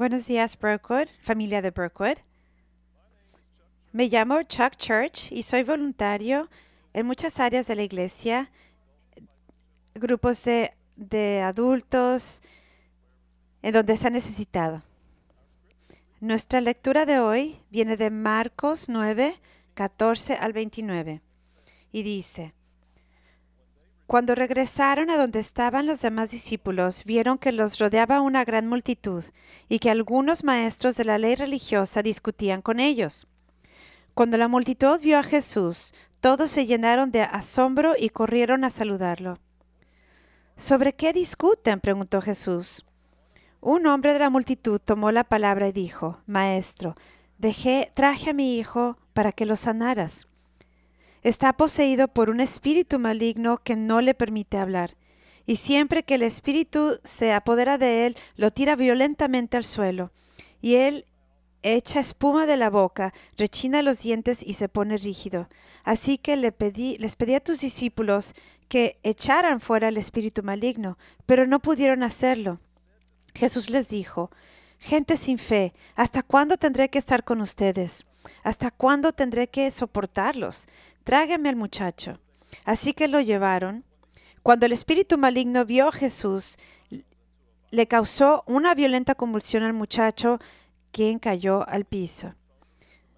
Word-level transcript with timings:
Buenos 0.00 0.26
días, 0.26 0.58
Brookwood, 0.58 1.08
familia 1.20 1.60
de 1.60 1.72
Brookwood. 1.72 2.16
Me 3.92 4.08
llamo 4.08 4.42
Chuck 4.44 4.74
Church 4.78 5.30
y 5.30 5.42
soy 5.42 5.62
voluntario 5.62 6.48
en 6.94 7.04
muchas 7.04 7.38
áreas 7.38 7.66
de 7.66 7.74
la 7.76 7.82
iglesia, 7.82 8.50
grupos 9.94 10.42
de, 10.44 10.72
de 10.96 11.42
adultos, 11.42 12.40
en 13.60 13.74
donde 13.74 13.98
se 13.98 14.06
ha 14.06 14.10
necesitado. 14.10 14.82
Nuestra 16.18 16.62
lectura 16.62 17.04
de 17.04 17.18
hoy 17.18 17.60
viene 17.68 17.98
de 17.98 18.08
Marcos 18.08 18.88
9, 18.88 19.34
14 19.74 20.32
al 20.36 20.54
29 20.54 21.20
y 21.92 22.02
dice, 22.04 22.54
Cuando 24.10 24.34
regresaron 24.34 25.08
a 25.08 25.16
donde 25.16 25.38
estaban 25.38 25.86
los 25.86 26.02
demás 26.02 26.32
discípulos, 26.32 27.04
vieron 27.04 27.38
que 27.38 27.52
los 27.52 27.78
rodeaba 27.78 28.22
una 28.22 28.44
gran 28.44 28.66
multitud 28.66 29.22
y 29.68 29.78
que 29.78 29.88
algunos 29.88 30.42
maestros 30.42 30.96
de 30.96 31.04
la 31.04 31.16
ley 31.16 31.36
religiosa 31.36 32.02
discutían 32.02 32.60
con 32.60 32.80
ellos. 32.80 33.28
Cuando 34.12 34.36
la 34.36 34.48
multitud 34.48 34.98
vio 35.00 35.16
a 35.16 35.22
Jesús, 35.22 35.94
todos 36.20 36.50
se 36.50 36.66
llenaron 36.66 37.12
de 37.12 37.22
asombro 37.22 37.94
y 37.96 38.08
corrieron 38.08 38.64
a 38.64 38.70
saludarlo. 38.70 39.38
¿Sobre 40.56 40.92
qué 40.92 41.12
discuten? 41.12 41.78
preguntó 41.78 42.20
Jesús. 42.20 42.84
Un 43.60 43.86
hombre 43.86 44.12
de 44.12 44.18
la 44.18 44.28
multitud 44.28 44.80
tomó 44.84 45.12
la 45.12 45.22
palabra 45.22 45.68
y 45.68 45.72
dijo, 45.72 46.18
Maestro, 46.26 46.96
dejé, 47.38 47.92
traje 47.94 48.30
a 48.30 48.34
mi 48.34 48.58
hijo 48.58 48.98
para 49.12 49.30
que 49.30 49.46
lo 49.46 49.54
sanaras. 49.54 50.26
Está 51.22 51.52
poseído 51.52 52.08
por 52.08 52.30
un 52.30 52.40
espíritu 52.40 52.98
maligno 52.98 53.58
que 53.58 53.76
no 53.76 54.00
le 54.00 54.14
permite 54.14 54.56
hablar, 54.56 54.96
y 55.46 55.56
siempre 55.56 56.02
que 56.02 56.14
el 56.14 56.22
espíritu 56.22 56.98
se 57.04 57.32
apodera 57.32 57.78
de 57.78 58.06
él, 58.06 58.16
lo 58.36 58.50
tira 58.50 58.76
violentamente 58.76 59.56
al 59.56 59.64
suelo, 59.64 60.12
y 60.60 60.76
él 60.76 61.04
echa 61.62 62.00
espuma 62.00 62.46
de 62.46 62.56
la 62.56 62.70
boca, 62.70 63.12
rechina 63.36 63.82
los 63.82 64.00
dientes 64.00 64.42
y 64.42 64.54
se 64.54 64.68
pone 64.68 64.96
rígido. 64.96 65.48
Así 65.84 66.18
que 66.18 66.36
les 66.36 66.52
pedí 66.52 67.34
a 67.34 67.40
tus 67.40 67.60
discípulos 67.60 68.34
que 68.68 68.98
echaran 69.02 69.60
fuera 69.60 69.88
el 69.88 69.96
espíritu 69.96 70.42
maligno, 70.42 70.96
pero 71.26 71.46
no 71.46 71.60
pudieron 71.60 72.02
hacerlo. 72.02 72.60
Jesús 73.34 73.68
les 73.70 73.88
dijo, 73.88 74.30
Gente 74.78 75.18
sin 75.18 75.38
fe, 75.38 75.74
¿hasta 75.94 76.22
cuándo 76.22 76.56
tendré 76.56 76.88
que 76.88 76.98
estar 76.98 77.22
con 77.22 77.42
ustedes? 77.42 78.06
¿Hasta 78.42 78.70
cuándo 78.70 79.12
tendré 79.12 79.48
que 79.48 79.70
soportarlos? 79.70 80.68
Tráigame 81.10 81.48
al 81.48 81.56
muchacho. 81.56 82.20
Así 82.64 82.92
que 82.92 83.08
lo 83.08 83.20
llevaron. 83.20 83.82
Cuando 84.44 84.66
el 84.66 84.70
espíritu 84.70 85.18
maligno 85.18 85.64
vio 85.64 85.88
a 85.88 85.92
Jesús, 85.92 86.56
le 87.72 87.88
causó 87.88 88.44
una 88.46 88.76
violenta 88.76 89.16
convulsión 89.16 89.64
al 89.64 89.72
muchacho, 89.72 90.38
quien 90.92 91.18
cayó 91.18 91.68
al 91.68 91.84
piso 91.84 92.36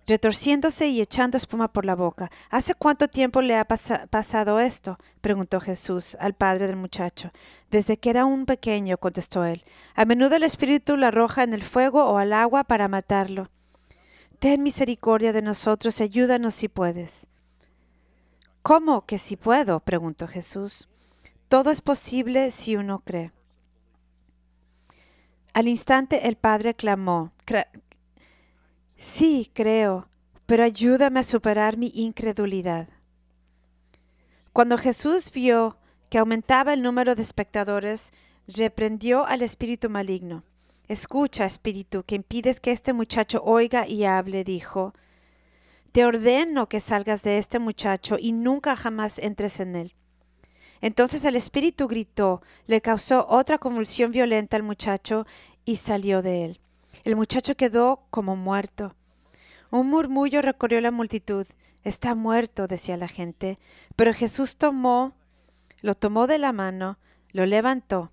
retorciéndose 0.07 0.89
y 0.89 1.03
echando 1.03 1.37
espuma 1.37 1.69
por 1.71 1.85
la 1.85 1.95
boca. 1.95 2.31
¿Hace 2.49 2.75
cuánto 2.75 3.09
tiempo 3.09 3.43
le 3.43 3.57
ha 3.57 3.67
pasado 3.67 4.59
esto? 4.59 4.99
preguntó 5.21 5.61
Jesús 5.61 6.17
al 6.19 6.33
padre 6.33 6.67
del 6.67 6.77
muchacho. 6.77 7.31
Desde 7.71 7.99
que 7.99 8.09
era 8.09 8.25
un 8.25 8.47
pequeño, 8.47 8.97
contestó 8.97 9.45
él. 9.45 9.65
A 9.95 10.07
menudo 10.07 10.37
el 10.37 10.45
espíritu 10.45 10.97
lo 10.97 11.07
arroja 11.07 11.43
en 11.43 11.53
el 11.53 11.63
fuego 11.63 12.07
o 12.07 12.17
al 12.17 12.33
agua 12.33 12.65
para 12.65 12.89
matarlo. 12.89 13.51
Ten 14.39 14.63
misericordia 14.63 15.35
de 15.35 15.43
nosotros 15.43 16.01
y 16.01 16.05
ayúdanos 16.05 16.55
si 16.55 16.69
puedes. 16.69 17.29
¿Cómo 18.63 19.07
que 19.07 19.19
si 19.19 19.37
puedo? 19.37 19.81
preguntó 19.81 20.29
Jesús. 20.29 20.89
Todo 21.49 21.71
es 21.71 21.81
posible 21.81 22.51
si 22.51 22.77
uno 22.77 23.01
cree. 23.05 23.33
Al 25.53 25.69
instante 25.69 26.29
el 26.29 26.37
padre 26.37 26.75
clamó, 26.75 27.33
Sí, 28.97 29.51
creo, 29.53 30.09
pero 30.47 30.63
ayúdame 30.63 31.21
a 31.21 31.25
superar 31.25 31.77
mi 31.77 31.91
incredulidad. 31.95 32.89
Cuando 34.53 34.79
Jesús 34.79 35.31
vio 35.33 35.77
que 36.09 36.19
aumentaba 36.19 36.73
el 36.73 36.83
número 36.83 37.15
de 37.15 37.23
espectadores, 37.23 38.13
reprendió 38.47 39.27
al 39.27 39.43
espíritu 39.43 39.91
maligno. 39.91 40.45
Escucha, 40.89 41.47
espíritu, 41.47 42.05
que 42.05 42.15
impides 42.15 42.61
que 42.61 42.71
este 42.71 42.93
muchacho 42.93 43.43
oiga 43.45 43.87
y 43.87 44.05
hable, 44.05 44.45
dijo. 44.45 44.95
Te 45.93 46.07
ordeno 46.07 46.71
que 46.71 46.81
salgas 46.81 47.23
de 47.23 47.37
este 47.37 47.59
muchacho 47.59 48.17
y 48.19 48.33
nunca 48.33 48.77
jamás 48.77 49.19
entres 49.19 49.61
en 49.61 49.77
él. 49.77 49.95
Entonces 50.81 51.25
el 51.25 51.37
espíritu 51.37 51.87
gritó, 51.87 52.43
le 52.67 52.81
causó 52.81 53.27
otra 53.29 53.59
convulsión 53.59 54.11
violenta 54.11 54.57
al 54.57 54.63
muchacho 54.63 55.27
y 55.67 55.77
salió 55.77 56.23
de 56.23 56.47
él. 56.47 56.61
El 57.05 57.15
muchacho 57.15 57.57
quedó 57.57 58.07
como 58.11 58.37
muerto. 58.37 58.97
Un 59.71 59.91
murmullo 59.91 60.43
recorrió 60.43 60.81
la 60.81 60.91
multitud. 60.91 61.47
Está 61.85 62.15
muerto, 62.15 62.67
decía 62.67 62.97
la 62.97 63.09
gente. 63.09 63.59
Pero 63.95 64.15
Jesús 64.15 64.57
tomó, 64.57 65.15
lo 65.83 65.95
tomó 65.95 66.27
de 66.27 66.39
la 66.39 66.53
mano, 66.53 66.99
lo 67.33 67.45
levantó, 67.47 68.13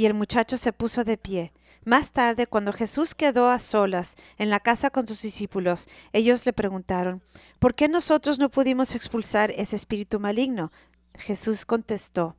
y 0.00 0.06
el 0.06 0.14
muchacho 0.14 0.56
se 0.56 0.72
puso 0.72 1.04
de 1.04 1.18
pie. 1.18 1.52
Más 1.84 2.12
tarde, 2.12 2.46
cuando 2.46 2.72
Jesús 2.72 3.14
quedó 3.14 3.50
a 3.50 3.58
solas 3.58 4.14
en 4.38 4.48
la 4.48 4.58
casa 4.58 4.88
con 4.88 5.06
sus 5.06 5.20
discípulos, 5.20 5.88
ellos 6.14 6.46
le 6.46 6.54
preguntaron, 6.54 7.22
¿por 7.58 7.74
qué 7.74 7.86
nosotros 7.86 8.38
no 8.38 8.50
pudimos 8.50 8.94
expulsar 8.94 9.50
ese 9.50 9.76
espíritu 9.76 10.18
maligno? 10.18 10.72
Jesús 11.18 11.66
contestó, 11.66 12.34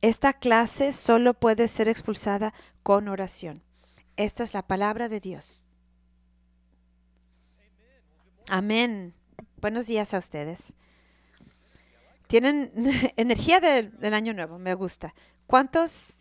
esta 0.00 0.32
clase 0.32 0.92
solo 0.92 1.34
puede 1.34 1.68
ser 1.68 1.88
expulsada 1.88 2.52
con 2.82 3.06
oración. 3.06 3.62
Esta 4.16 4.42
es 4.42 4.52
la 4.52 4.66
palabra 4.66 5.08
de 5.08 5.20
Dios. 5.20 5.64
Amén. 8.48 9.14
Buenos 9.60 9.86
días 9.86 10.12
a 10.12 10.18
ustedes. 10.18 10.74
Tienen 12.26 12.72
energía 13.16 13.60
del, 13.60 14.12
año 14.12 14.34
nuevo, 14.34 14.58
me 14.58 14.74
gusta. 14.74 15.14
¿Cuántos 15.46 16.16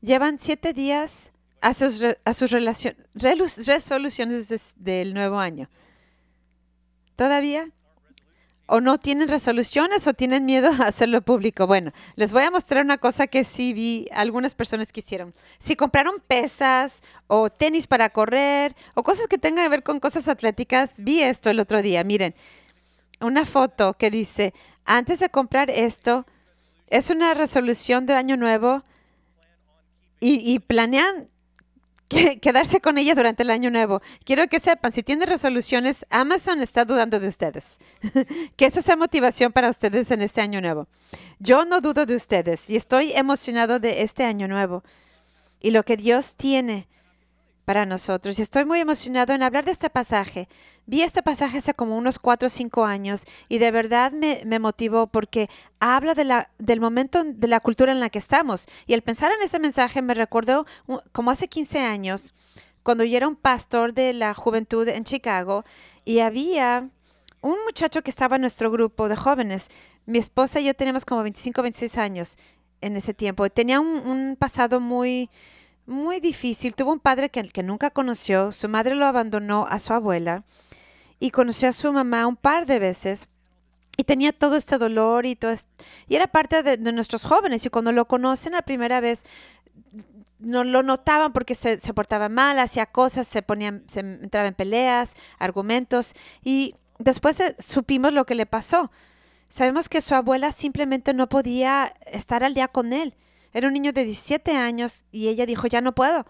llevan 0.00 0.38
siete 0.38 0.72
días 0.72 1.32
a 1.60 1.74
sus, 1.74 2.02
a 2.24 2.34
sus 2.34 2.50
resoluciones 3.66 4.74
del 4.76 5.14
nuevo 5.14 5.38
año? 5.38 5.68
¿Todavía? 7.16 7.70
o 8.72 8.80
no 8.80 8.98
tienen 8.98 9.28
resoluciones 9.28 10.06
o 10.06 10.14
tienen 10.14 10.46
miedo 10.46 10.70
a 10.70 10.86
hacerlo 10.86 11.22
público. 11.22 11.66
Bueno, 11.66 11.92
les 12.14 12.32
voy 12.32 12.44
a 12.44 12.52
mostrar 12.52 12.84
una 12.84 12.98
cosa 12.98 13.26
que 13.26 13.42
sí 13.42 13.72
vi 13.72 14.06
algunas 14.12 14.54
personas 14.54 14.92
que 14.92 15.00
hicieron. 15.00 15.34
Si 15.58 15.74
compraron 15.74 16.22
pesas 16.24 17.02
o 17.26 17.50
tenis 17.50 17.88
para 17.88 18.10
correr 18.10 18.76
o 18.94 19.02
cosas 19.02 19.26
que 19.26 19.38
tengan 19.38 19.64
que 19.64 19.70
ver 19.70 19.82
con 19.82 19.98
cosas 19.98 20.28
atléticas, 20.28 20.92
vi 20.98 21.20
esto 21.20 21.50
el 21.50 21.58
otro 21.58 21.82
día. 21.82 22.04
Miren, 22.04 22.32
una 23.20 23.44
foto 23.44 23.94
que 23.94 24.08
dice, 24.08 24.54
antes 24.84 25.18
de 25.18 25.30
comprar 25.30 25.68
esto, 25.68 26.24
es 26.86 27.10
una 27.10 27.34
resolución 27.34 28.06
de 28.06 28.14
año 28.14 28.36
nuevo 28.36 28.84
y, 30.20 30.52
y 30.52 30.58
planean 30.60 31.28
quedarse 32.40 32.80
con 32.80 32.98
ella 32.98 33.14
durante 33.14 33.42
el 33.42 33.50
año 33.50 33.70
nuevo. 33.70 34.00
Quiero 34.24 34.46
que 34.48 34.60
sepan, 34.60 34.92
si 34.92 35.02
tienen 35.02 35.28
resoluciones, 35.28 36.04
Amazon 36.10 36.60
está 36.60 36.84
dudando 36.84 37.20
de 37.20 37.28
ustedes. 37.28 37.78
que 38.56 38.66
eso 38.66 38.82
sea 38.82 38.96
motivación 38.96 39.52
para 39.52 39.70
ustedes 39.70 40.10
en 40.10 40.22
este 40.22 40.40
año 40.40 40.60
nuevo. 40.60 40.88
Yo 41.38 41.64
no 41.64 41.80
dudo 41.80 42.06
de 42.06 42.16
ustedes 42.16 42.68
y 42.68 42.76
estoy 42.76 43.12
emocionado 43.12 43.78
de 43.78 44.02
este 44.02 44.24
año 44.24 44.48
nuevo 44.48 44.82
y 45.60 45.70
lo 45.70 45.84
que 45.84 45.96
Dios 45.96 46.34
tiene 46.34 46.88
para 47.64 47.86
nosotros. 47.86 48.38
Y 48.38 48.42
estoy 48.42 48.64
muy 48.64 48.80
emocionado 48.80 49.32
en 49.32 49.42
hablar 49.42 49.64
de 49.64 49.72
este 49.72 49.90
pasaje. 49.90 50.48
Vi 50.86 51.02
este 51.02 51.22
pasaje 51.22 51.58
hace 51.58 51.74
como 51.74 51.96
unos 51.96 52.18
cuatro 52.18 52.48
o 52.48 52.50
cinco 52.50 52.84
años 52.84 53.24
y 53.48 53.58
de 53.58 53.70
verdad 53.70 54.12
me, 54.12 54.42
me, 54.44 54.58
motivó 54.58 55.06
porque 55.06 55.48
habla 55.78 56.14
de 56.14 56.24
la, 56.24 56.50
del 56.58 56.80
momento 56.80 57.22
de 57.24 57.48
la 57.48 57.60
cultura 57.60 57.92
en 57.92 58.00
la 58.00 58.10
que 58.10 58.18
estamos. 58.18 58.66
Y 58.86 58.94
al 58.94 59.02
pensar 59.02 59.32
en 59.32 59.42
ese 59.42 59.58
mensaje 59.58 60.02
me 60.02 60.14
recordó 60.14 60.66
como 61.12 61.30
hace 61.30 61.48
15 61.48 61.80
años, 61.80 62.34
cuando 62.82 63.04
yo 63.04 63.16
era 63.16 63.28
un 63.28 63.36
pastor 63.36 63.92
de 63.92 64.12
la 64.14 64.34
juventud 64.34 64.88
en 64.88 65.04
Chicago 65.04 65.64
y 66.04 66.20
había 66.20 66.88
un 67.40 67.56
muchacho 67.64 68.02
que 68.02 68.10
estaba 68.10 68.36
en 68.36 68.42
nuestro 68.42 68.70
grupo 68.70 69.08
de 69.08 69.16
jóvenes. 69.16 69.68
Mi 70.06 70.18
esposa 70.18 70.60
y 70.60 70.64
yo 70.64 70.74
teníamos 70.74 71.04
como 71.04 71.22
25, 71.22 71.62
26 71.62 71.98
años 71.98 72.36
en 72.80 72.96
ese 72.96 73.14
tiempo. 73.14 73.48
Tenía 73.50 73.80
un 73.80 74.36
pasado 74.38 74.80
muy 74.80 75.30
muy 75.90 76.20
difícil. 76.20 76.74
Tuvo 76.74 76.92
un 76.92 77.00
padre 77.00 77.28
que, 77.28 77.42
que 77.42 77.62
nunca 77.62 77.90
conoció, 77.90 78.52
su 78.52 78.68
madre 78.68 78.94
lo 78.94 79.06
abandonó 79.06 79.66
a 79.68 79.78
su 79.78 79.92
abuela 79.92 80.44
y 81.18 81.30
conoció 81.30 81.68
a 81.68 81.72
su 81.72 81.92
mamá 81.92 82.26
un 82.26 82.36
par 82.36 82.64
de 82.66 82.78
veces 82.78 83.28
y 83.96 84.04
tenía 84.04 84.32
todo 84.32 84.56
este 84.56 84.78
dolor 84.78 85.26
y 85.26 85.36
todo 85.36 85.52
y 86.08 86.14
era 86.14 86.26
parte 86.26 86.62
de, 86.62 86.78
nuestros 86.78 87.24
jóvenes 87.24 87.66
y 87.66 87.70
cuando 87.70 87.92
lo 87.92 88.06
conocen 88.06 88.52
la 88.52 88.62
primera 88.62 89.00
vez 89.00 89.24
no 90.38 90.64
lo 90.64 90.82
notaban 90.82 91.34
porque 91.34 91.54
se, 91.54 91.78
se 91.78 91.92
portaba 91.92 92.30
mal, 92.30 92.58
hacía 92.58 92.86
cosas, 92.86 93.26
se 93.26 93.42
ponían, 93.42 93.84
se 93.92 94.00
entraba 94.00 94.48
en 94.48 94.54
peleas, 94.54 95.14
argumentos 95.38 96.14
y 96.42 96.76
después 96.98 97.38
eh, 97.40 97.54
supimos 97.58 98.14
lo 98.14 98.24
que 98.24 98.34
le 98.34 98.46
pasó. 98.46 98.90
Sabemos 99.50 99.88
que 99.88 100.00
su 100.00 100.14
abuela 100.14 100.52
simplemente 100.52 101.12
no 101.12 101.28
podía 101.28 101.92
estar 102.06 102.42
al 102.44 102.54
día 102.54 102.68
con 102.68 102.94
él 102.94 103.14
era 103.52 103.66
un 103.68 103.74
niño 103.74 103.92
de 103.92 104.04
17 104.04 104.56
años 104.56 105.04
y 105.10 105.28
ella 105.28 105.46
dijo, 105.46 105.66
ya 105.66 105.80
no 105.80 105.94
puedo. 105.94 106.26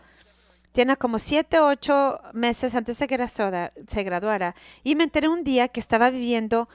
tiene 0.73 0.97
como 0.97 1.19
siete 1.19 1.59
o 1.59 1.67
ocho 1.67 2.21
meses 2.33 2.75
antes 2.75 2.99
de 2.99 3.07
que 3.07 3.29
se 3.29 4.03
graduara. 4.05 4.55
Y 4.85 4.95
me 4.95 5.05
enteré 5.05 5.29
un 5.29 5.43
día 5.45 5.69
que 5.69 5.81
estaba 5.81 6.11
viviendo 6.11 6.69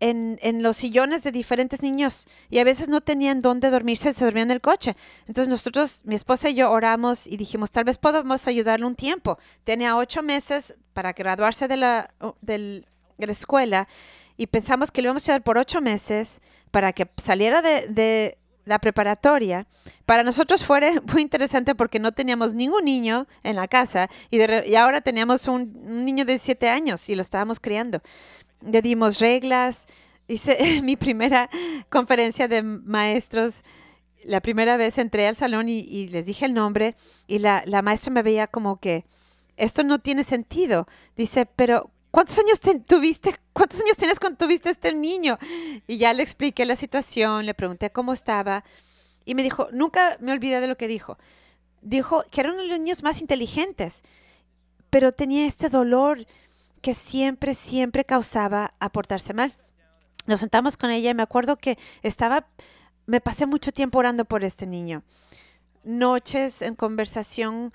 en, 0.00 0.38
en, 0.42 0.62
los 0.62 0.76
sillones 0.76 1.22
de 1.24 1.32
diferentes 1.32 1.82
niños 1.82 2.28
y 2.50 2.58
a 2.58 2.64
veces 2.64 2.88
no 2.88 3.00
tenían 3.00 3.40
dónde 3.40 3.70
dormirse, 3.70 4.12
se 4.12 4.24
dormían 4.24 4.48
en 4.48 4.56
el 4.56 4.60
coche. 4.60 4.94
Entonces 5.26 5.48
nosotros, 5.48 6.02
mi 6.04 6.14
esposa 6.14 6.50
y 6.50 6.54
yo 6.54 6.70
oramos 6.70 7.26
y 7.26 7.36
dijimos, 7.36 7.72
tal 7.72 7.84
vez 7.84 7.98
podamos 7.98 8.46
ayudarle 8.46 8.86
un 8.86 8.94
tiempo. 8.94 9.38
Tenía 9.64 9.96
ocho 9.96 10.22
meses 10.22 10.76
para 10.92 11.14
graduarse 11.14 11.66
de 11.66 11.76
la, 11.78 12.14
de 12.42 12.84
la 13.16 13.32
escuela 13.32 13.88
y 14.36 14.46
pensamos 14.46 14.92
que 14.92 15.02
le 15.02 15.06
íbamos 15.06 15.28
a 15.28 15.32
ayudar 15.32 15.42
por 15.42 15.58
ocho 15.58 15.80
meses 15.80 16.40
para 16.70 16.92
que 16.92 17.10
saliera 17.16 17.62
de 17.62 18.37
la 18.68 18.78
preparatoria. 18.78 19.66
Para 20.06 20.22
nosotros 20.22 20.64
fue 20.64 21.00
muy 21.12 21.22
interesante 21.22 21.74
porque 21.74 21.98
no 21.98 22.12
teníamos 22.12 22.54
ningún 22.54 22.84
niño 22.84 23.26
en 23.42 23.56
la 23.56 23.66
casa 23.66 24.08
y, 24.30 24.40
ahora 24.76 25.00
teníamos 25.00 25.48
un, 25.48 26.04
niño 26.04 26.24
de 26.24 26.38
siete 26.38 26.68
años 26.68 27.08
y 27.08 27.14
lo 27.14 27.22
estábamos 27.22 27.58
criando 27.58 28.00
le 28.60 28.82
dimos 28.82 29.18
reglas. 29.18 29.86
Hice 30.26 30.56
mi 30.82 30.96
primera 30.96 31.48
conferencia 31.88 32.48
de 32.48 32.62
maestros. 32.62 33.62
La 34.24 34.40
primera 34.40 34.76
vez 34.76 34.98
entré 34.98 35.26
al 35.28 35.36
salón 35.36 35.68
y, 35.68 36.08
les 36.08 36.26
dije 36.26 36.44
el 36.44 36.54
nombre 36.54 36.96
y 37.26 37.38
la, 37.38 37.64
maestra 37.82 38.12
me 38.12 38.22
veía 38.22 38.46
como 38.46 38.78
que 38.78 39.04
esto 39.56 39.84
no 39.84 40.00
tiene 40.00 40.24
sentido. 40.24 40.86
Dice, 41.16 41.46
pero 41.46 41.90
¿cuántos 42.10 42.38
años 42.38 42.60
tuviste? 42.86 43.34
¿Cuántos 43.52 43.80
años 43.80 43.96
tienes 43.96 44.18
cuando 44.18 44.38
tuviste 44.38 44.70
este 44.70 44.92
niño? 44.94 45.38
Y 45.86 45.98
ya 45.98 46.12
le 46.12 46.22
expliqué 46.22 46.64
la 46.64 46.76
situación, 46.76 47.46
le 47.46 47.54
pregunté 47.54 47.90
cómo 47.90 48.12
estaba 48.12 48.64
y 49.24 49.34
me 49.34 49.42
dijo, 49.42 49.68
nunca 49.72 50.16
me 50.20 50.32
olvidé 50.32 50.60
de 50.60 50.66
lo 50.68 50.76
que 50.76 50.88
dijo. 50.88 51.18
Dijo 51.82 52.24
que 52.30 52.40
eran 52.40 52.56
los 52.56 52.78
niños 52.80 53.02
más 53.02 53.20
inteligentes, 53.20 54.02
pero 54.90 55.12
tenía 55.12 55.46
este 55.46 55.68
dolor 55.68 56.26
que 56.80 56.94
siempre, 56.94 57.54
siempre 57.54 58.04
causaba 58.04 58.74
aportarse 58.78 59.34
mal. 59.34 59.52
Nos 60.26 60.40
sentamos 60.40 60.76
con 60.76 60.90
ella 60.90 61.10
y 61.10 61.14
me 61.14 61.22
acuerdo 61.22 61.56
que 61.56 61.78
estaba, 62.02 62.46
me 63.06 63.20
pasé 63.20 63.46
mucho 63.46 63.72
tiempo 63.72 63.98
orando 63.98 64.24
por 64.24 64.44
este 64.44 64.66
niño. 64.66 65.02
Noches 65.84 66.62
en 66.62 66.74
conversación 66.74 67.72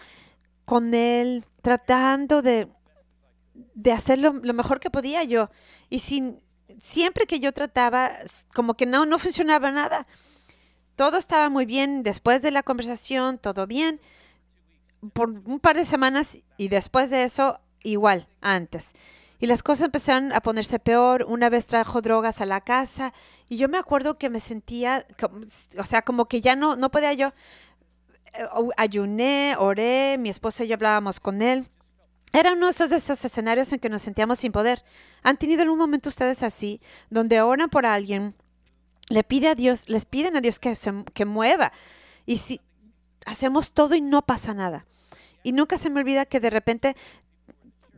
con 0.65 0.93
él, 0.93 1.45
tratando 1.61 2.41
de, 2.41 2.67
de 3.53 3.91
hacer 3.91 4.19
lo, 4.19 4.33
mejor 4.33 4.79
que 4.79 4.89
podía 4.89 5.23
yo. 5.23 5.49
Y 5.89 5.99
sin, 5.99 6.39
siempre 6.81 7.25
que 7.25 7.39
yo 7.39 7.51
trataba, 7.51 8.11
como 8.53 8.75
que 8.75 8.85
no, 8.85 9.05
no 9.05 9.19
funcionaba 9.19 9.71
nada. 9.71 10.07
Todo 10.95 11.17
estaba 11.17 11.49
muy 11.49 11.65
bien 11.65 12.03
después 12.03 12.41
de 12.41 12.51
la 12.51 12.63
conversación, 12.63 13.37
todo 13.37 13.67
bien. 13.67 13.99
Por 15.13 15.29
un 15.29 15.59
par 15.59 15.75
de 15.75 15.85
semanas 15.85 16.37
y 16.57 16.67
después 16.67 17.09
de 17.09 17.23
eso 17.23 17.59
igual 17.83 18.27
antes. 18.41 18.93
Y 19.39 19.47
las 19.47 19.61
cosas 19.61 19.87
empezaron 19.87 20.31
a 20.31 20.39
ponerse 20.39 20.79
peor. 20.79 21.25
Una 21.27 21.49
vez 21.49 21.65
trajo 21.65 22.01
drogas 22.01 22.39
a 22.39 22.45
la 22.45 22.61
casa 22.61 23.13
y 23.49 23.57
yo 23.57 23.67
me 23.67 23.77
acuerdo 23.77 24.17
que 24.17 24.29
me 24.29 24.39
sentía, 24.39 25.05
o 25.77 25.83
sea, 25.83 26.01
como 26.03 26.25
que 26.29 26.39
ya 26.39 26.55
no, 26.55 26.77
no 26.77 26.91
podía 26.91 27.11
yo. 27.13 27.33
Eh, 28.33 28.47
ayuné, 28.77 29.55
oré, 29.59 30.17
mi 30.17 30.29
esposa 30.29 30.63
y 30.63 30.69
yo 30.69 30.75
hablábamos 30.75 31.19
con 31.19 31.41
él. 31.41 31.69
Era 32.33 32.53
uno 32.53 32.65
de 32.65 32.71
esos, 32.71 32.91
esos 32.91 33.23
escenarios 33.23 33.71
en 33.71 33.79
que 33.79 33.89
nos 33.89 34.01
sentíamos 34.01 34.39
sin 34.39 34.51
poder. 34.51 34.83
¿Han 35.21 35.37
tenido 35.37 35.61
algún 35.61 35.77
momento 35.77 36.09
ustedes 36.09 36.41
así, 36.41 36.81
donde 37.11 37.41
oran 37.41 37.69
por 37.69 37.85
alguien, 37.85 38.35
le 39.09 39.23
pide 39.23 39.49
a 39.49 39.55
Dios, 39.55 39.87
les 39.87 40.05
piden 40.05 40.35
a 40.35 40.41
Dios 40.41 40.57
que 40.57 40.75
se 40.75 40.91
que 41.13 41.25
mueva? 41.25 41.71
Y 42.25 42.37
si 42.37 42.59
hacemos 43.27 43.73
todo 43.73 43.93
y 43.93 44.01
no 44.01 44.23
pasa 44.23 44.55
nada. 44.55 44.87
Y 45.43 45.51
nunca 45.51 45.77
se 45.77 45.91
me 45.91 45.99
olvida 45.99 46.25
que 46.25 46.39
de 46.39 46.49
repente 46.49 46.95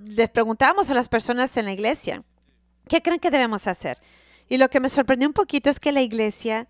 les 0.03 0.29
preguntábamos 0.29 0.89
a 0.89 0.93
las 0.93 1.07
personas 1.07 1.55
en 1.55 1.65
la 1.65 1.71
iglesia, 1.71 2.23
¿qué 2.89 3.01
creen 3.01 3.19
que 3.19 3.31
debemos 3.31 3.67
hacer? 3.67 3.97
Y 4.49 4.57
lo 4.57 4.69
que 4.69 4.81
me 4.81 4.89
sorprendió 4.89 5.29
un 5.29 5.33
poquito 5.33 5.69
es 5.69 5.79
que 5.79 5.93
la 5.93 6.01
iglesia, 6.01 6.67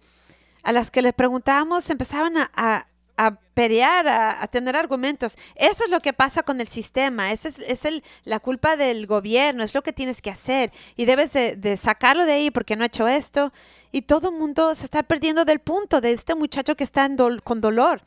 a 0.61 0.71
las 0.71 0.91
que 0.91 1.01
les 1.01 1.13
preguntábamos, 1.13 1.89
empezaban 1.89 2.37
a, 2.37 2.51
a, 2.55 2.87
a 3.17 3.35
pelear, 3.53 4.07
a, 4.07 4.47
tener 4.47 4.75
argumentos. 4.75 5.37
Eso 5.55 5.85
es 5.85 5.89
lo 5.89 5.99
que 6.01 6.13
pasa 6.13 6.43
con 6.43 6.59
el 6.59 6.67
sistema, 6.67 7.31
esa 7.31 7.49
es, 7.49 7.85
el, 7.85 8.03
la 8.23 8.39
culpa 8.39 8.75
del 8.75 9.07
gobierno, 9.07 9.63
es 9.63 9.73
lo 9.73 9.81
que 9.81 9.93
tienes 9.93 10.21
que 10.21 10.29
hacer 10.29 10.71
y 10.95 11.05
debes 11.05 11.33
de, 11.33 11.77
sacarlo 11.77 12.25
de 12.25 12.33
ahí 12.33 12.51
porque 12.51 12.75
no 12.75 12.83
ha 12.83 12.87
hecho 12.87 13.07
esto. 13.07 13.53
Y 13.91 14.01
todo 14.01 14.29
el 14.29 14.35
mundo 14.35 14.75
se 14.75 14.85
está 14.85 15.03
perdiendo 15.03 15.45
del 15.45 15.59
punto 15.59 16.01
de 16.01 16.11
este 16.11 16.35
muchacho 16.35 16.75
que 16.75 16.83
está 16.83 17.09
con 17.43 17.61
dolor. 17.61 18.01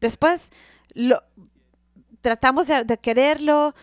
Después 0.00 0.50
lo, 0.94 1.22
tratamos 2.20 2.66
de 2.66 2.98
quererlo, 2.98 3.74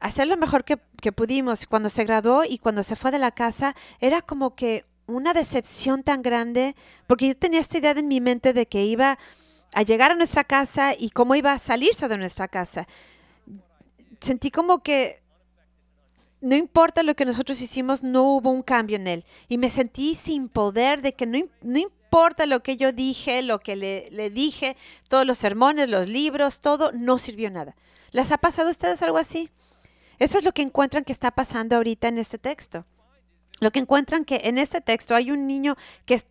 hacer 0.00 0.26
lo 0.26 0.36
mejor 0.36 0.64
que, 0.64 0.78
pudimos. 1.12 1.66
Cuando 1.66 1.88
se 1.88 2.04
graduó 2.04 2.44
y 2.44 2.58
cuando 2.58 2.82
se 2.82 2.96
fue 2.96 3.10
de 3.10 3.18
la 3.18 3.30
casa, 3.30 3.76
era 4.00 4.22
como 4.22 4.54
que 4.54 4.84
una 5.06 5.32
decepción 5.32 6.02
tan 6.02 6.22
grande, 6.22 6.74
porque 7.06 7.28
yo 7.28 7.36
tenía 7.36 7.60
esta 7.60 7.78
idea 7.78 7.92
en 7.92 8.08
mi 8.08 8.20
mente 8.20 8.52
de 8.52 8.66
que 8.66 8.84
iba 8.84 9.18
a 9.72 9.82
llegar 9.82 10.10
a 10.10 10.16
nuestra 10.16 10.44
casa 10.44 10.94
y 10.98 11.10
cómo 11.10 11.34
iba 11.34 11.52
a 11.52 11.58
salirse 11.58 12.08
de 12.08 12.18
nuestra 12.18 12.48
casa. 12.48 12.86
Sentí 14.20 14.50
como 14.50 14.82
que 14.82 15.20
no 16.40 16.56
importa 16.56 17.02
lo 17.02 17.14
que 17.14 17.24
nosotros 17.24 17.60
hicimos, 17.60 18.02
no 18.02 18.24
hubo 18.24 18.50
un 18.50 18.62
cambio 18.62 18.96
en 18.96 19.06
él. 19.06 19.24
Y 19.48 19.58
me 19.58 19.68
sentí 19.68 20.14
sin 20.14 20.48
poder 20.48 21.02
de 21.02 21.12
que 21.12 21.26
no, 21.26 21.38
no 21.62 21.78
importa 21.78 22.46
lo 22.46 22.62
que 22.62 22.76
yo 22.76 22.92
dije, 22.92 23.42
lo 23.42 23.60
que 23.60 23.76
le, 23.76 24.08
le, 24.10 24.30
dije, 24.30 24.76
todos 25.08 25.26
los 25.26 25.38
sermones, 25.38 25.88
los 25.88 26.08
libros, 26.08 26.60
todo, 26.60 26.92
no 26.92 27.18
sirvió 27.18 27.50
nada. 27.50 27.76
¿Les 28.12 28.32
ha 28.32 28.38
pasado 28.38 28.68
a 28.68 28.72
ustedes 28.72 29.02
algo 29.02 29.18
así? 29.18 29.50
Eso 30.18 30.38
es 30.38 30.44
lo 30.44 30.52
que 30.52 30.62
encuentran 30.62 31.04
que 31.04 31.12
está 31.12 31.30
pasando 31.30 31.76
ahorita 31.76 32.08
en 32.08 32.18
este 32.18 32.38
texto. 32.38 32.84
Lo 33.60 33.70
que 33.70 33.78
encuentran 33.78 34.24
que 34.24 34.40
en 34.44 34.58
este 34.58 34.80
texto 34.80 35.14
hay 35.14 35.30
un 35.30 35.46
niño 35.46 35.76
que 36.06 36.22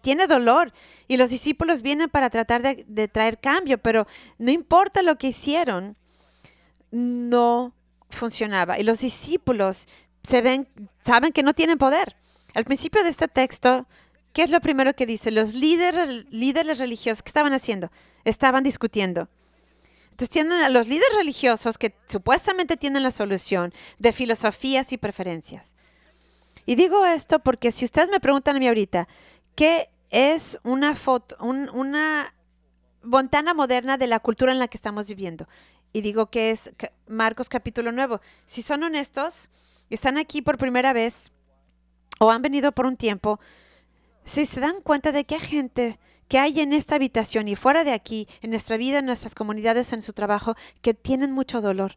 tiene 0.00 0.26
dolor 0.26 0.72
y 1.08 1.16
los 1.16 1.30
discípulos 1.30 1.82
vienen 1.82 2.08
para 2.08 2.30
tratar 2.30 2.62
de, 2.62 3.08
traer 3.08 3.38
cambio, 3.38 3.78
pero 3.78 4.06
no 4.38 4.50
importa 4.50 5.02
lo 5.02 5.16
que 5.16 5.28
hicieron, 5.28 5.96
no 6.90 7.74
funcionaba. 8.10 8.78
Y 8.78 8.84
los 8.84 9.00
discípulos 9.00 9.86
se 10.22 10.40
ven, 10.40 10.68
saben 11.04 11.32
que 11.32 11.42
no 11.42 11.54
tienen 11.54 11.78
poder. 11.78 12.16
Al 12.54 12.64
principio 12.64 13.04
de 13.04 13.10
este 13.10 13.28
texto, 13.28 13.86
¿qué 14.32 14.42
es 14.42 14.50
lo 14.50 14.60
primero 14.60 14.94
que 14.94 15.06
dice? 15.06 15.30
Los 15.30 15.54
líderes, 15.54 16.26
líderes 16.30 16.78
religiosos, 16.78 17.22
¿qué 17.22 17.28
estaban 17.28 17.52
haciendo? 17.52 17.90
Estaban 18.24 18.64
discutiendo. 18.64 19.28
Entonces 20.16 20.30
tienen 20.30 20.62
a 20.62 20.70
los 20.70 20.88
líderes 20.88 21.14
religiosos 21.14 21.76
que 21.76 21.94
supuestamente 22.06 22.78
tienen 22.78 23.02
la 23.02 23.10
solución 23.10 23.74
de 23.98 24.12
filosofías 24.12 24.92
y 24.92 24.96
preferencias. 24.96 25.74
Y 26.64 26.74
digo 26.74 27.04
esto 27.06 27.38
porque 27.38 27.70
si 27.70 27.84
ustedes 27.84 28.08
me 28.10 28.18
preguntan 28.18 28.56
a 28.56 28.58
mí 28.58 28.66
ahorita, 28.66 29.06
¿qué 29.56 29.90
es 30.10 30.60
una 30.62 30.94
foto, 30.94 31.36
una 31.40 32.32
ventana 33.02 33.54
moderna 33.54 33.96
de 33.96 34.06
la 34.06 34.20
cultura 34.20 34.52
en 34.52 34.60
la 34.60 34.68
que 34.68 34.76
estamos 34.76 35.08
viviendo? 35.08 35.48
Y 35.92 36.02
digo 36.02 36.26
que 36.26 36.52
es 36.52 36.72
Marcos 37.08 37.48
capítulo 37.48 37.90
9. 37.90 38.18
Si 38.44 38.62
son 38.62 38.84
honestos, 38.84 39.50
están 39.90 40.18
aquí 40.18 40.42
por 40.42 40.58
primera 40.58 40.92
vez 40.92 41.32
o 42.20 42.30
han 42.30 42.42
venido 42.42 42.70
por 42.72 42.86
un 42.86 42.96
tiempo, 42.96 43.40
si 44.24 44.46
se 44.46 44.60
dan 44.60 44.80
cuenta 44.82 45.10
de 45.12 45.24
que 45.24 45.36
hay 45.36 45.40
gente 45.40 45.98
que 46.28 46.38
hay 46.38 46.60
en 46.60 46.72
esta 46.72 46.96
habitación 46.96 47.46
y 47.46 47.56
fuera 47.56 47.84
de 47.84 47.92
aquí, 47.92 48.26
en 48.42 48.50
nuestra 48.50 48.76
vida, 48.76 48.98
en 48.98 49.06
nuestras 49.06 49.34
comunidades, 49.34 49.92
en 49.92 50.02
su 50.02 50.12
trabajo, 50.12 50.54
que 50.82 50.92
tienen 50.92 51.30
mucho 51.32 51.60
dolor 51.60 51.96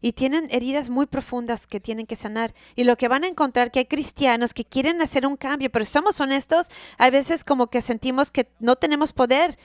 y 0.00 0.12
tienen 0.12 0.48
heridas 0.50 0.90
muy 0.90 1.06
profundas 1.06 1.66
que 1.66 1.80
tienen 1.80 2.06
que 2.06 2.16
sanar. 2.16 2.54
Y 2.76 2.84
lo 2.84 2.96
que 2.96 3.08
van 3.08 3.24
a 3.24 3.28
encontrar 3.28 3.70
que 3.70 3.80
hay 3.80 3.86
cristianos 3.86 4.54
que 4.54 4.64
quieren 4.64 5.00
hacer 5.02 5.26
un 5.26 5.36
cambio, 5.36 5.70
pero 5.70 5.84
somos 5.84 6.20
honestos, 6.20 6.68
hay 6.98 7.10
veces 7.10 7.44
como 7.44 7.68
que 7.68 7.82
sentimos 7.82 8.30
que 8.30 8.48
no 8.58 8.76
tenemos 8.76 9.12
poder 9.12 9.58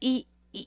y, 0.00 0.26
y, 0.52 0.66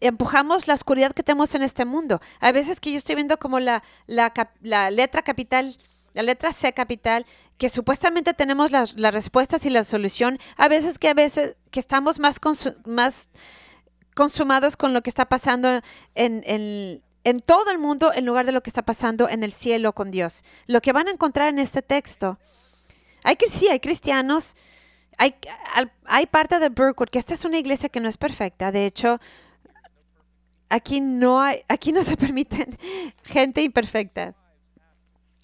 empujamos 0.00 0.66
la 0.66 0.74
oscuridad 0.74 1.12
que 1.12 1.22
tenemos 1.22 1.54
en 1.54 1.62
este 1.62 1.84
mundo. 1.84 2.20
Hay 2.40 2.52
veces 2.52 2.80
que 2.80 2.90
yo 2.90 2.98
estoy 2.98 3.14
viendo 3.14 3.38
como 3.38 3.60
la, 3.60 3.82
la, 4.06 4.32
la 4.60 4.90
letra 4.90 5.22
capital 5.22 5.76
la 6.14 6.22
letra 6.22 6.52
C 6.52 6.72
capital, 6.72 7.26
que 7.58 7.68
supuestamente 7.68 8.34
tenemos 8.34 8.70
las, 8.70 8.94
respuestas 8.94 9.64
y 9.66 9.70
la 9.70 9.84
solución, 9.84 10.38
a 10.56 10.68
veces 10.68 10.98
que 10.98 11.08
a 11.08 11.14
veces 11.14 11.56
que 11.70 11.80
estamos 11.80 12.18
más, 12.18 12.40
más 12.84 13.28
consumados 14.14 14.76
con 14.76 14.92
lo 14.92 15.02
que 15.02 15.10
está 15.10 15.28
pasando 15.28 15.80
en, 16.14 16.42
en, 16.44 17.02
todo 17.44 17.70
el 17.70 17.78
mundo 17.78 18.12
en 18.12 18.26
lugar 18.26 18.46
de 18.46 18.52
lo 18.52 18.62
que 18.62 18.70
está 18.70 18.82
pasando 18.82 19.28
en 19.28 19.44
el 19.44 19.52
cielo 19.52 19.92
con 19.92 20.10
Dios. 20.10 20.44
Lo 20.66 20.80
que 20.80 20.92
van 20.92 21.08
a 21.08 21.12
encontrar 21.12 21.48
en 21.48 21.58
este 21.58 21.82
texto, 21.82 22.38
hay 23.22 23.36
que 23.36 23.48
sí, 23.48 23.68
hay 23.68 23.80
cristianos, 23.80 24.54
hay, 25.18 25.34
hay 26.04 26.26
parte 26.26 26.58
de 26.58 26.68
Burkwood, 26.68 27.08
que 27.08 27.18
esta 27.18 27.34
es 27.34 27.44
una 27.44 27.58
iglesia 27.58 27.88
que 27.88 28.00
no 28.00 28.08
es 28.08 28.16
perfecta, 28.16 28.72
de 28.72 28.86
hecho, 28.86 29.20
aquí 30.68 31.00
no 31.00 31.40
hay, 31.40 31.62
aquí 31.68 31.92
no 31.92 32.02
se 32.02 32.16
permiten 32.18 32.76
gente 33.22 33.62
imperfecta 33.62 34.34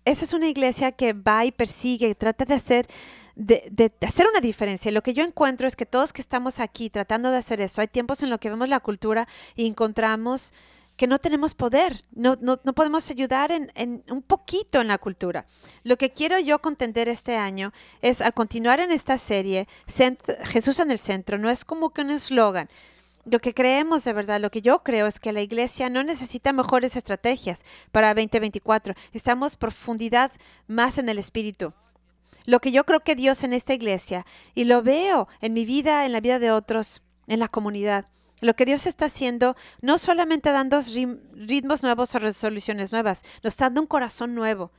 esa 0.09 0.25
es 0.25 0.33
una 0.33 0.49
iglesia 0.49 0.93
que 0.93 1.13
va 1.13 1.45
y 1.45 1.53
persigue, 1.53 2.15
trata 2.15 2.45
de 2.45 2.55
hacer, 2.55 2.87
de, 3.35 3.69
de, 3.71 3.93
hacer 4.07 4.27
una 4.27 4.41
diferencia. 4.41 4.91
Lo 4.91 5.03
que 5.03 5.13
yo 5.13 5.23
encuentro 5.23 5.69
es 5.69 5.77
que 5.77 5.87
todos 5.87 6.13
que 6.13 6.23
estamos 6.23 6.61
aquí 6.61 6.89
tratando 6.89 7.31
de 7.31 7.37
hacer 7.37 7.61
eso, 7.61 7.81
hay 7.81 7.89
tiempos 7.89 8.23
en 8.23 8.31
los 8.31 8.39
que 8.39 8.49
vemos 8.49 8.69
la 8.69 8.81
cultura 8.81 9.29
y 9.55 9.67
encontramos 9.67 10.55
que 10.99 11.07
no 11.07 11.21
tenemos 11.21 11.55
poder, 11.55 12.05
no, 12.11 12.37
no, 12.41 12.59
no 12.65 12.73
podemos 12.75 13.09
ayudar 13.09 13.53
en, 13.53 13.71
en, 13.77 14.03
un 14.11 14.21
poquito 14.21 14.81
en 14.81 14.89
la 14.89 14.99
cultura. 14.99 15.47
Lo 15.85 15.97
que 15.97 16.11
quiero 16.11 16.41
yo 16.41 16.59
contender 16.59 17.09
este 17.09 17.37
año 17.37 17.73
es, 18.03 18.21
al 18.21 18.35
continuar 18.35 18.81
en 18.81 18.91
esta 18.91 19.17
serie, 19.17 19.69
Jesús 20.47 20.81
en 20.81 20.91
el 20.91 20.99
centro, 20.99 21.39
no 21.39 21.49
es 21.49 21.65
como 21.65 21.91
que 21.91 22.03
un 22.03 22.11
eslogan. 22.11 22.69
Lo 23.25 23.39
que 23.39 23.55
creemos 23.55 24.03
de 24.03 24.13
verdad, 24.13 24.41
lo 24.41 24.51
que 24.51 24.61
yo 24.61 24.83
creo 24.83 25.07
es 25.07 25.21
que 25.21 25.33
la 25.33 25.41
iglesia 25.41 25.89
no 25.89 26.03
necesita 26.03 26.53
mejores 26.53 26.97
estrategias 26.97 27.65
para 27.93 28.13
2024. 28.13 28.95
Estamos 29.13 29.55
profundidad 29.55 30.33
más 30.67 30.99
en 30.99 31.09
el 31.09 31.19
espíritu. 31.19 31.75
Lo 32.45 32.59
que 32.59 32.73
yo 32.73 32.83
creo 32.85 33.01
que 33.01 33.15
Dios 33.15 33.45
en 33.45 33.53
esta 33.53 33.73
iglesia, 33.73 34.27
y 34.53 34.65
lo 34.65 34.83
veo 34.83 35.29
en 35.41 35.53
mi 35.53 35.65
vida, 35.65 36.07
en 36.07 36.13
la 36.13 36.21
vida 36.21 36.41
de 36.41 36.51
otros, 36.51 37.03
en 37.29 37.39
la 37.39 37.47
comunidad, 37.47 38.07
lo 38.41 38.55
que 38.55 38.65
Dios 38.65 38.87
está 38.87 39.07
haciendo, 39.07 39.57
no 39.81 39.99
solamente 39.99 40.53
dando 40.53 40.81
ritmos 41.33 41.83
nuevos 41.83 42.15
o 42.15 42.19
resoluciones 42.19 42.93
nuevas, 42.93 43.23
nos 43.43 43.55
está 43.55 43.67
dando 43.67 43.81
un 43.81 43.87
corazón 43.87 44.35
nuevo, 44.35 44.71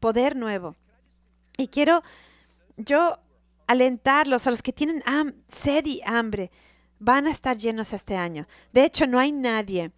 poder 0.00 0.36
nuevo. 0.36 0.76
Y 1.56 1.68
quiero 1.68 2.02
yo 2.76 3.18
alentarlos 3.66 4.46
a 4.46 4.50
los 4.50 4.62
que 4.62 4.72
tienen 4.72 5.02
sed 5.48 5.86
y 5.86 6.00
hambre, 6.04 6.50
van 6.98 7.26
a 7.26 7.30
estar 7.30 7.56
llenos 7.56 7.92
este 7.92 8.16
año. 8.16 8.46
De 8.72 8.84
hecho, 8.84 9.06
no 9.06 9.18
hay 9.18 9.32
nadie 9.32 9.92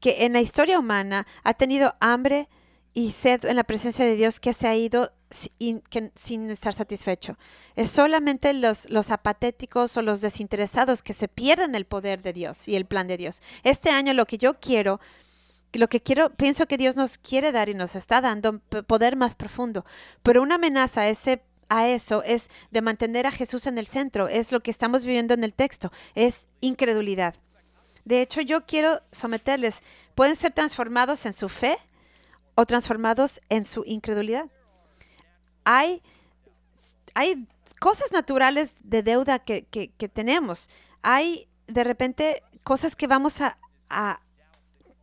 que 0.00 0.24
en 0.24 0.32
la 0.32 0.40
historia 0.40 0.78
humana 0.78 1.26
ha 1.42 1.54
tenido 1.54 1.94
hambre 2.00 2.48
y 2.92 3.12
sed 3.12 3.44
en 3.44 3.56
la 3.56 3.64
presencia 3.64 4.04
de 4.04 4.16
Dios 4.16 4.40
que 4.40 4.52
se 4.52 4.68
ha 4.68 4.76
ido 4.76 5.12
sin, 5.32 6.50
estar 6.50 6.72
satisfecho. 6.72 7.36
Es 7.74 7.90
solamente 7.90 8.52
los, 8.52 9.10
apatéticos 9.10 9.96
o 9.96 10.02
los 10.02 10.20
desinteresados 10.20 11.02
que 11.02 11.14
se 11.14 11.28
pierden 11.28 11.74
el 11.74 11.86
poder 11.86 12.22
de 12.22 12.32
Dios 12.32 12.68
y 12.68 12.76
el 12.76 12.86
plan 12.86 13.06
de 13.08 13.16
Dios. 13.16 13.42
Este 13.62 13.90
año 13.90 14.12
lo 14.12 14.26
que 14.26 14.38
yo 14.38 14.60
quiero, 14.60 15.00
lo 15.72 15.88
que 15.88 16.00
quiero, 16.00 16.30
pienso 16.30 16.66
que 16.66 16.76
Dios 16.76 16.96
nos 16.96 17.18
quiere 17.18 17.52
dar 17.52 17.68
y 17.68 17.74
nos 17.74 17.96
está 17.96 18.20
dando 18.20 18.60
poder 18.86 19.16
más 19.16 19.34
profundo, 19.34 19.84
pero 20.22 20.42
una 20.42 20.56
amenaza 20.56 21.02
a 21.02 21.08
ese 21.08 21.42
a 21.68 21.88
eso 21.88 22.22
es 22.22 22.50
de 22.70 22.82
mantener 22.82 23.26
a 23.26 23.30
Jesús 23.30 23.66
en 23.66 23.78
el 23.78 23.86
centro, 23.86 24.28
es 24.28 24.52
lo 24.52 24.60
que 24.60 24.70
estamos 24.70 25.06
viviendo 25.06 25.32
en 25.32 25.42
el 25.42 25.54
texto, 25.54 25.90
es 26.14 26.46
incredulidad. 26.60 27.34
De 28.04 28.20
hecho, 28.20 28.42
yo 28.42 28.66
quiero 28.66 29.00
someterles, 29.10 29.80
pueden 30.14 30.36
ser 30.36 30.52
transformados 30.52 31.24
en 31.24 31.32
su 31.32 31.48
fe 31.48 31.78
o 32.56 32.66
transformados 32.66 33.40
en 33.48 33.64
su 33.64 33.84
incredulidad 33.86 34.50
hay, 35.64 36.02
hay 37.14 37.46
cosas 37.80 38.12
naturales 38.12 38.76
de 38.84 39.02
deuda 39.02 39.38
que, 39.38 39.66
tenemos. 40.12 40.68
Hay 41.02 41.48
de 41.66 41.84
repente 41.84 42.42
cosas 42.62 42.96
que 42.96 43.06
vamos 43.06 43.40
a, 43.40 43.58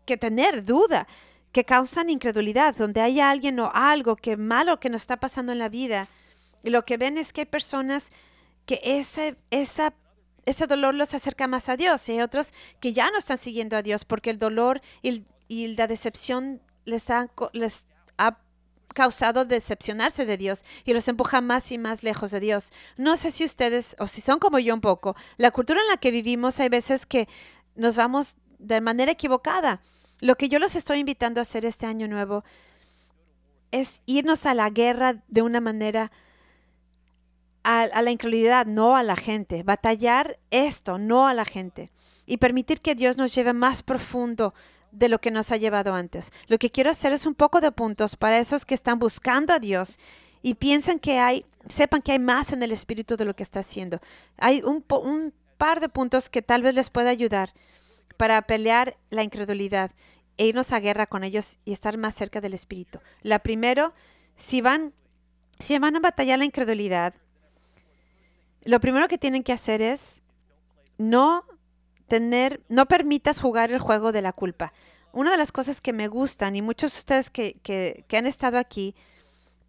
que 0.05 0.17
tener 0.17 0.63
duda, 0.63 1.07
que 1.51 1.65
causan 1.65 2.09
incredulidad, 2.09 2.75
donde 2.75 3.01
hay 3.01 3.19
alguien 3.19 3.59
o 3.59 3.69
algo 3.73 4.15
que 4.15 4.37
malo 4.37 4.79
que 4.79 4.89
nos 4.89 5.01
está 5.01 5.17
pasando 5.17 5.51
en 5.51 5.59
la 5.59 5.69
vida. 5.69 6.07
Y 6.63 6.69
lo 6.69 6.85
que 6.85 6.97
ven 6.97 7.17
es 7.17 7.33
que 7.33 7.41
hay 7.41 7.45
personas 7.45 8.07
que 8.65 8.79
ese, 8.83 9.35
esa, 9.51 9.93
ese 10.45 10.67
dolor 10.67 10.95
los 10.95 11.13
acerca 11.13 11.47
más 11.47 11.69
a 11.69 11.77
Dios 11.77 12.07
y 12.07 12.13
hay 12.13 12.21
otros 12.21 12.53
que 12.79 12.93
ya 12.93 13.09
no 13.11 13.17
están 13.17 13.37
siguiendo 13.37 13.75
a 13.77 13.81
Dios 13.81 14.05
porque 14.05 14.29
el 14.29 14.39
dolor 14.39 14.81
y, 15.01 15.23
y 15.47 15.75
la 15.75 15.87
decepción 15.87 16.61
les 16.85 17.09
ha, 17.09 17.29
les 17.53 17.85
ha 18.17 18.37
causado 18.93 19.45
decepcionarse 19.45 20.25
de 20.25 20.37
Dios 20.37 20.63
y 20.83 20.93
los 20.93 21.07
empuja 21.07 21.41
más 21.41 21.71
y 21.71 21.77
más 21.77 22.03
lejos 22.03 22.31
de 22.31 22.39
Dios. 22.39 22.71
No 22.97 23.17
sé 23.17 23.31
si 23.31 23.45
ustedes, 23.45 23.95
o 23.99 24.07
si 24.07 24.21
son 24.21 24.39
como 24.39 24.59
yo 24.59 24.73
un 24.73 24.81
poco, 24.81 25.15
la 25.37 25.51
cultura 25.51 25.81
en 25.81 25.87
la 25.87 25.97
que 25.97 26.11
vivimos 26.11 26.59
hay 26.59 26.69
veces 26.69 27.05
que 27.05 27.27
nos 27.75 27.95
vamos 27.95 28.37
de 28.57 28.81
manera 28.81 29.11
equivocada. 29.11 29.81
Lo 30.19 30.35
que 30.35 30.49
yo 30.49 30.59
los 30.59 30.75
estoy 30.75 30.99
invitando 30.99 31.39
a 31.39 31.43
hacer 31.43 31.65
este 31.65 31.85
año 31.85 32.07
nuevo 32.07 32.43
es 33.71 34.01
irnos 34.05 34.45
a 34.45 34.53
la 34.53 34.69
guerra 34.69 35.23
de 35.27 35.41
una 35.41 35.61
manera 35.61 36.11
a, 37.63 38.01
la 38.01 38.11
incredulidad, 38.11 38.65
no 38.65 38.95
a 38.95 39.03
la 39.03 39.15
gente. 39.15 39.63
Batallar 39.63 40.39
esto, 40.49 40.97
no 40.97 41.27
a 41.27 41.33
la 41.33 41.45
gente. 41.45 41.91
Y 42.25 42.37
permitir 42.37 42.79
que 42.81 42.95
Dios 42.95 43.17
nos 43.17 43.33
lleve 43.33 43.53
más 43.53 43.83
profundo 43.83 44.53
de 44.91 45.09
lo 45.09 45.19
que 45.19 45.31
nos 45.31 45.51
ha 45.51 45.57
llevado 45.57 45.93
antes. 45.93 46.31
Lo 46.47 46.57
que 46.57 46.69
quiero 46.69 46.91
hacer 46.91 47.13
es 47.13 47.25
un 47.25 47.35
poco 47.35 47.61
de 47.61 47.71
puntos 47.71 48.15
para 48.15 48.39
esos 48.39 48.65
que 48.65 48.75
están 48.75 48.99
buscando 48.99 49.53
a 49.53 49.59
Dios 49.59 49.97
y 50.41 50.55
piensan 50.55 50.99
que 50.99 51.19
hay, 51.19 51.45
sepan 51.67 52.01
que 52.01 52.13
hay 52.13 52.19
más 52.19 52.51
en 52.53 52.63
el 52.63 52.71
Espíritu 52.71 53.17
de 53.17 53.25
lo 53.25 53.35
que 53.35 53.43
está 53.43 53.59
haciendo. 53.59 53.99
Hay 54.37 54.61
un, 54.63 54.83
par 55.57 55.81
de 55.81 55.89
puntos 55.89 56.29
que 56.29 56.41
tal 56.41 56.61
vez 56.61 56.73
les 56.73 56.89
pueda 56.89 57.09
ayudar 57.09 57.53
para 58.15 58.41
pelear 58.43 58.95
la 59.09 59.23
incredulidad 59.23 59.91
e 60.37 60.45
irnos 60.45 60.71
a 60.71 60.79
guerra 60.79 61.05
con 61.05 61.25
ellos 61.25 61.57
y 61.65 61.73
estar 61.73 61.97
más 61.97 62.15
cerca 62.15 62.39
del 62.39 62.53
Espíritu. 62.53 62.99
La 63.23 63.39
primero, 63.39 63.93
si 64.37 64.61
van, 64.61 64.93
si 65.59 65.77
van 65.77 65.97
a 65.97 65.99
batallar 65.99 66.39
la 66.39 66.45
incredulidad, 66.45 67.13
lo 68.63 68.79
primero 68.79 69.09
que 69.09 69.17
tienen 69.17 69.43
que 69.43 69.51
hacer 69.51 69.81
es 69.81 70.21
no 70.97 71.43
tener, 72.09 72.61
no 72.67 72.87
permitas 72.87 73.39
jugar 73.39 73.71
el 73.71 73.79
juego 73.79 74.11
de 74.11 74.21
la 74.21 74.33
culpa. 74.33 74.73
Una 75.13 75.31
de 75.31 75.37
las 75.37 75.51
cosas 75.51 75.79
que 75.79 75.93
me 75.93 76.07
gustan, 76.07 76.55
y 76.55 76.61
muchos 76.61 76.91
de 76.93 76.99
ustedes 76.99 77.29
que, 77.29 77.53
que, 77.63 78.03
que 78.07 78.17
han 78.17 78.25
estado 78.25 78.57
aquí, 78.57 78.95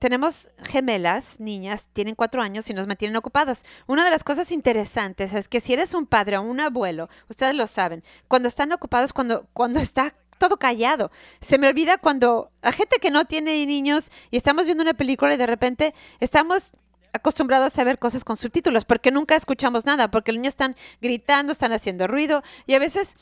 tenemos 0.00 0.48
gemelas, 0.64 1.38
niñas, 1.38 1.86
tienen 1.92 2.14
cuatro 2.14 2.42
años 2.42 2.68
y 2.70 2.74
nos 2.74 2.86
mantienen 2.86 3.16
ocupados. 3.16 3.64
Una 3.86 4.02
de 4.02 4.10
las 4.10 4.24
cosas 4.24 4.50
interesantes 4.50 5.34
es 5.34 5.46
que 5.46 5.60
si 5.60 5.74
eres 5.74 5.94
un 5.94 6.06
padre 6.06 6.38
o 6.38 6.42
un 6.42 6.58
abuelo, 6.58 7.08
ustedes 7.28 7.54
lo 7.54 7.66
saben, 7.66 8.02
cuando 8.26 8.48
están 8.48 8.72
ocupados, 8.72 9.12
cuando, 9.12 9.46
cuando 9.52 9.78
está 9.78 10.14
todo 10.38 10.56
callado. 10.56 11.10
Se 11.40 11.58
me 11.58 11.68
olvida 11.68 11.98
cuando 11.98 12.50
la 12.62 12.72
gente 12.72 12.96
que 13.00 13.10
no 13.10 13.26
tiene 13.26 13.64
niños 13.66 14.10
y 14.30 14.38
estamos 14.38 14.64
viendo 14.64 14.82
una 14.82 14.94
película 14.94 15.34
y 15.34 15.36
de 15.36 15.46
repente 15.46 15.94
estamos 16.18 16.72
acostumbrados 17.12 17.78
a 17.78 17.84
ver 17.84 17.98
cosas 17.98 18.24
con 18.24 18.36
subtítulos 18.36 18.84
porque 18.84 19.10
nunca 19.10 19.36
escuchamos 19.36 19.84
nada, 19.84 20.10
porque 20.10 20.32
los 20.32 20.38
niños 20.38 20.52
están 20.52 20.76
gritando, 21.00 21.52
están 21.52 21.72
haciendo 21.72 22.06
ruido 22.06 22.42
y 22.66 22.74
a 22.74 22.78
veces 22.78 23.16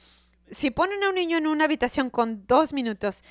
si 0.50 0.70
ponen 0.70 1.02
a 1.02 1.08
un 1.10 1.14
niño 1.14 1.36
en 1.36 1.46
una 1.46 1.64
habitación 1.64 2.10
con 2.10 2.46
dos 2.46 2.72
minutos, 2.72 3.22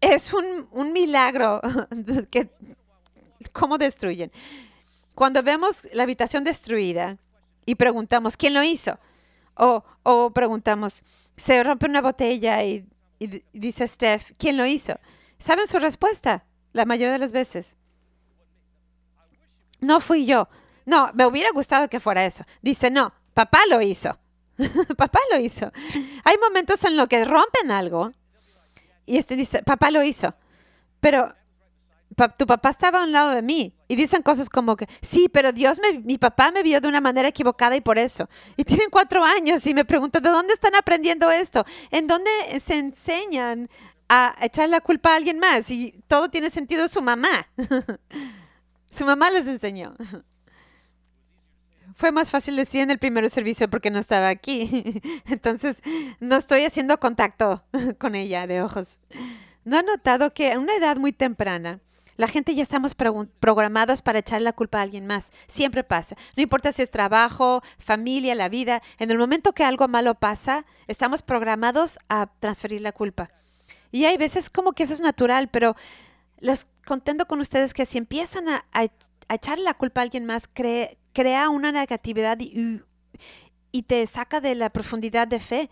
es 0.00 0.32
un, 0.32 0.68
un 0.72 0.92
milagro 0.92 1.60
que 2.30 2.50
cómo 3.52 3.78
destruyen. 3.78 4.30
Cuando 5.14 5.42
vemos 5.42 5.86
la 5.92 6.02
habitación 6.02 6.44
destruida 6.44 7.18
y 7.64 7.76
preguntamos, 7.76 8.36
¿quién 8.36 8.54
lo 8.54 8.62
hizo? 8.62 8.98
O, 9.54 9.84
o 10.02 10.30
preguntamos, 10.30 11.04
se 11.36 11.62
rompe 11.62 11.86
una 11.86 12.02
botella 12.02 12.62
y, 12.64 12.86
y 13.20 13.42
dice 13.52 13.86
Steph, 13.86 14.32
¿quién 14.36 14.56
lo 14.56 14.66
hizo? 14.66 14.98
¿Saben 15.38 15.68
su 15.68 15.78
respuesta? 15.78 16.44
La 16.72 16.84
mayoría 16.84 17.12
de 17.12 17.20
las 17.20 17.32
veces 17.32 17.76
no 19.84 20.00
fui 20.00 20.26
yo. 20.26 20.48
No, 20.86 21.10
me 21.14 21.26
hubiera 21.26 21.50
gustado 21.52 21.88
que 21.88 22.00
fuera 22.00 22.24
eso. 22.24 22.44
Dice, 22.62 22.90
no, 22.90 23.12
papá 23.32 23.60
lo 23.70 23.80
hizo. 23.80 24.18
papá 24.96 25.18
lo 25.32 25.38
hizo. 25.38 25.70
Hay 26.24 26.36
momentos 26.38 26.84
en 26.84 26.96
los 26.96 27.08
que 27.08 27.24
rompen 27.24 27.70
algo 27.70 28.12
y 29.06 29.18
este 29.18 29.36
dice, 29.36 29.62
papá 29.62 29.90
lo 29.90 30.02
hizo. 30.02 30.34
Pero 31.00 31.34
tu 32.38 32.46
papá 32.46 32.70
estaba 32.70 33.00
a 33.00 33.04
un 33.04 33.12
lado 33.12 33.30
de 33.30 33.42
mí 33.42 33.74
y 33.88 33.96
dicen 33.96 34.22
cosas 34.22 34.48
como 34.48 34.76
que, 34.76 34.86
sí, 35.02 35.28
pero 35.28 35.52
Dios, 35.52 35.80
me, 35.80 35.98
mi 36.00 36.16
papá 36.16 36.52
me 36.52 36.62
vio 36.62 36.80
de 36.80 36.88
una 36.88 37.00
manera 37.00 37.28
equivocada 37.28 37.76
y 37.76 37.80
por 37.80 37.98
eso. 37.98 38.28
Y 38.56 38.64
tienen 38.64 38.88
cuatro 38.90 39.24
años 39.24 39.66
y 39.66 39.74
me 39.74 39.84
preguntan, 39.84 40.22
¿de 40.22 40.30
dónde 40.30 40.54
están 40.54 40.74
aprendiendo 40.74 41.30
esto? 41.30 41.64
¿En 41.90 42.06
dónde 42.06 42.30
se 42.64 42.78
enseñan 42.78 43.68
a 44.08 44.36
echar 44.40 44.68
la 44.68 44.80
culpa 44.80 45.12
a 45.12 45.16
alguien 45.16 45.38
más? 45.38 45.70
Y 45.70 45.94
todo 46.06 46.28
tiene 46.28 46.50
sentido 46.50 46.86
su 46.88 47.02
mamá. 47.02 47.48
Su 48.94 49.04
mamá 49.04 49.28
les 49.28 49.48
enseñó. 49.48 49.96
Fue 51.96 52.12
más 52.12 52.30
fácil 52.30 52.54
decir 52.54 52.80
en 52.80 52.92
el 52.92 53.00
primer 53.00 53.28
servicio 53.28 53.68
porque 53.68 53.90
no 53.90 53.98
estaba 53.98 54.28
aquí. 54.28 55.02
Entonces, 55.26 55.82
no 56.20 56.36
estoy 56.36 56.64
haciendo 56.64 57.00
contacto 57.00 57.64
con 57.98 58.14
ella 58.14 58.46
de 58.46 58.62
ojos. 58.62 59.00
¿No 59.64 59.78
ha 59.78 59.82
notado 59.82 60.32
que 60.32 60.52
a 60.52 60.60
una 60.60 60.76
edad 60.76 60.96
muy 60.96 61.12
temprana, 61.12 61.80
la 62.16 62.28
gente 62.28 62.54
ya 62.54 62.62
estamos 62.62 62.94
programados 62.94 64.00
para 64.00 64.20
echar 64.20 64.40
la 64.40 64.52
culpa 64.52 64.78
a 64.78 64.82
alguien 64.82 65.08
más. 65.08 65.32
Siempre 65.48 65.82
pasa. 65.82 66.14
No 66.36 66.44
importa 66.44 66.70
si 66.70 66.82
es 66.82 66.90
trabajo, 66.92 67.62
familia, 67.78 68.36
la 68.36 68.48
vida. 68.48 68.80
En 69.00 69.10
el 69.10 69.18
momento 69.18 69.54
que 69.54 69.64
algo 69.64 69.88
malo 69.88 70.14
pasa, 70.14 70.64
estamos 70.86 71.22
programados 71.22 71.98
a 72.08 72.28
transferir 72.38 72.80
la 72.80 72.92
culpa. 72.92 73.30
Y 73.90 74.04
hay 74.04 74.16
veces 74.16 74.50
como 74.50 74.72
que 74.72 74.84
eso 74.84 74.92
es 74.92 75.00
natural, 75.00 75.48
pero 75.48 75.74
les 76.38 76.68
contento 76.84 77.26
con 77.26 77.40
ustedes 77.40 77.74
que 77.74 77.86
si 77.86 77.98
empiezan 77.98 78.48
a, 78.48 78.64
echar 79.28 79.58
la 79.58 79.74
culpa 79.74 80.00
a 80.00 80.04
alguien 80.04 80.24
más, 80.24 80.48
crea 80.48 81.48
una 81.48 81.72
negatividad 81.72 82.38
y, 82.40 82.82
te 83.86 84.06
saca 84.06 84.40
de 84.40 84.54
la 84.54 84.70
profundidad 84.70 85.26
de 85.26 85.40
fe. 85.40 85.70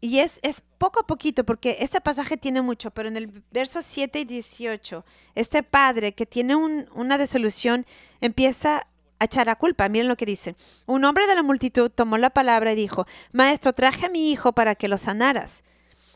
Y 0.00 0.18
es, 0.18 0.40
es 0.42 0.62
poco 0.78 1.00
a 1.00 1.06
poquito, 1.06 1.44
porque 1.44 1.76
este 1.80 2.00
pasaje 2.00 2.36
tiene 2.36 2.60
mucho, 2.60 2.90
pero 2.90 3.08
en 3.08 3.16
el 3.16 3.28
verso 3.52 3.82
7 3.82 4.20
y 4.20 4.24
18, 4.24 5.04
este 5.36 5.62
padre 5.62 6.12
que 6.12 6.26
tiene 6.26 6.56
una 6.56 7.18
desolución 7.18 7.86
empieza 8.20 8.84
a 9.22 9.26
echar 9.26 9.46
la 9.46 9.54
culpa. 9.54 9.88
Miren 9.88 10.08
lo 10.08 10.16
que 10.16 10.26
dice. 10.26 10.56
Un 10.86 11.04
hombre 11.04 11.28
de 11.28 11.36
la 11.36 11.44
multitud 11.44 11.88
tomó 11.88 12.18
la 12.18 12.30
palabra 12.30 12.72
y 12.72 12.76
dijo, 12.76 13.06
Maestro, 13.30 13.72
traje 13.72 14.06
a 14.06 14.10
mi 14.10 14.32
hijo 14.32 14.52
para 14.52 14.74
que 14.74 14.88
lo 14.88 14.98
sanaras. 14.98 15.62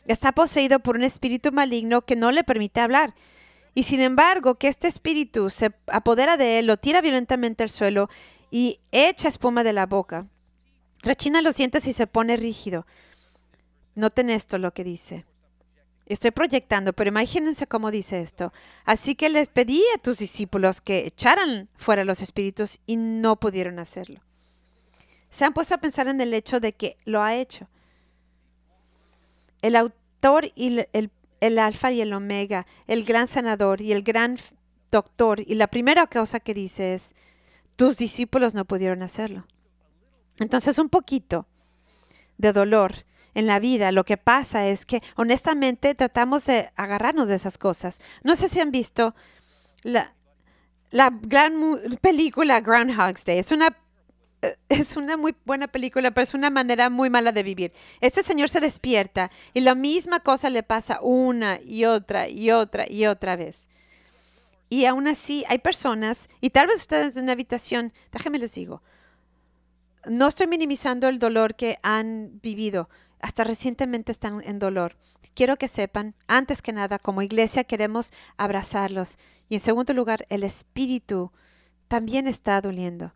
Está 0.07 0.33
poseído 0.33 0.79
por 0.79 0.97
un 0.97 1.03
espíritu 1.03 1.53
maligno 1.53 2.01
que 2.01 2.17
no 2.17 2.31
le 2.31 2.43
permite 2.43 2.81
hablar. 2.81 3.13
Y 3.77 3.83
sin 3.83 4.01
embargo, 4.01 4.55
que 4.55 4.69
este 4.69 4.87
espíritu 4.87 5.51
se 5.51 5.71
apodera 5.85 6.35
de 6.35 6.57
él, 6.57 6.65
lo 6.65 6.77
tira 6.77 6.99
violentamente 6.99 7.61
al 7.61 7.69
suelo 7.69 8.09
y 8.49 8.79
echa 8.91 9.27
espuma 9.27 9.63
de 9.63 9.71
la 9.71 9.85
boca. 9.85 10.25
Rechina 11.03 11.43
los 11.43 11.57
dientes 11.57 11.85
y 11.85 11.93
se 11.93 12.07
pone 12.07 12.37
rígido. 12.37 12.87
Noten 13.93 14.31
esto 14.31 14.57
lo 14.57 14.73
que 14.73 14.83
dice. 14.83 15.25
Estoy 16.07 16.31
proyectando, 16.31 16.91
pero 16.93 17.09
imagínense 17.09 17.67
cómo 17.67 17.91
dice 17.91 18.19
esto. 18.19 18.51
Así 18.83 19.13
que 19.13 19.29
les 19.29 19.47
pedí 19.47 19.83
a 19.93 19.99
tus 19.99 20.17
discípulos 20.17 20.81
que 20.81 21.05
echaran 21.05 21.69
fuera 21.75 22.03
los 22.03 22.23
espíritus 22.23 22.79
y 22.87 22.95
no 22.95 23.39
pudieron 23.39 23.77
hacerlo. 23.77 24.21
Se 25.29 25.45
han 25.45 25.53
puesto 25.53 25.75
a 25.75 25.77
pensar 25.77 26.07
en 26.07 26.19
el 26.19 26.33
hecho 26.33 26.59
de 26.59 26.73
que 26.73 26.97
lo 27.05 27.21
ha 27.21 27.35
hecho. 27.35 27.69
El 29.61 29.75
autor 29.75 30.51
y 30.55 30.83
el, 30.93 31.11
el 31.39 31.59
alfa 31.59 31.91
y 31.91 32.01
el 32.01 32.13
omega, 32.13 32.65
el 32.87 33.03
gran 33.03 33.27
sanador 33.27 33.81
y 33.81 33.91
el 33.91 34.03
gran 34.03 34.37
doctor. 34.91 35.41
Y 35.41 35.55
la 35.55 35.67
primera 35.67 36.07
cosa 36.07 36.39
que 36.39 36.53
dice 36.53 36.93
es, 36.93 37.15
tus 37.75 37.97
discípulos 37.97 38.55
no 38.55 38.65
pudieron 38.65 39.03
hacerlo. 39.03 39.45
Entonces 40.39 40.77
un 40.79 40.89
poquito 40.89 41.47
de 42.37 42.53
dolor 42.53 43.05
en 43.33 43.45
la 43.45 43.59
vida, 43.59 43.91
lo 43.91 44.03
que 44.03 44.17
pasa 44.17 44.67
es 44.67 44.85
que 44.85 45.01
honestamente 45.15 45.93
tratamos 45.93 46.45
de 46.45 46.71
agarrarnos 46.75 47.27
de 47.27 47.35
esas 47.35 47.57
cosas. 47.57 47.99
No 48.23 48.35
sé 48.35 48.49
si 48.49 48.59
han 48.59 48.71
visto 48.71 49.15
la, 49.83 50.15
la 50.89 51.11
gran 51.21 51.79
película 52.01 52.61
Groundhog's 52.61 53.25
Day. 53.25 53.37
Es 53.37 53.51
una 53.51 53.77
es 54.69 54.97
una 54.97 55.17
muy 55.17 55.35
buena 55.45 55.67
película, 55.67 56.11
pero 56.11 56.23
es 56.23 56.33
una 56.33 56.49
manera 56.49 56.89
muy 56.89 57.09
mala 57.09 57.31
de 57.31 57.43
vivir. 57.43 57.73
Este 58.01 58.23
señor 58.23 58.49
se 58.49 58.59
despierta 58.59 59.31
y 59.53 59.61
la 59.61 59.75
misma 59.75 60.19
cosa 60.19 60.49
le 60.49 60.63
pasa 60.63 60.99
una 61.01 61.59
y 61.61 61.85
otra 61.85 62.29
y 62.29 62.51
otra 62.51 62.85
y 62.89 63.05
otra 63.05 63.35
vez. 63.35 63.67
Y 64.69 64.85
aún 64.85 65.07
así 65.07 65.45
hay 65.47 65.59
personas, 65.59 66.27
y 66.41 66.49
tal 66.49 66.67
vez 66.67 66.77
ustedes 66.81 67.15
en 67.15 67.23
una 67.23 67.31
habitación, 67.31 67.93
déjenme 68.11 68.37
les 68.37 68.53
digo, 68.53 68.81
no 70.05 70.27
estoy 70.27 70.47
minimizando 70.47 71.07
el 71.07 71.19
dolor 71.19 71.55
que 71.55 71.79
han 71.83 72.39
vivido, 72.41 72.89
hasta 73.19 73.43
recientemente 73.43 74.11
están 74.11 74.41
en 74.43 74.59
dolor. 74.59 74.97
Quiero 75.33 75.55
que 75.55 75.67
sepan, 75.67 76.15
antes 76.27 76.61
que 76.61 76.73
nada, 76.73 76.99
como 76.99 77.21
iglesia 77.21 77.63
queremos 77.63 78.11
abrazarlos. 78.37 79.17
Y 79.49 79.55
en 79.55 79.59
segundo 79.59 79.93
lugar, 79.93 80.25
el 80.29 80.43
espíritu 80.43 81.31
también 81.87 82.27
está 82.27 82.59
doliendo. 82.61 83.13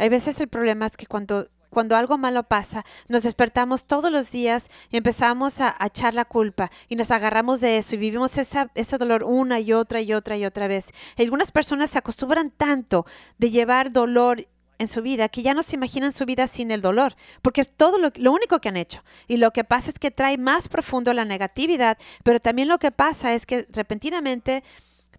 Hay 0.00 0.08
veces 0.08 0.40
el 0.40 0.48
problema 0.48 0.86
es 0.86 0.96
que 0.96 1.04
cuando, 1.04 1.50
cuando 1.68 1.94
algo 1.94 2.16
malo 2.16 2.44
pasa, 2.44 2.86
nos 3.08 3.24
despertamos 3.24 3.84
todos 3.84 4.10
los 4.10 4.30
días 4.30 4.68
y 4.88 4.96
empezamos 4.96 5.60
a, 5.60 5.76
echar 5.84 6.14
la 6.14 6.24
culpa 6.24 6.70
y 6.88 6.96
nos 6.96 7.10
agarramos 7.10 7.60
de 7.60 7.76
eso 7.76 7.96
y 7.96 7.98
vivimos 7.98 8.38
ese 8.38 8.98
dolor 8.98 9.24
una 9.24 9.60
y 9.60 9.74
otra 9.74 10.00
y 10.00 10.14
otra 10.14 10.38
y 10.38 10.46
otra 10.46 10.68
vez. 10.68 10.86
algunas 11.18 11.52
personas 11.52 11.90
se 11.90 11.98
acostumbran 11.98 12.50
tanto 12.50 13.04
de 13.36 13.50
llevar 13.50 13.92
dolor 13.92 14.48
en 14.78 14.88
su 14.88 15.02
vida 15.02 15.28
que 15.28 15.42
ya 15.42 15.52
no 15.52 15.62
se 15.62 15.76
imaginan 15.76 16.14
su 16.14 16.24
vida 16.24 16.46
sin 16.48 16.70
el 16.70 16.80
dolor, 16.80 17.14
porque 17.42 17.60
es 17.60 17.70
todo 17.70 17.98
lo, 17.98 18.10
lo, 18.14 18.32
único 18.32 18.58
que 18.58 18.70
han 18.70 18.78
hecho. 18.78 19.04
Y 19.28 19.36
lo 19.36 19.50
que 19.50 19.64
pasa 19.64 19.90
es 19.90 19.98
que 19.98 20.10
trae 20.10 20.38
más 20.38 20.70
profundo 20.70 21.12
la 21.12 21.26
negatividad, 21.26 21.98
pero 22.24 22.40
también 22.40 22.68
lo 22.68 22.78
que 22.78 22.90
pasa 22.90 23.34
es 23.34 23.44
que 23.44 23.66
repentinamente 23.70 24.64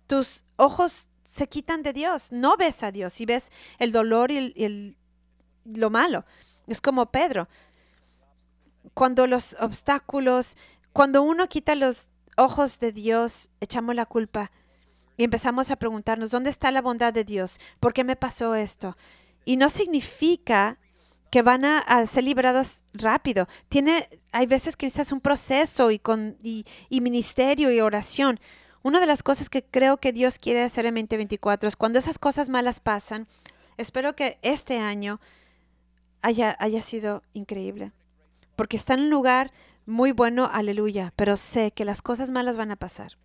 tus 0.08 0.44
ojos 0.56 1.11
se 1.32 1.48
quitan 1.48 1.82
de 1.82 1.94
Dios, 1.94 2.34
no 2.34 2.58
ves 2.58 2.84
a 2.84 2.92
Dios 2.92 3.22
y 3.22 3.26
ves 3.26 3.52
el 3.80 3.94
dolor 3.94 4.32
y, 4.32 4.54
el, 4.58 4.98
lo 5.64 5.90
malo. 5.90 6.26
Es 6.68 6.82
como 6.82 7.06
Pedro. 7.06 7.48
Cuando 8.94 9.26
los 9.28 9.56
obstáculos, 9.62 10.58
cuando 10.92 11.24
uno 11.24 11.48
quita 11.48 11.76
los 11.76 12.10
ojos 12.36 12.82
de 12.82 12.92
Dios, 12.92 13.50
echamos 13.62 13.96
la 13.96 14.06
culpa 14.06 14.52
y 15.16 15.24
empezamos 15.24 15.72
a 15.72 15.78
preguntarnos, 15.78 16.32
¿dónde 16.32 16.50
está 16.50 16.70
la 16.70 16.82
bondad 16.82 17.14
de 17.14 17.24
Dios? 17.24 17.62
¿Por 17.80 17.94
qué 17.94 18.04
me 18.04 18.18
pasó 18.18 18.54
esto? 18.54 18.98
Y 19.46 19.56
no 19.56 19.70
significa 19.70 20.80
que 21.30 21.44
van 21.44 21.64
a, 21.64 22.06
ser 22.08 22.26
liberados 22.26 22.84
rápido. 22.94 23.48
Tiene, 23.70 24.10
hay 24.34 24.48
veces 24.48 24.76
que 24.76 24.86
necesitas 24.86 25.14
un 25.14 25.22
proceso 25.22 25.92
y, 25.92 25.98
con, 25.98 26.36
y, 26.44 26.66
ministerio 26.90 27.72
y 27.72 27.80
oración. 27.80 28.38
Una 28.84 29.00
de 29.00 29.06
las 29.06 29.22
cosas 29.22 29.50
que 29.50 29.64
creo 29.64 29.98
que 29.98 30.12
Dios 30.12 30.40
quiere 30.40 30.64
hacer 30.64 30.86
en 30.86 30.96
2024 30.96 31.68
es 31.68 31.76
cuando 31.76 32.00
esas 32.00 32.18
cosas 32.18 32.50
malas 32.50 32.80
pasan, 32.80 33.28
espero 33.78 34.16
que 34.16 34.40
este 34.42 34.80
año 34.80 35.20
haya, 36.22 36.56
haya 36.60 36.82
sido 36.82 37.22
increíble. 37.34 37.92
Porque 38.56 38.78
está 38.78 38.96
en 38.96 39.02
un 39.02 39.10
lugar 39.10 39.52
muy 39.86 40.12
bueno, 40.12 40.50
aleluya, 40.52 41.14
pero 41.16 41.38
sé 41.38 41.72
que 41.72 41.86
las 41.86 42.02
cosas 42.02 42.32
malas 42.32 42.58
van 42.58 42.72
a 42.72 42.76
pasar. 42.76 43.18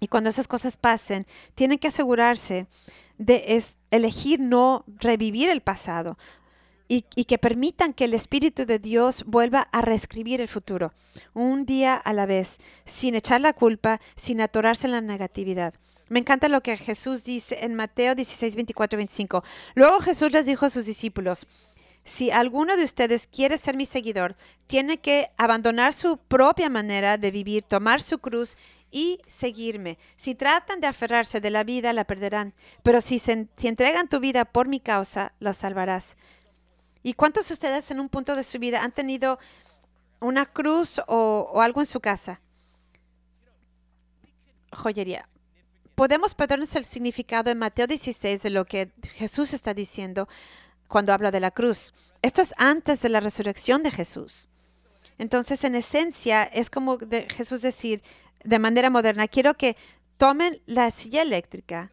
Y 0.00 0.08
cuando 0.08 0.30
esas 0.30 0.48
cosas 0.48 0.76
pasen, 0.76 1.26
tienen 1.54 1.78
que 1.78 1.88
asegurarse 1.88 2.66
de 3.18 3.62
elegir 3.90 4.40
no 4.40 4.84
revivir 4.86 5.50
el 5.50 5.60
pasado 5.60 6.16
y, 6.88 7.02
que 7.02 7.38
permitan 7.38 7.92
que 7.92 8.04
el 8.04 8.14
Espíritu 8.14 8.64
de 8.64 8.78
Dios 8.78 9.22
vuelva 9.26 9.68
a 9.72 9.82
reescribir 9.82 10.40
el 10.40 10.48
futuro, 10.48 10.94
un 11.34 11.66
día 11.66 11.94
a 11.94 12.12
la 12.14 12.24
vez, 12.24 12.58
sin 12.86 13.14
echar 13.14 13.42
la 13.42 13.52
culpa, 13.52 14.00
sin 14.16 14.40
atorarse 14.40 14.86
en 14.86 14.92
la 14.92 15.02
negatividad. 15.02 15.74
Me 16.08 16.20
encanta 16.20 16.48
lo 16.48 16.62
que 16.62 16.78
Jesús 16.78 17.24
dice 17.24 17.64
en 17.64 17.74
Mateo 17.74 18.14
16, 18.14 18.56
24, 18.56 18.96
25. 18.96 19.44
Luego 19.74 20.00
Jesús 20.00 20.32
les 20.32 20.46
dijo 20.46 20.64
a 20.64 20.70
sus 20.70 20.86
discípulos, 20.86 21.46
si 22.04 22.30
alguno 22.30 22.78
de 22.78 22.84
ustedes 22.84 23.26
quiere 23.26 23.58
ser 23.58 23.76
mi 23.76 23.84
seguidor, 23.84 24.34
tiene 24.66 24.98
que 24.98 25.28
abandonar 25.36 25.92
su 25.92 26.16
propia 26.16 26.70
manera 26.70 27.18
de 27.18 27.30
vivir, 27.30 27.64
tomar 27.64 28.00
su 28.00 28.18
cruz 28.18 28.56
y 28.90 29.20
seguirme. 29.26 29.98
Si 30.16 30.34
tratan 30.34 30.80
de 30.80 30.86
aferrarse 30.86 31.42
de 31.42 31.50
la 31.50 31.64
vida, 31.64 31.92
la 31.92 32.04
perderán, 32.04 32.54
pero 32.82 33.02
si, 33.02 33.18
se, 33.18 33.48
si 33.58 33.68
entregan 33.68 34.08
tu 34.08 34.20
vida 34.20 34.46
por 34.46 34.68
mi 34.68 34.80
causa, 34.80 35.32
la 35.38 35.52
salvarás. 35.52 36.16
¿Y 37.02 37.14
cuántos 37.14 37.48
de 37.48 37.54
ustedes 37.54 37.90
en 37.90 38.00
un 38.00 38.08
punto 38.08 38.34
de 38.36 38.44
su 38.44 38.58
vida 38.58 38.82
han 38.82 38.92
tenido 38.92 39.38
una 40.20 40.46
cruz 40.46 41.00
o, 41.06 41.60
algo 41.60 41.80
en 41.80 41.86
su 41.86 42.00
casa? 42.00 42.40
Joyería. 44.72 45.28
Podemos 45.94 46.34
perdernos 46.34 46.74
el 46.76 46.84
significado 46.84 47.50
en 47.50 47.58
Mateo 47.58 47.86
16 47.86 48.42
de 48.42 48.50
lo 48.50 48.64
que 48.64 48.92
Jesús 49.14 49.52
está 49.52 49.74
diciendo 49.74 50.28
cuando 50.86 51.12
habla 51.12 51.30
de 51.30 51.40
la 51.40 51.50
cruz. 51.50 51.92
Esto 52.22 52.42
es 52.42 52.54
antes 52.56 53.00
de 53.00 53.08
la 53.08 53.20
resurrección 53.20 53.82
de 53.82 53.90
Jesús. 53.90 54.48
Entonces, 55.18 55.64
en 55.64 55.74
esencia, 55.74 56.44
es 56.44 56.70
como 56.70 56.96
de 56.96 57.28
Jesús 57.28 57.62
decir, 57.62 58.02
de 58.44 58.58
manera 58.58 58.90
moderna, 58.90 59.26
quiero 59.26 59.54
que 59.54 59.76
tomen 60.16 60.60
la 60.66 60.90
silla 60.90 61.22
eléctrica. 61.22 61.90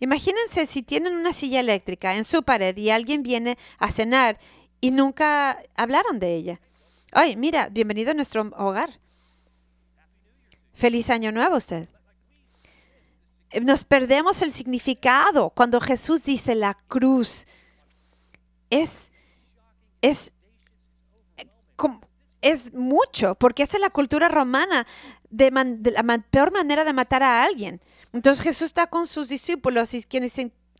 Imagínense 0.00 0.66
si 0.66 0.82
tienen 0.82 1.14
una 1.14 1.34
silla 1.34 1.60
eléctrica 1.60 2.16
en 2.16 2.24
su 2.24 2.42
pared 2.42 2.76
y 2.76 2.88
alguien 2.88 3.22
viene 3.22 3.58
a 3.78 3.90
cenar 3.90 4.38
y 4.80 4.90
nunca 4.90 5.62
hablaron 5.76 6.18
de 6.18 6.34
ella. 6.34 6.60
Ay, 7.12 7.36
mira, 7.36 7.68
bienvenido 7.68 8.12
a 8.12 8.14
nuestro 8.14 8.50
hogar. 8.56 8.98
Feliz 10.72 11.10
año 11.10 11.32
nuevo 11.32 11.56
usted. 11.56 11.88
Nos 13.60 13.84
perdemos 13.84 14.40
el 14.40 14.52
significado 14.52 15.50
cuando 15.50 15.80
Jesús 15.80 16.24
dice 16.24 16.54
la 16.54 16.74
cruz. 16.88 17.46
Es, 18.70 19.12
es, 20.00 20.32
es 22.40 22.72
mucho, 22.72 23.34
porque 23.34 23.64
esa 23.64 23.76
es 23.76 23.82
la 23.82 23.90
cultura 23.90 24.28
romana 24.28 24.86
de, 25.30 25.50
la 25.92 26.18
peor 26.30 26.52
manera 26.52 26.84
de 26.84 26.92
matar 26.92 27.22
a 27.22 27.42
alguien. 27.44 27.80
Entonces 28.12 28.42
Jesús 28.42 28.66
está 28.66 28.88
con 28.88 29.06
sus 29.06 29.28
discípulos 29.28 29.94
y 29.94 30.02
quienes 30.02 30.34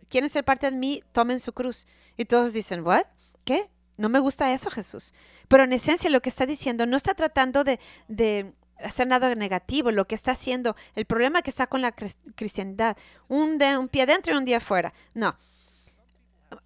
quieren 0.08 0.28
ser 0.28 0.44
parte 0.44 0.70
de 0.70 0.76
mí, 0.76 1.02
tomen 1.12 1.40
su 1.40 1.52
cruz. 1.52 1.86
Y 2.16 2.24
todos 2.24 2.52
dicen, 2.52 2.84
¿what? 2.84 3.04
¿Qué? 3.44 3.70
No 3.96 4.08
me 4.08 4.18
gusta 4.18 4.52
eso, 4.52 4.70
Jesús. 4.70 5.14
Pero 5.48 5.64
en 5.64 5.72
esencia 5.72 6.10
lo 6.10 6.20
que 6.20 6.30
está 6.30 6.46
diciendo 6.46 6.86
no 6.86 6.96
está 6.96 7.14
tratando 7.14 7.64
de, 7.64 7.78
de 8.08 8.52
hacer 8.78 9.06
nada 9.06 9.34
negativo. 9.34 9.90
Lo 9.90 10.06
que 10.06 10.14
está 10.14 10.32
haciendo, 10.32 10.76
el 10.94 11.04
problema 11.04 11.42
que 11.42 11.50
está 11.50 11.66
con 11.66 11.82
la 11.82 11.92
cristianidad, 11.92 12.96
un, 13.28 13.58
de, 13.58 13.78
un 13.78 13.88
pie 13.88 14.06
dentro 14.06 14.34
y 14.34 14.36
un 14.36 14.44
día 14.44 14.58
afuera. 14.58 14.92
No. 15.14 15.36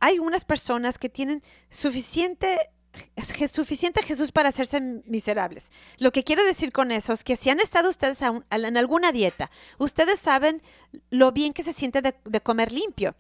Hay 0.01 0.19
unas 0.19 0.45
personas 0.45 0.99
que 0.99 1.11
tienen 1.11 1.43
suficiente 1.69 2.71
es 3.17 3.51
suficiente 3.51 4.03
Jesús 4.03 4.33
para 4.33 4.49
hacerse 4.49 4.81
miserables. 4.81 5.71
Lo 5.99 6.13
que 6.13 6.25
quiero 6.25 6.45
decir 6.45 6.73
con 6.73 6.93
eso 6.93 7.13
es 7.13 7.25
que 7.25 7.37
si 7.37 7.51
han 7.51 7.61
estado 7.61 7.91
ustedes 7.91 8.21
en 8.23 8.77
alguna 8.77 9.13
dieta, 9.13 9.51
ustedes 9.79 10.21
saben 10.21 10.63
lo 11.11 11.33
bien 11.33 11.53
que 11.53 11.65
se 11.65 11.73
siente 11.73 12.03
de, 12.03 12.41
comer 12.41 12.73
limpio. 12.73 13.15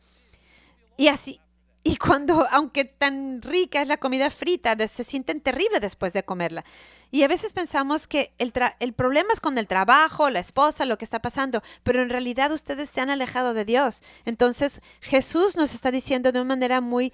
Y 0.96 1.08
así, 1.08 1.40
Y 1.82 1.96
cuando, 1.96 2.46
aunque 2.50 2.84
tan 2.84 3.42
rica 3.42 3.82
es 3.82 3.88
la 3.88 3.98
comida 3.98 4.30
frita, 4.30 4.76
se 4.88 5.04
sienten 5.04 5.40
terribles 5.40 5.80
después 5.80 6.12
de 6.12 6.24
comerla. 6.24 6.64
Y 7.10 7.22
a 7.22 7.28
veces 7.28 7.52
pensamos 7.52 8.08
que 8.08 8.32
el 8.38 8.92
problema 8.94 9.32
es 9.32 9.40
con 9.40 9.56
el 9.58 9.68
trabajo, 9.68 10.30
la 10.30 10.40
esposa, 10.40 10.84
lo 10.84 10.98
que 10.98 11.04
está 11.04 11.20
pasando, 11.20 11.62
pero 11.84 12.02
en 12.02 12.08
realidad 12.08 12.50
ustedes 12.50 12.90
se 12.90 13.00
han 13.00 13.10
alejado 13.10 13.54
de 13.54 13.64
Dios. 13.64 14.02
Entonces 14.24 14.80
Jesús 15.00 15.56
nos 15.56 15.74
está 15.74 15.92
diciendo 15.92 16.32
de 16.32 16.40
una 16.40 16.48
manera 16.48 16.80
muy, 16.80 17.12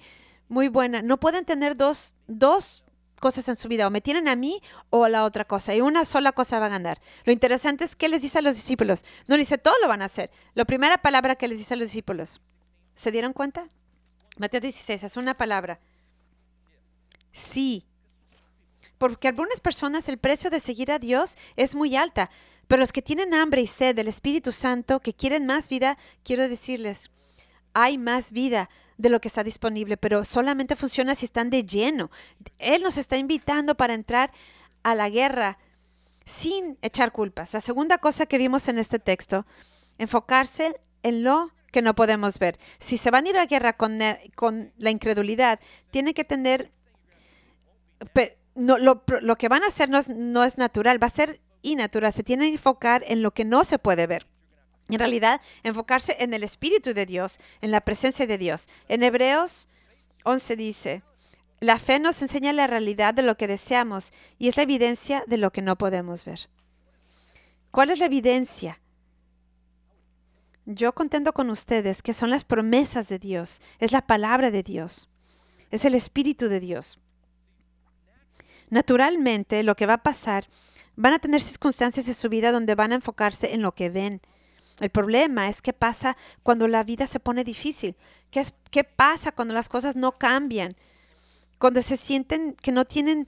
muy 0.51 0.67
buena, 0.67 1.01
no 1.01 1.17
pueden 1.17 1.45
tener 1.45 1.77
dos, 1.77 2.13
dos 2.27 2.85
cosas 3.21 3.47
en 3.47 3.55
su 3.55 3.69
vida, 3.69 3.87
o 3.87 3.89
me 3.89 4.01
tienen 4.01 4.27
a 4.27 4.35
mí 4.35 4.61
o 4.89 5.05
a 5.05 5.09
la 5.09 5.23
otra 5.23 5.45
cosa, 5.45 5.73
y 5.73 5.79
una 5.79 6.03
sola 6.03 6.33
cosa 6.33 6.59
va 6.59 6.65
a 6.65 6.69
ganar. 6.69 6.99
Lo 7.23 7.31
interesante 7.31 7.85
es 7.85 7.95
que 7.95 8.09
les 8.09 8.21
dice 8.21 8.39
a 8.39 8.41
los 8.41 8.55
discípulos, 8.55 9.05
no 9.27 9.35
le 9.35 9.43
dice 9.43 9.57
todo 9.57 9.75
lo 9.81 9.87
van 9.87 10.01
a 10.01 10.05
hacer. 10.05 10.29
La 10.53 10.65
primera 10.65 10.97
palabra 10.97 11.35
que 11.35 11.47
les 11.47 11.57
dice 11.57 11.73
a 11.73 11.77
los 11.77 11.87
discípulos, 11.87 12.41
¿se 12.95 13.11
dieron 13.11 13.31
cuenta? 13.31 13.69
Mateo 14.37 14.59
16, 14.59 15.03
es 15.03 15.15
una 15.15 15.37
palabra. 15.37 15.79
Sí. 17.31 17.85
Porque 18.97 19.29
algunas 19.29 19.61
personas 19.61 20.09
el 20.09 20.17
precio 20.17 20.49
de 20.49 20.59
seguir 20.59 20.91
a 20.91 20.99
Dios 20.99 21.37
es 21.55 21.75
muy 21.75 21.95
alta, 21.95 22.29
pero 22.67 22.81
los 22.81 22.91
que 22.91 23.01
tienen 23.01 23.33
hambre 23.33 23.61
y 23.61 23.67
sed 23.67 23.95
del 23.95 24.09
Espíritu 24.09 24.51
Santo, 24.51 24.99
que 24.99 25.13
quieren 25.13 25.45
más 25.45 25.69
vida, 25.69 25.97
quiero 26.25 26.49
decirles, 26.49 27.09
hay 27.73 27.97
más 27.97 28.31
vida 28.31 28.69
de 28.97 29.09
lo 29.09 29.19
que 29.19 29.27
está 29.27 29.43
disponible, 29.43 29.97
pero 29.97 30.23
solamente 30.25 30.75
funciona 30.75 31.15
si 31.15 31.25
están 31.25 31.49
de 31.49 31.63
lleno. 31.63 32.11
Él 32.59 32.83
nos 32.83 32.97
está 32.97 33.17
invitando 33.17 33.75
para 33.75 33.93
entrar 33.93 34.31
a 34.83 34.95
la 34.95 35.09
guerra 35.09 35.57
sin 36.25 36.77
echar 36.81 37.11
culpas. 37.11 37.53
La 37.53 37.61
segunda 37.61 37.97
cosa 37.97 38.25
que 38.25 38.37
vimos 38.37 38.67
en 38.67 38.77
este 38.77 38.99
texto, 38.99 39.45
enfocarse 39.97 40.79
en 41.03 41.23
lo 41.23 41.51
que 41.71 41.81
no 41.81 41.95
podemos 41.95 42.37
ver. 42.37 42.57
Si 42.79 42.97
se 42.97 43.11
van 43.11 43.25
a 43.25 43.29
ir 43.29 43.37
a 43.37 43.45
guerra 43.45 43.73
con, 43.73 43.99
con 44.35 44.71
la 44.77 44.91
incredulidad, 44.91 45.59
tienen 45.89 46.13
que 46.13 46.23
tener... 46.23 46.71
no, 48.55 48.77
lo, 48.77 49.03
lo 49.21 49.35
que 49.37 49.49
van 49.49 49.63
a 49.63 49.67
hacer 49.67 49.89
no 49.89 49.97
es, 49.97 50.09
no 50.09 50.43
es 50.43 50.57
natural, 50.57 51.01
va 51.01 51.07
a 51.07 51.11
ser 51.11 51.39
innatural. 51.61 52.13
Se 52.13 52.23
tienen 52.23 52.49
que 52.49 52.55
enfocar 52.55 53.03
en 53.07 53.21
lo 53.21 53.31
que 53.31 53.45
no 53.45 53.63
se 53.63 53.79
puede 53.79 54.05
ver. 54.05 54.27
En 54.91 54.99
realidad, 54.99 55.41
enfocarse 55.63 56.17
en 56.19 56.33
el 56.33 56.43
Espíritu 56.43 56.93
de 56.93 57.05
Dios, 57.05 57.39
en 57.61 57.71
la 57.71 57.81
presencia 57.81 58.27
de 58.27 58.37
Dios. 58.37 58.67
En 58.89 59.03
Hebreos 59.03 59.67
11 60.23 60.55
dice, 60.55 61.01
la 61.61 61.79
fe 61.79 61.99
nos 61.99 62.21
enseña 62.21 62.53
la 62.53 62.67
realidad 62.67 63.13
de 63.13 63.21
lo 63.21 63.37
que 63.37 63.47
deseamos 63.47 64.11
y 64.37 64.47
es 64.47 64.57
la 64.57 64.63
evidencia 64.63 65.23
de 65.27 65.37
lo 65.37 65.51
que 65.51 65.61
no 65.61 65.77
podemos 65.77 66.25
ver. 66.25 66.49
¿Cuál 67.71 67.89
es 67.89 67.99
la 67.99 68.07
evidencia? 68.07 68.81
Yo 70.65 70.93
contento 70.93 71.33
con 71.33 71.49
ustedes 71.49 72.01
que 72.01 72.13
son 72.13 72.29
las 72.29 72.43
promesas 72.43 73.07
de 73.09 73.17
Dios, 73.17 73.61
es 73.79 73.91
la 73.91 74.05
palabra 74.05 74.51
de 74.51 74.61
Dios, 74.61 75.07
es 75.71 75.85
el 75.85 75.95
Espíritu 75.95 76.49
de 76.49 76.59
Dios. 76.59 76.99
Naturalmente, 78.69 79.63
lo 79.63 79.75
que 79.75 79.85
va 79.85 79.95
a 79.95 80.03
pasar, 80.03 80.47
van 80.95 81.13
a 81.13 81.19
tener 81.19 81.41
circunstancias 81.41 82.05
de 82.05 82.13
su 82.13 82.29
vida 82.29 82.51
donde 82.51 82.75
van 82.75 82.91
a 82.91 82.95
enfocarse 82.95 83.53
en 83.53 83.61
lo 83.61 83.73
que 83.73 83.89
ven. 83.89 84.21
El 84.81 84.89
problema 84.89 85.47
es 85.47 85.61
qué 85.61 85.71
pasa 85.73 86.17
cuando 86.43 86.67
la 86.67 86.83
vida 86.83 87.07
se 87.07 87.19
pone 87.19 87.43
difícil. 87.43 87.95
¿Qué, 88.31 88.45
qué 88.69 88.83
pasa 88.83 89.31
cuando 89.31 89.53
las 89.53 89.69
cosas 89.69 89.95
no 89.95 90.17
cambian? 90.17 90.75
Cuando 91.59 91.81
se 91.81 91.95
sienten 91.95 92.53
que 92.53 92.71
no 92.71 92.85
tienen 92.85 93.27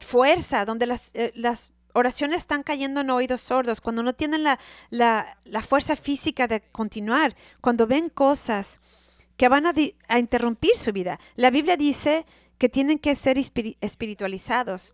fuerza, 0.00 0.64
donde 0.64 0.86
las, 0.86 1.10
eh, 1.14 1.32
las 1.34 1.72
oraciones 1.92 2.38
están 2.38 2.62
cayendo 2.62 3.00
en 3.00 3.10
oídos 3.10 3.40
sordos, 3.40 3.80
cuando 3.80 4.02
no 4.02 4.12
tienen 4.12 4.44
la, 4.44 4.58
la- 4.90 5.38
la 5.44 5.62
fuerza 5.62 5.96
física 5.96 6.46
de 6.46 6.60
continuar, 6.60 7.34
cuando 7.60 7.86
ven 7.86 8.08
cosas 8.08 8.80
que 9.36 9.48
van 9.48 9.66
a, 9.66 9.72
a 10.08 10.18
interrumpir 10.18 10.76
su 10.76 10.92
vida. 10.92 11.18
La 11.36 11.50
Biblia 11.50 11.76
dice 11.76 12.26
que 12.58 12.68
tienen 12.68 12.98
que 12.98 13.16
ser 13.16 13.36
espiri- 13.36 13.76
espiritualizados. 13.80 14.92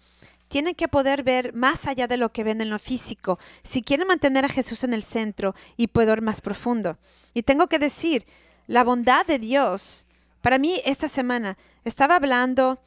Tienen 0.51 0.75
que 0.75 0.89
poder 0.89 1.23
ver 1.23 1.55
más 1.55 1.87
allá 1.87 2.09
de 2.09 2.17
lo 2.17 2.33
que 2.33 2.43
ven 2.43 2.61
en 2.61 2.71
lo 2.71 2.81
físico, 2.81 3.39
si 3.63 3.83
quieren 3.83 4.09
mantener 4.09 4.45
a 4.45 4.49
Jesús 4.49 4.83
en 4.83 4.93
el 4.93 5.05
centro 5.05 5.55
y 5.77 5.87
poder 5.87 6.23
más 6.23 6.41
profundo. 6.41 6.99
Y 7.35 7.45
tengo 7.45 7.69
que 7.69 7.79
decir, 7.79 8.27
la 8.67 8.83
bondad 8.83 9.25
de 9.25 9.39
Dios, 9.39 10.09
para 10.41 10.59
mí 10.59 10.83
esta 10.85 11.09
semana 11.09 11.57
estaba 11.85 12.17
hablando 12.17 12.83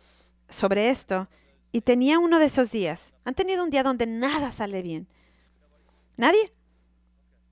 sobre 0.50 0.90
esto 0.90 1.30
y 1.72 1.80
tenía 1.80 2.20
uno 2.20 2.38
de 2.38 2.48
esos 2.48 2.70
días. 2.70 3.16
¿Han 3.24 3.34
tenido 3.34 3.64
un 3.64 3.70
día 3.70 3.84
donde 3.84 4.08
nada 4.08 4.52
sale 4.52 4.82
bien? 4.82 5.08
¿Nadie? 6.18 6.52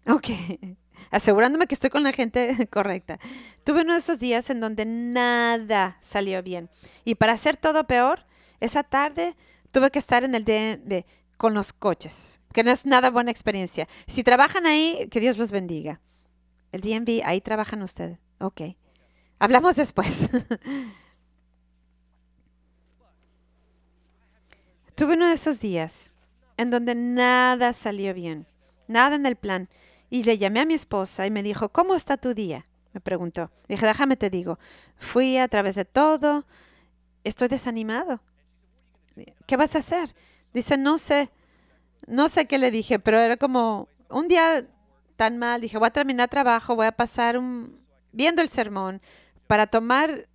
Ok, 0.08 0.28
asegurándome 1.10 1.68
que 1.68 1.76
estoy 1.76 1.90
con 1.90 2.04
la 2.04 2.12
gente 2.12 2.68
correcta. 2.70 3.18
Tuve 3.64 3.84
uno 3.84 3.94
de 3.94 4.00
esos 4.00 4.20
días 4.20 4.50
en 4.50 4.60
donde 4.60 4.86
nada 4.86 6.00
salió 6.02 6.44
bien. 6.44 6.70
Y 7.06 7.16
para 7.16 7.32
hacer 7.32 7.56
todo 7.56 7.88
peor, 7.88 8.26
esa 8.60 8.84
tarde 8.84 9.38
tuve 9.72 9.92
que 9.92 10.00
estar 10.00 10.24
en 10.24 10.36
el 10.36 10.46
DMV 10.46 11.04
con 11.38 11.54
los 11.54 11.74
coches, 11.74 12.42
que 12.54 12.64
no 12.64 12.72
es 12.72 12.86
nada 12.86 13.10
buena 13.10 13.32
experiencia. 13.32 13.88
Si 14.08 14.24
trabajan 14.24 14.66
ahí, 14.66 15.08
que 15.10 15.20
Dios 15.20 15.38
los 15.38 15.52
bendiga. 15.52 16.00
El 16.72 16.82
DMV, 16.82 17.22
ahí 17.26 17.42
trabajan 17.42 17.82
ustedes. 17.82 18.20
Ok. 18.40 18.62
Hablamos 19.40 19.76
después. 19.76 20.30
Tuve 24.96 25.16
uno 25.16 25.28
de 25.28 25.34
esos 25.34 25.60
días 25.60 26.14
en 26.58 26.70
donde 26.70 26.94
nada 26.94 27.74
salió 27.74 28.14
bien, 28.14 28.46
nada 28.88 29.16
en 29.16 29.26
el 29.26 29.36
plan. 29.36 29.68
Y 30.12 30.24
le 30.24 30.38
llamé 30.38 30.60
a 30.60 30.66
mi 30.66 30.76
esposa 30.76 31.26
y 31.26 31.32
me 31.32 31.42
dijo, 31.42 31.70
¿cómo 31.70 31.96
está 31.96 32.18
tu 32.18 32.36
día? 32.36 32.68
Me 32.94 33.02
preguntó. 33.02 33.50
Dije, 33.68 33.86
déjame 33.86 34.18
te 34.18 34.30
digo, 34.30 34.60
fui 34.98 35.38
a 35.38 35.48
través 35.48 35.76
de 35.76 35.86
todo, 35.86 36.46
estoy 37.24 37.48
desanimado. 37.48 38.22
¿Qué 39.46 39.58
vas 39.58 39.76
a 39.76 39.80
hacer? 39.80 40.14
Dice, 40.54 40.78
no 40.78 40.98
sé, 40.98 41.30
no 42.08 42.30
sé 42.30 42.46
qué 42.46 42.58
le 42.58 42.72
dije, 42.72 43.00
pero 43.00 43.20
era 43.20 43.38
como 43.38 43.88
un 44.10 44.28
día 44.28 44.66
tan 45.16 45.38
mal. 45.38 45.62
Dije, 45.62 45.78
voy 45.78 45.88
a 45.88 45.92
terminar 45.92 46.30
trabajo, 46.30 46.76
voy 46.76 46.88
a 46.88 46.92
pasar 46.92 47.38
un, 47.38 47.80
viendo 48.12 48.42
el 48.42 48.50
sermón 48.50 49.02
para 49.48 49.68
tomar 49.68 50.28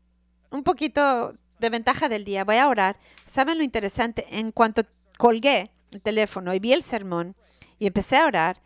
un 0.50 0.62
poquito 0.62 1.34
de 1.58 1.70
ventaja 1.70 2.08
del 2.08 2.24
día, 2.24 2.44
voy 2.44 2.56
a 2.56 2.68
orar. 2.68 2.98
¿Saben 3.24 3.58
lo 3.58 3.64
interesante? 3.64 4.26
En 4.30 4.52
cuanto 4.52 4.82
colgué 5.18 5.70
el 5.92 6.02
teléfono 6.02 6.54
y 6.54 6.58
vi 6.58 6.72
el 6.72 6.82
sermón 6.82 7.34
y 7.78 7.86
empecé 7.86 8.16
a 8.16 8.26
orar, 8.26 8.60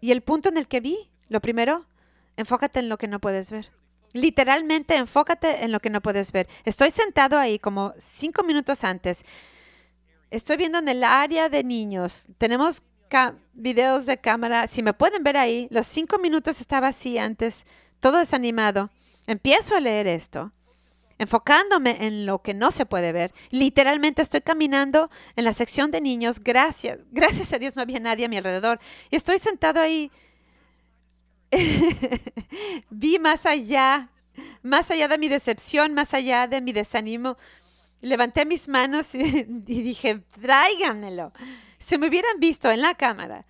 y 0.00 0.10
el 0.10 0.20
punto 0.22 0.48
en 0.48 0.58
el 0.58 0.66
que 0.66 0.80
vi, 0.80 1.10
lo 1.28 1.40
primero, 1.40 1.86
enfócate 2.36 2.80
en 2.80 2.88
lo 2.88 2.98
que 2.98 3.08
no 3.08 3.20
puedes 3.20 3.50
ver. 3.50 3.70
Literalmente, 4.12 4.96
enfócate 4.96 5.64
en 5.64 5.72
lo 5.72 5.80
que 5.80 5.90
no 5.90 6.00
puedes 6.00 6.32
ver. 6.32 6.48
Estoy 6.64 6.90
sentado 6.90 7.38
ahí 7.38 7.58
como 7.58 7.94
cinco 7.98 8.42
minutos 8.42 8.84
antes. 8.84 9.24
Estoy 10.30 10.56
viendo 10.56 10.78
en 10.78 10.88
el 10.88 11.04
área 11.04 11.48
de 11.48 11.64
niños. 11.64 12.26
Tenemos 12.38 12.82
videos 13.52 14.06
de 14.06 14.18
cámara. 14.18 14.66
Si 14.66 14.82
me 14.82 14.94
pueden 14.94 15.22
ver 15.22 15.36
ahí, 15.36 15.68
los 15.70 15.86
cinco 15.86 16.18
minutos 16.18 16.60
estaba 16.60 16.88
así 16.88 17.18
antes, 17.18 17.66
todo 18.00 18.18
desanimado. 18.18 18.90
Empiezo 19.26 19.76
a 19.76 19.80
leer 19.80 20.06
esto 20.06 20.52
enfocándome 21.18 22.04
en 22.06 22.26
lo 22.26 22.42
que 22.42 22.52
no 22.52 22.72
se 22.72 22.84
puede 22.84 23.12
ver. 23.12 23.32
Literalmente 23.50 24.22
estoy 24.22 24.40
caminando 24.40 25.08
en 25.36 25.44
la 25.44 25.52
sección 25.52 25.92
de 25.92 26.00
niños. 26.00 26.40
Gracias, 26.40 26.98
gracias 27.12 27.52
a 27.52 27.58
Dios 27.58 27.76
no 27.76 27.82
había 27.82 28.00
nadie 28.00 28.24
a 28.24 28.28
mi 28.28 28.38
alrededor. 28.38 28.80
Y 29.08 29.16
estoy 29.16 29.38
sentado 29.38 29.80
ahí. 29.80 30.10
Vi 32.90 33.18
más 33.18 33.46
allá, 33.46 34.10
más 34.62 34.90
allá 34.90 35.08
de 35.08 35.18
mi 35.18 35.28
decepción, 35.28 35.94
más 35.94 36.14
allá 36.14 36.46
de 36.46 36.60
mi 36.60 36.72
desánimo. 36.72 37.36
Levanté 38.00 38.44
mis 38.44 38.68
manos 38.68 39.14
y, 39.14 39.20
y 39.66 39.82
dije, 39.82 40.22
tráiganmelo. 40.40 41.32
Si 41.78 41.98
me 41.98 42.08
hubieran 42.08 42.40
visto 42.40 42.70
en 42.70 42.82
la 42.82 42.94
cámara 42.94 43.46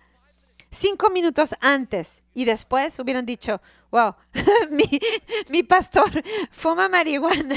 cinco 0.73 1.09
minutos 1.09 1.55
antes 1.61 2.23
y 2.33 2.45
después 2.45 2.99
hubieran 2.99 3.25
dicho, 3.25 3.61
wow, 3.91 4.15
mi, 4.71 4.99
mi 5.49 5.63
pastor 5.63 6.23
fuma 6.51 6.89
marihuana, 6.89 7.55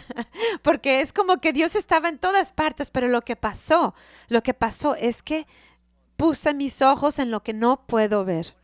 porque 0.63 1.01
es 1.01 1.13
como 1.13 1.39
que 1.39 1.53
Dios 1.53 1.75
estaba 1.75 2.09
en 2.09 2.19
todas 2.19 2.53
partes, 2.53 2.91
pero 2.91 3.09
lo 3.09 3.23
que 3.23 3.37
pasó, 3.37 3.95
lo 4.29 4.43
que 4.43 4.55
pasó 4.55 4.95
es 4.95 5.23
que 5.23 5.47
puse 6.17 6.55
mis 6.55 6.83
ojos 6.83 7.19
en 7.19 7.31
lo 7.31 7.43
que 7.43 7.55
no 7.55 7.87
puedo 7.87 8.25
ver. 8.25 8.55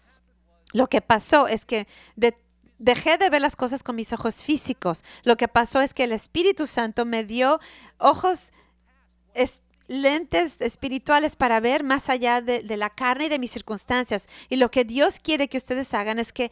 Lo 0.72 0.88
que 0.88 1.00
pasó 1.00 1.46
es 1.48 1.64
que 1.66 1.86
de- 2.16 2.36
dejé 2.78 3.18
de 3.18 3.30
ver 3.30 3.40
las 3.42 3.56
cosas 3.56 3.82
con 3.82 3.96
mis 3.96 4.12
ojos 4.12 4.42
físicos. 4.44 5.04
Lo 5.22 5.36
que 5.36 5.48
pasó 5.48 5.80
es 5.80 5.94
que 5.94 6.04
el 6.04 6.12
Espíritu 6.12 6.66
Santo 6.66 7.04
me 7.04 7.24
dio 7.24 7.60
ojos 7.98 8.52
es- 9.34 9.60
lentes 9.88 10.60
espirituales 10.60 11.36
para 11.36 11.60
ver 11.60 11.82
más 11.84 12.08
allá 12.08 12.40
de, 12.40 12.62
de 12.62 12.76
la 12.76 12.88
carne 12.90 13.26
y 13.26 13.28
de 13.28 13.38
mis 13.38 13.50
circunstancias. 13.50 14.26
Y 14.48 14.56
lo 14.56 14.70
que 14.70 14.84
Dios 14.84 15.18
quiere 15.20 15.48
que 15.48 15.58
ustedes 15.58 15.92
hagan 15.94 16.18
es 16.18 16.32
que 16.32 16.50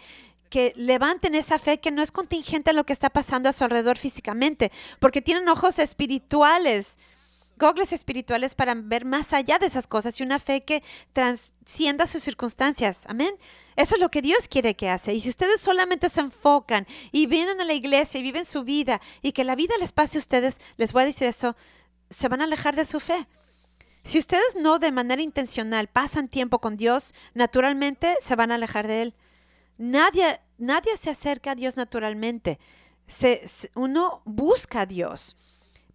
que 0.50 0.72
levanten 0.74 1.37
esa 1.37 1.61
fe 1.61 1.78
que 1.78 1.92
no 1.92 2.02
es 2.02 2.11
contingente 2.11 2.70
a 2.70 2.72
lo 2.72 2.83
que 2.85 2.92
está 2.92 3.09
pasando 3.09 3.48
a 3.48 3.52
su 3.52 3.62
alrededor 3.62 3.96
físicamente, 3.96 4.72
porque 4.98 5.22
tienen 5.22 5.48
ojos 5.48 5.78
espirituales 5.78 6.98
gogles 7.61 7.92
espirituales 7.92 8.57
para 8.57 8.75
ver 8.75 9.05
más 9.05 9.33
allá 9.33 9.59
de 9.59 9.66
esas 9.66 9.87
cosas 9.87 10.18
y 10.18 10.25
una 10.25 10.40
fe 10.40 10.64
que 10.64 10.83
transcienda 11.12 12.09
sus 12.09 12.23
circunstancias. 12.23 13.05
Amén. 13.07 13.37
Eso 13.77 13.94
es 13.94 14.01
lo 14.01 14.11
que 14.11 14.23
Dios 14.23 14.49
quiere 14.49 14.75
que 14.75 14.88
hace. 14.88 15.14
Y 15.14 15.20
si 15.20 15.29
ustedes 15.29 15.61
solamente 15.61 16.09
se 16.09 16.20
enfocan 16.20 16.87
y 17.12 17.27
vienen 17.27 17.61
a 17.61 17.64
la 17.64 17.75
iglesia 17.75 18.18
y 18.18 18.25
viven 18.25 18.44
su 18.44 18.64
vida 18.64 19.01
y 19.23 19.33
que 19.33 19.44
la 19.44 19.55
vida 19.55 19.75
les 19.79 19.92
pase 19.92 20.18
a 20.18 20.20
ustedes, 20.20 20.59
les 20.77 20.92
voy 20.92 21.05
a 21.05 21.07
decir 21.07 21.29
eso, 21.29 21.55
se 22.09 22.29
van 22.29 22.40
a 22.40 22.44
alejar 22.44 22.75
de 22.75 22.87
su 22.87 22.99
fe. 22.99 23.29
Si 24.03 24.18
ustedes 24.18 24.57
no 24.57 24.79
de 24.79 24.92
manera 24.92 25.23
intencional 25.23 25.87
pasan 25.87 26.29
tiempo 26.29 26.59
con 26.59 26.77
Dios, 26.77 27.14
naturalmente 27.35 28.16
se 28.23 28.35
van 28.35 28.51
a 28.51 28.55
alejar 28.55 28.87
de 28.87 29.03
Él. 29.03 29.14
Nadie, 29.77 30.40
nadie 30.59 30.96
se 30.96 31.11
acerca 31.11 31.53
a 31.53 31.55
Dios 31.55 31.77
naturalmente. 31.77 32.59
uno 33.75 34.23
busca 34.25 34.83
a 34.83 34.87
Dios. 34.87 35.37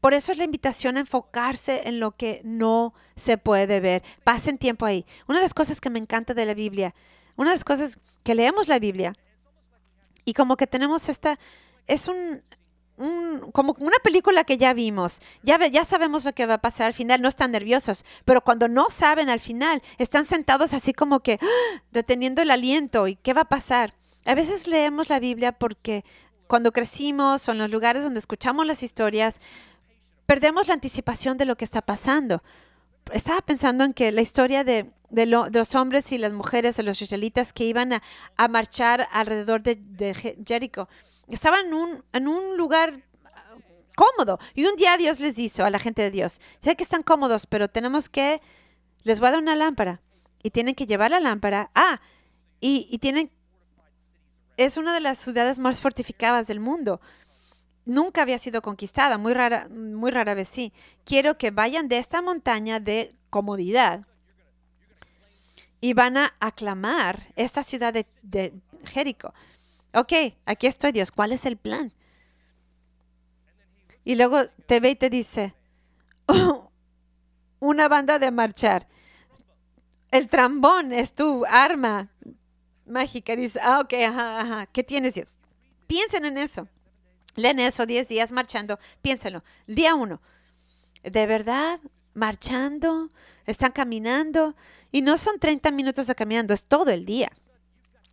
Por 0.05 0.13
eso 0.13 0.31
es 0.31 0.37
la 0.37 0.43
invitación 0.43 0.97
a 0.97 0.99
enfocarse 0.99 1.89
en 1.89 1.99
lo 1.99 2.11
que 2.11 2.39
no 2.43 2.93
se 3.15 3.39
puede 3.39 3.79
ver. 3.79 4.03
Pasen 4.23 4.59
tiempo 4.59 4.85
ahí. 4.85 5.03
Una 5.27 5.39
de 5.39 5.45
las 5.45 5.55
cosas 5.55 5.81
que 5.81 5.89
me 5.89 5.97
encanta 5.97 6.35
de 6.35 6.45
la 6.45 6.53
Biblia, 6.53 6.93
una 7.37 7.49
de 7.49 7.55
las 7.55 7.63
cosas 7.63 7.97
que 8.21 8.35
leemos 8.35 8.67
la 8.67 8.77
Biblia 8.77 9.15
y 10.23 10.33
como 10.33 10.57
que 10.57 10.67
tenemos 10.67 11.09
esta, 11.09 11.39
es 11.87 12.07
un, 12.07 12.43
como 13.51 13.75
una 13.79 13.97
película 14.03 14.43
que 14.43 14.59
ya 14.59 14.75
vimos, 14.75 15.21
ya, 15.41 15.57
ya 15.65 15.83
sabemos 15.83 16.23
lo 16.23 16.33
que 16.33 16.45
va 16.45 16.53
a 16.53 16.61
pasar 16.61 16.85
al 16.85 16.93
final, 16.93 17.19
no 17.19 17.27
están 17.27 17.49
nerviosos, 17.49 18.05
pero 18.25 18.41
cuando 18.41 18.67
no 18.67 18.91
saben 18.91 19.27
al 19.29 19.39
final, 19.39 19.81
están 19.97 20.25
sentados 20.25 20.75
así 20.75 20.93
como 20.93 21.21
que 21.21 21.39
¡ah! 21.41 21.81
deteniendo 21.89 22.43
el 22.43 22.51
aliento 22.51 23.07
y 23.07 23.15
qué 23.15 23.33
va 23.33 23.41
a 23.41 23.49
pasar. 23.49 23.95
A 24.23 24.35
veces 24.35 24.67
leemos 24.67 25.09
la 25.09 25.19
Biblia 25.19 25.51
porque 25.51 26.05
cuando 26.45 26.71
crecimos 26.71 27.49
o 27.49 27.53
en 27.53 27.57
los 27.57 27.71
lugares 27.71 28.03
donde 28.03 28.19
escuchamos 28.19 28.67
las 28.67 28.83
historias, 28.83 29.41
perdemos 30.25 30.67
la 30.67 30.73
anticipación 30.73 31.37
de 31.37 31.45
lo 31.45 31.55
que 31.55 31.65
está 31.65 31.81
pasando. 31.81 32.43
Estaba 33.11 33.41
pensando 33.41 33.83
en 33.83 33.93
que 33.93 34.11
la 34.11 34.21
historia 34.21 34.63
de, 34.63 34.91
los 35.11 35.75
hombres 35.75 36.11
y 36.11 36.17
las 36.17 36.33
mujeres 36.33 36.75
de 36.77 36.83
los 36.83 37.01
israelitas 37.01 37.53
que 37.53 37.65
iban 37.65 37.93
a, 37.93 38.47
marchar 38.47 39.07
alrededor 39.11 39.61
de, 39.61 39.75
de 39.75 40.13
Jericó, 40.45 40.89
estaban 41.27 41.67
en 41.67 41.73
un, 41.73 42.03
en 42.13 42.27
un 42.27 42.57
lugar 42.57 43.03
ah, 43.25 43.55
cómodo. 43.95 44.39
Y 44.53 44.65
un 44.65 44.75
día 44.75 44.97
Dios 44.97 45.19
les 45.19 45.37
hizo 45.37 45.63
a 45.63 45.69
la 45.69 45.79
gente 45.79 46.01
de 46.01 46.11
Dios, 46.11 46.41
sé 46.59 46.75
que 46.75 46.83
están 46.83 47.03
cómodos, 47.03 47.45
pero 47.45 47.67
tenemos 47.67 48.09
que, 48.09 48.41
les 49.03 49.19
voy 49.19 49.27
a 49.27 49.31
dar 49.31 49.41
una 49.41 49.55
lámpara 49.55 50.01
y 50.41 50.49
tienen 50.49 50.75
que 50.75 50.87
llevar 50.87 51.11
la 51.11 51.19
lámpara. 51.19 51.69
Ah, 51.75 52.01
y, 52.59 52.87
y 52.89 52.97
tienen, 52.97 53.31
es 54.57 54.77
una 54.77 54.93
de 54.93 55.01
las 55.01 55.19
ciudades 55.19 55.59
más 55.59 55.81
fortificadas 55.81 56.47
del 56.47 56.59
mundo 56.59 56.99
nunca 57.85 58.21
había 58.21 58.39
sido 58.39 58.61
conquistada, 58.61 59.17
muy 59.17 59.33
rara, 59.33 59.67
muy 59.69 60.11
rara 60.11 60.33
vez 60.33 60.49
sí. 60.49 60.73
Quiero 61.05 61.37
que 61.37 61.51
vayan 61.51 61.87
de 61.87 61.99
esta 61.99 62.21
montaña 62.21 62.79
de 62.79 63.15
comodidad 63.29 64.05
y 65.79 65.93
van 65.93 66.17
a 66.17 66.35
aclamar 66.39 67.19
esta 67.35 67.63
ciudad 67.63 67.93
de, 67.93 68.53
Jericó. 68.85 69.33
Ok, 69.93 70.13
aquí 70.45 70.67
estoy 70.67 70.91
Dios, 70.91 71.11
¿cuál 71.11 71.31
es 71.31 71.45
el 71.45 71.57
plan? 71.57 71.93
Y 74.03 74.15
luego 74.15 74.47
te 74.67 74.79
ve 74.79 74.91
y 74.91 74.95
te 74.95 75.09
dice, 75.09 75.55
una 77.59 77.87
banda 77.87 78.19
de 78.19 78.31
marchar. 78.31 78.87
El 80.11 80.27
trambón 80.27 80.91
es 80.91 81.13
tu 81.13 81.45
arma 81.45 82.11
mágica. 82.85 83.35
Dice, 83.35 83.59
ah, 83.61 83.79
ok, 83.79 83.93
ajá, 83.93 84.41
ajá. 84.41 84.65
¿Qué 84.67 84.83
tienes 84.83 85.15
Dios? 85.15 85.37
Piensen 85.87 86.25
en 86.25 86.37
eso. 86.37 86.67
Leen 87.35 87.59
eso, 87.59 87.85
10 87.85 88.07
días 88.07 88.31
marchando, 88.31 88.79
piénsenlo. 89.01 89.43
Día 89.67 89.95
uno, 89.95 90.21
¿de 91.03 91.27
verdad 91.27 91.79
marchando? 92.13 93.09
¿Están 93.45 93.71
caminando? 93.71 94.55
Y 94.91 95.01
no 95.01 95.17
son 95.17 95.39
30 95.39 95.71
minutos 95.71 96.07
de 96.07 96.15
caminando, 96.15 96.53
es 96.53 96.65
todo 96.65 96.91
el 96.91 97.05
día. 97.05 97.31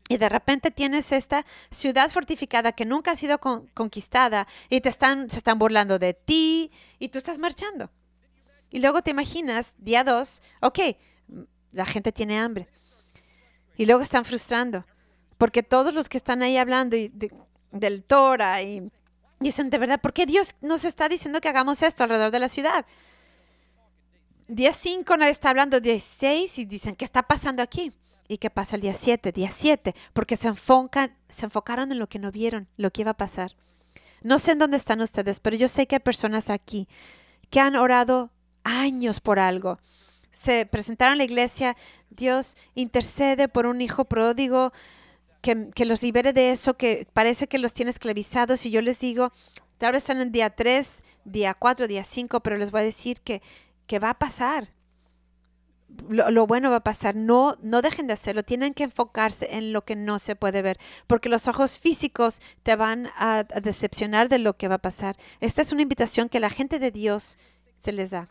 Y 0.09 0.19
de 0.19 0.29
repente 0.29 0.71
tienes 0.71 1.13
esta 1.13 1.47
ciudad 1.71 2.11
fortificada 2.11 2.73
que 2.73 2.85
nunca 2.85 3.13
ha 3.13 3.17
sido 3.17 3.39
conquistada 3.39 4.47
y 4.69 4.81
te 4.81 4.89
están, 4.89 5.31
se 5.31 5.39
están 5.39 5.59
burlando 5.59 5.99
de 5.99 6.13
ti 6.13 6.71
y 6.99 7.09
tú 7.09 7.19
estás 7.19 7.39
marchando. 7.39 7.91
Y 8.71 8.81
luego 8.81 9.03
te 9.03 9.13
imaginas, 9.13 9.75
día 9.79 10.03
dos, 10.03 10.43
ok, 10.61 10.81
la 11.73 11.87
gente 11.87 12.11
tiene 12.11 12.39
hambre. 12.39 12.69
Y 13.77 13.87
luego 13.87 14.03
están 14.03 14.25
frustrando, 14.25 14.85
porque 15.39 15.63
todos 15.63 15.95
los 15.95 16.09
que 16.09 16.19
están 16.19 16.43
ahí 16.43 16.57
hablando 16.57 16.97
y 16.97 17.13
del 17.71 18.05
Torah 18.05 18.61
y 18.63 18.91
Dicen, 19.43 19.71
de 19.71 19.79
verdad, 19.79 20.01
¿por 20.01 20.13
qué 20.13 20.27
Dios 20.27 20.57
nos 20.61 20.85
está 20.85 21.09
diciendo 21.09 21.41
que 21.41 21.49
hagamos 21.49 21.83
esto 21.83 22.05
alrededor 22.05 22.31
de 22.31 22.39
la 22.39 22.49
ciudad? 22.49 22.87
Día 24.49 24.73
5 24.73 25.17
nadie 25.17 25.33
está 25.33 25.51
hablando, 25.51 25.81
día 25.81 25.99
6 25.99 26.59
y 26.59 26.65
dicen, 26.65 26.95
¿qué 26.95 27.05
está 27.05 27.23
pasando 27.23 27.63
aquí? 27.63 27.93
¿Y 28.29 28.39
qué 28.39 28.51
pasa 28.51 28.77
el 28.77 28.83
día 28.83 28.95
7? 28.95 29.33
Día 29.33 29.51
7, 29.51 29.95
porque 30.13 30.37
se, 30.37 30.49
enfocan, 30.49 31.17
se 31.29 31.47
enfocaron 31.47 31.91
en 31.91 31.99
lo 31.99 32.09
que 32.09 32.19
no 32.19 32.31
vieron, 32.31 32.69
lo 32.77 32.91
que 32.91 33.03
iba 33.03 33.13
a 33.13 33.17
pasar. 33.17 33.53
No 34.23 34.39
sé 34.39 34.53
en 34.53 34.59
dónde 34.59 34.77
están 34.77 35.01
ustedes, 35.01 35.41
pero 35.41 35.57
yo 35.57 35.69
sé 35.69 35.87
que 35.87 35.97
hay 35.97 36.01
personas 36.01 36.51
aquí 36.51 36.89
que 37.51 37.61
han 37.61 37.77
orado 37.77 38.31
años 38.63 39.21
por 39.21 39.39
algo. 39.39 39.79
Se 40.31 40.67
presentaron 40.67 41.15
a 41.15 41.17
la 41.17 41.25
iglesia, 41.25 41.77
Dios 42.11 42.57
intercede 42.75 43.49
por 43.49 43.67
un 43.67 43.81
hijo 43.81 44.05
pródigo, 44.05 44.73
que, 45.43 45.85
los 45.85 46.03
libere 46.03 46.33
de 46.33 46.53
eso 46.53 46.75
que 46.75 47.07
parece 47.13 47.49
que 47.49 47.59
los 47.59 47.73
tiene 47.73 47.91
esclavizados. 47.91 48.65
Y 48.65 48.71
yo 48.71 48.81
les 48.81 49.01
digo, 49.01 49.33
tal 49.79 49.93
vez 49.93 50.05
están 50.05 50.21
en 50.21 50.33
día 50.33 50.51
3, 50.51 51.03
día 51.25 51.55
4, 51.55 51.89
día 51.89 52.05
5, 52.05 52.41
pero 52.41 52.57
les 52.57 52.71
voy 52.71 52.81
a 52.81 52.85
decir 52.85 53.21
que, 53.21 53.43
que 53.87 53.99
va 53.99 54.11
a 54.11 54.19
pasar. 54.19 54.69
Lo, 56.09 56.47
bueno 56.47 56.71
va 56.71 56.77
a 56.77 56.85
pasar. 56.85 57.17
No, 57.17 57.59
no 57.61 57.83
dejen 57.83 58.07
de 58.07 58.15
hacerlo. 58.15 58.45
Tienen 58.45 58.73
que 58.73 58.85
enfocarse 58.85 59.57
en 59.57 59.73
lo 59.73 59.85
que 59.85 59.97
no 59.97 60.19
se 60.19 60.37
puede 60.37 60.63
ver, 60.63 60.79
porque 61.07 61.29
los 61.29 61.49
ojos 61.49 61.79
físicos 61.79 62.41
te 62.63 62.77
van 62.77 63.09
a, 63.17 63.39
a 63.41 63.61
decepcionar 63.61 64.29
de 64.29 64.39
lo 64.39 64.57
que 64.57 64.69
va 64.69 64.77
a 64.77 64.83
pasar. 64.83 65.17
Esta 65.41 65.61
es 65.61 65.73
una 65.73 65.83
invitación 65.83 66.29
que 66.29 66.41
la 66.41 66.51
gente 66.51 66.79
de 66.79 66.93
Dios 66.93 67.37
se 67.77 67.93
les 67.93 68.13
da. 68.13 68.29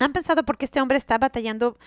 ¿Han 0.00 0.12
pensado 0.12 0.44
por 0.44 0.58
qué 0.58 0.64
este 0.64 0.80
hombre 0.80 0.98
está 0.98 1.16
batallando 1.18 1.78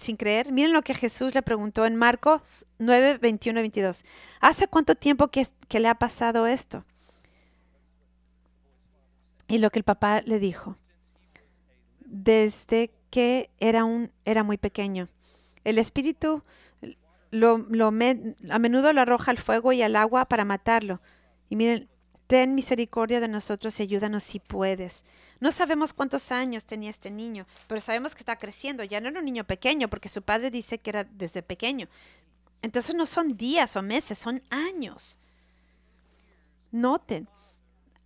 sin 0.00 0.16
creer. 0.16 0.52
Miren 0.52 0.72
lo 0.72 0.82
que 0.82 0.94
Jesús 0.94 1.34
le 1.34 1.42
preguntó 1.42 1.86
en 1.86 1.96
Marcos 1.96 2.66
9, 2.78 3.18
21 3.18 3.58
y 3.58 3.62
22. 3.62 4.04
¿Hace 4.40 4.68
cuánto 4.68 4.94
tiempo 4.94 5.28
que, 5.28 5.46
le 5.78 5.88
ha 5.88 5.94
pasado 5.94 6.46
esto? 6.46 6.84
Y 9.48 9.58
lo 9.58 9.70
que 9.70 9.78
el 9.78 9.84
papá 9.84 10.22
le 10.22 10.38
dijo. 10.38 10.76
Desde 12.00 12.92
que 13.10 13.50
era, 13.58 13.84
un, 13.84 14.12
era 14.24 14.42
muy 14.44 14.58
pequeño. 14.58 15.08
El 15.64 15.78
espíritu 15.78 16.42
lo 17.30 17.66
a 17.86 18.58
menudo 18.58 18.92
lo 18.92 19.00
arroja 19.00 19.30
al 19.30 19.38
fuego 19.38 19.72
y 19.72 19.82
al 19.82 19.96
agua 19.96 20.26
para 20.26 20.44
matarlo. 20.44 21.00
Y 21.48 21.56
miren, 21.56 21.88
ten 22.28 22.54
misericordia 22.54 23.20
de 23.20 23.26
nosotros 23.26 23.80
y 23.80 23.84
ayúdanos 23.84 24.22
si 24.22 24.38
puedes. 24.38 25.02
No 25.40 25.50
sabemos 25.50 25.94
cuántos 25.94 26.30
años 26.30 26.66
tenía 26.66 26.90
este 26.90 27.10
niño, 27.10 27.46
pero 27.66 27.80
sabemos 27.80 28.14
que 28.14 28.20
está 28.20 28.36
creciendo. 28.36 28.84
Ya 28.84 29.00
no 29.00 29.08
era 29.08 29.18
un 29.18 29.24
niño 29.24 29.44
pequeño, 29.44 29.88
porque 29.88 30.10
su 30.10 30.20
padre 30.22 30.50
dice 30.50 30.78
que 30.78 30.90
era 30.90 31.04
desde 31.04 31.42
pequeño. 31.42 31.88
Entonces 32.60 32.94
no 32.94 33.06
son 33.06 33.36
días 33.36 33.76
o 33.76 33.82
meses, 33.82 34.18
son 34.18 34.42
años. 34.50 35.18
Noten, 36.70 37.26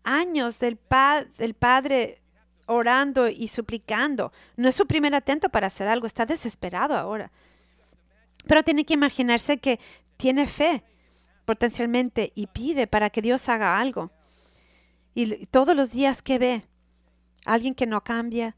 años 0.05 0.61
del, 0.61 0.79
del 1.37 1.55
padre 1.55 2.21
orando 2.67 3.29
y 3.29 3.49
suplicando. 3.49 4.33
No 4.57 4.69
es 4.69 4.77
su 4.77 4.87
primer 4.87 5.17
atento 5.17 5.49
para 5.49 5.67
hacer 5.67 5.89
algo, 5.89 6.07
está 6.07 6.27
desesperado 6.27 6.97
ahora. 6.97 7.33
Pero 8.47 8.63
tiene 8.63 8.85
que 8.85 8.95
imaginarse 8.95 9.59
que 9.59 9.81
tiene 10.17 10.47
fe 10.47 10.85
potencialmente 11.45 12.33
y 12.35 12.47
pide 12.47 12.87
para 12.87 13.11
que 13.11 13.23
Dios 13.23 13.49
haga 13.49 13.79
algo. 13.79 14.11
Y 15.15 15.47
todos 15.47 15.77
los 15.77 15.93
días 15.93 16.23
que 16.23 16.39
ve, 16.39 16.65
Alguien 17.45 17.75
que 17.75 17.87
no 17.87 18.05
cambia, 18.05 18.57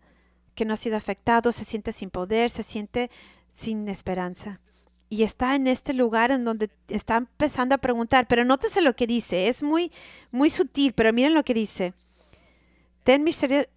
que 0.54 0.64
no 0.64 0.74
ha 0.74 0.76
sido 0.76 0.96
afectado, 0.96 1.52
se 1.52 1.64
siente 1.64 1.92
sin 1.92 2.10
poder, 2.10 2.50
se 2.50 2.62
siente 2.62 3.10
sin 3.50 3.88
esperanza. 3.88 4.60
Y 5.08 5.22
está 5.22 5.54
en 5.54 5.66
este 5.66 5.94
lugar 5.94 6.30
en 6.30 6.44
donde 6.44 6.70
está 6.88 7.16
empezando 7.16 7.74
a 7.74 7.78
preguntar, 7.78 8.26
pero 8.28 8.44
nótese 8.44 8.82
lo 8.82 8.94
que 8.94 9.06
dice, 9.06 9.48
es 9.48 9.62
muy, 9.62 9.90
muy 10.30 10.50
sutil, 10.50 10.92
pero 10.92 11.12
miren 11.12 11.34
lo 11.34 11.44
que 11.44 11.54
dice. 11.54 11.94
Ten 13.04 13.22
misericordia, 13.22 13.70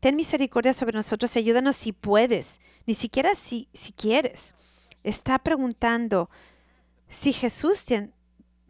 ten 0.00 0.16
misericordia 0.16 0.74
sobre 0.74 0.96
nosotros 0.96 1.34
y 1.36 1.38
ayúdanos 1.40 1.76
si 1.76 1.92
puedes, 1.92 2.60
ni 2.86 2.94
siquiera 2.94 3.34
si, 3.34 3.68
si 3.72 3.92
quieres. 3.92 4.54
Está 5.02 5.38
preguntando 5.38 6.30
si 7.08 7.32
Jesús 7.32 7.84
tiene, 7.84 8.10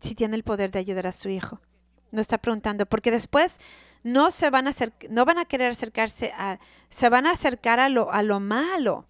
si 0.07 0.15
tiene 0.15 0.37
el 0.37 0.45
poder 0.45 0.71
de 0.71 0.79
ayudar 0.79 1.07
a 1.07 1.13
su 1.13 1.29
hijo. 1.29 1.61
No 2.11 2.21
está 2.21 2.39
preguntando, 2.39 2.87
porque 2.87 3.11
después 3.11 3.59
no 4.03 4.31
se 4.31 4.51
van 4.51 4.69
a 4.69 4.73
no 5.11 5.25
van 5.25 5.39
a 5.39 5.45
querer 5.45 5.71
acercarse 5.71 6.33
a, 6.37 6.59
se 6.89 7.09
van 7.09 7.27
a 7.27 7.33
acercar 7.33 7.81
a 7.81 7.89
lo, 7.89 8.13
a 8.13 8.23
lo 8.23 8.41
malo 8.41 9.07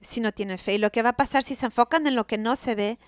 si 0.00 0.20
no 0.20 0.32
tienen 0.32 0.58
fe. 0.58 0.74
Y 0.74 0.78
lo 0.78 0.90
que 0.90 1.02
va 1.02 1.10
a 1.10 1.16
pasar 1.16 1.42
si 1.42 1.54
se 1.54 1.66
enfocan 1.66 2.06
en 2.06 2.14
lo 2.14 2.26
que 2.26 2.38
no 2.38 2.56
se 2.56 2.74
ve, 2.74 2.98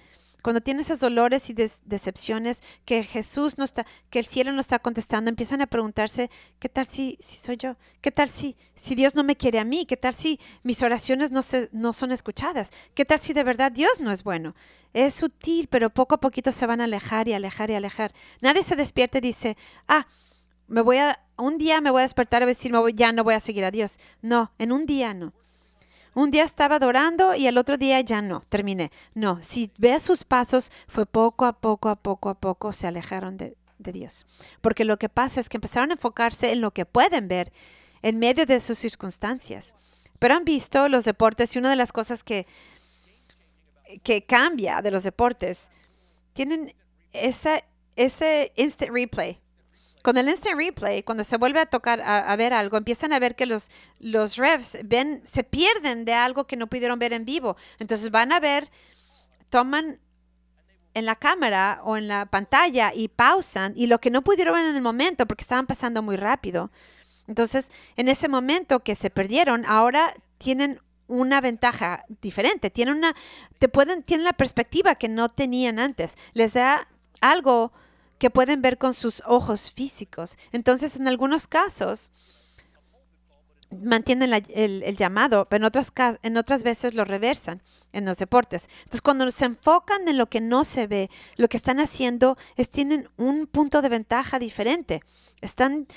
cuando 0.42 0.60
tienen 0.60 0.82
esos 0.82 1.00
dolores 1.00 1.48
y 1.50 1.54
decepciones 1.54 2.62
que 2.84 3.04
Jesús 3.04 3.58
no 3.58 3.64
está, 3.64 3.86
que 4.10 4.18
el 4.18 4.26
cielo 4.26 4.52
no 4.52 4.60
está 4.60 4.78
contestando, 4.78 5.28
empiezan 5.28 5.62
a 5.62 5.66
preguntarse, 5.66 6.30
¿qué 6.58 6.68
tal 6.68 6.86
si, 6.86 7.16
si 7.20 7.38
soy 7.38 7.56
yo? 7.56 7.76
¿Qué 8.00 8.10
tal 8.10 8.28
si, 8.28 8.56
si 8.74 8.94
Dios 8.94 9.14
no 9.14 9.24
me 9.24 9.36
quiere 9.36 9.58
a 9.58 9.64
mí? 9.64 9.86
¿Qué 9.86 9.96
tal 9.96 10.14
si 10.14 10.40
mis 10.62 10.82
oraciones 10.82 11.30
no, 11.30 11.42
se, 11.42 11.68
no 11.72 11.92
son 11.92 12.12
escuchadas? 12.12 12.70
¿Qué 12.94 13.04
tal 13.04 13.20
si 13.20 13.32
de 13.32 13.44
verdad 13.44 13.72
Dios 13.72 14.00
no 14.00 14.10
es 14.10 14.24
bueno? 14.24 14.54
Es 14.92 15.14
sutil, 15.14 15.68
pero 15.68 15.90
poco 15.90 16.16
a 16.16 16.20
poquito 16.20 16.52
se 16.52 16.66
van 16.66 16.80
a 16.80 16.84
alejar 16.84 17.28
y 17.28 17.32
alejar 17.32 17.70
y 17.70 17.74
alejar. 17.74 18.12
Nadie 18.40 18.62
se 18.62 18.76
despierta 18.76 19.18
y 19.18 19.22
dice, 19.22 19.56
ah, 19.88 20.06
me 20.66 20.80
voy 20.80 20.98
a, 20.98 21.20
un 21.36 21.58
día 21.58 21.80
me 21.80 21.90
voy 21.90 22.00
a 22.00 22.02
despertar 22.02 22.42
a 22.42 22.46
decir, 22.46 22.72
ya 22.94 23.12
no 23.12 23.24
voy 23.24 23.34
a 23.34 23.40
seguir 23.40 23.64
a 23.64 23.70
Dios. 23.70 23.98
No, 24.20 24.52
en 24.58 24.72
un 24.72 24.86
día 24.86 25.14
no. 25.14 25.32
Un 26.14 26.30
día 26.30 26.44
estaba 26.44 26.76
adorando 26.76 27.34
y 27.34 27.46
el 27.46 27.56
otro 27.56 27.78
día 27.78 28.00
ya 28.00 28.20
no, 28.20 28.42
terminé. 28.48 28.90
No, 29.14 29.42
si 29.42 29.70
ves 29.78 30.02
sus 30.02 30.24
pasos, 30.24 30.70
fue 30.86 31.06
poco 31.06 31.46
a 31.46 31.54
poco, 31.54 31.88
a 31.88 31.96
poco 31.96 32.28
a 32.28 32.34
poco 32.34 32.72
se 32.72 32.86
alejaron 32.86 33.36
de, 33.36 33.56
Dios. 33.78 34.26
Porque 34.60 34.84
lo 34.84 34.96
que 34.96 35.08
pasa 35.08 35.40
es 35.40 35.48
que 35.48 35.56
empezaron 35.56 35.90
a 35.90 35.94
enfocarse 35.94 36.52
en 36.52 36.60
lo 36.60 36.70
que 36.70 36.86
pueden 36.86 37.26
ver 37.26 37.52
en 38.02 38.18
medio 38.20 38.46
de 38.46 38.60
sus 38.60 38.78
circunstancias. 38.78 39.74
Pero 40.20 40.34
han 40.34 40.44
visto 40.44 40.88
los 40.88 41.04
deportes 41.04 41.56
y 41.56 41.58
una 41.58 41.70
de 41.70 41.76
las 41.76 41.92
cosas 41.92 42.22
que, 42.22 42.46
que 44.04 44.24
cambia 44.24 44.82
de 44.82 44.92
los 44.92 45.02
deportes, 45.02 45.70
tienen 46.32 46.72
ese 47.12 47.64
instant 48.54 48.92
replay 48.92 49.40
con 50.02 50.18
el 50.18 50.28
instant 50.28 50.58
replay, 50.58 51.02
cuando 51.02 51.24
se 51.24 51.36
vuelve 51.36 51.60
a 51.60 51.66
tocar, 51.66 52.00
a, 52.00 52.34
ver 52.36 52.52
algo, 52.52 52.76
empiezan 52.76 53.12
a 53.12 53.18
ver 53.18 53.36
que 53.36 53.46
los, 53.46 53.70
los 54.00 54.36
refs 54.36 54.78
ven, 54.84 55.22
se 55.24 55.44
pierden 55.44 56.04
de 56.04 56.12
algo 56.12 56.46
que 56.46 56.56
no 56.56 56.66
pudieron 56.66 56.98
ver 56.98 57.12
en 57.12 57.24
vivo. 57.24 57.56
Entonces 57.78 58.10
van 58.10 58.32
a 58.32 58.40
ver, 58.40 58.68
toman 59.48 60.00
en 60.94 61.06
la 61.06 61.16
cámara 61.16 61.80
o 61.84 61.96
en 61.96 62.08
la 62.08 62.26
pantalla 62.26 62.92
y 62.94 63.08
pausan 63.08 63.72
y 63.76 63.86
lo 63.86 64.00
que 64.00 64.10
no 64.10 64.22
pudieron 64.22 64.54
ver 64.54 64.66
en 64.66 64.76
el 64.76 64.82
momento 64.82 65.26
porque 65.26 65.42
estaban 65.42 65.66
pasando 65.66 66.02
muy 66.02 66.16
rápido. 66.16 66.70
Entonces, 67.28 67.70
en 67.96 68.08
ese 68.08 68.28
momento 68.28 68.80
que 68.80 68.94
se 68.94 69.08
perdieron, 69.08 69.64
ahora 69.66 70.14
tienen 70.38 70.80
una 71.06 71.40
ventaja 71.40 72.04
diferente, 72.20 72.70
tienen 72.70 72.96
una 72.96 73.14
te 73.58 73.68
pueden 73.68 74.02
tienen 74.02 74.24
la 74.24 74.32
perspectiva 74.32 74.96
que 74.96 75.08
no 75.08 75.28
tenían 75.28 75.78
antes. 75.78 76.16
Les 76.32 76.54
da 76.54 76.88
algo 77.20 77.72
que 78.22 78.30
pueden 78.30 78.62
ver 78.62 78.78
con 78.78 78.94
sus 78.94 79.20
ojos 79.26 79.72
físicos. 79.72 80.36
Entonces, 80.52 80.94
en 80.94 81.08
algunos 81.08 81.48
casos, 81.48 82.12
mantienen 83.72 84.32
el, 84.32 84.96
llamado, 84.96 85.48
pero 85.48 85.62
en 85.62 85.64
otras, 85.64 85.92
en 86.22 86.36
otras 86.36 86.62
veces 86.62 86.94
lo 86.94 87.04
reversan 87.04 87.62
en 87.92 88.04
los 88.04 88.18
deportes. 88.18 88.68
Entonces, 88.82 89.00
cuando 89.00 89.28
se 89.32 89.46
enfocan 89.46 90.06
en 90.06 90.18
lo 90.18 90.28
que 90.28 90.40
no 90.40 90.62
se 90.62 90.86
ve, 90.86 91.10
lo 91.34 91.48
que 91.48 91.56
están 91.56 91.80
haciendo 91.80 92.38
es 92.54 92.70
tienen 92.70 93.08
un 93.16 93.48
punto 93.48 93.82
de 93.82 93.88
ventaja 93.88 94.38
diferente. 94.38 95.02
Están, 95.40 95.88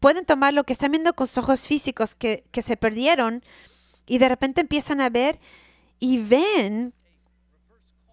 pueden 0.00 0.24
tomar 0.24 0.54
lo 0.54 0.64
que 0.64 0.72
están 0.72 0.90
viendo 0.90 1.12
con 1.12 1.26
sus 1.26 1.36
ojos 1.36 1.68
físicos 1.68 2.14
que, 2.14 2.44
que 2.50 2.62
se 2.62 2.78
perdieron 2.78 3.44
y 4.06 4.16
de 4.16 4.30
repente 4.30 4.62
empiezan 4.62 5.02
a 5.02 5.10
ver 5.10 5.38
y 6.00 6.16
ven 6.16 6.94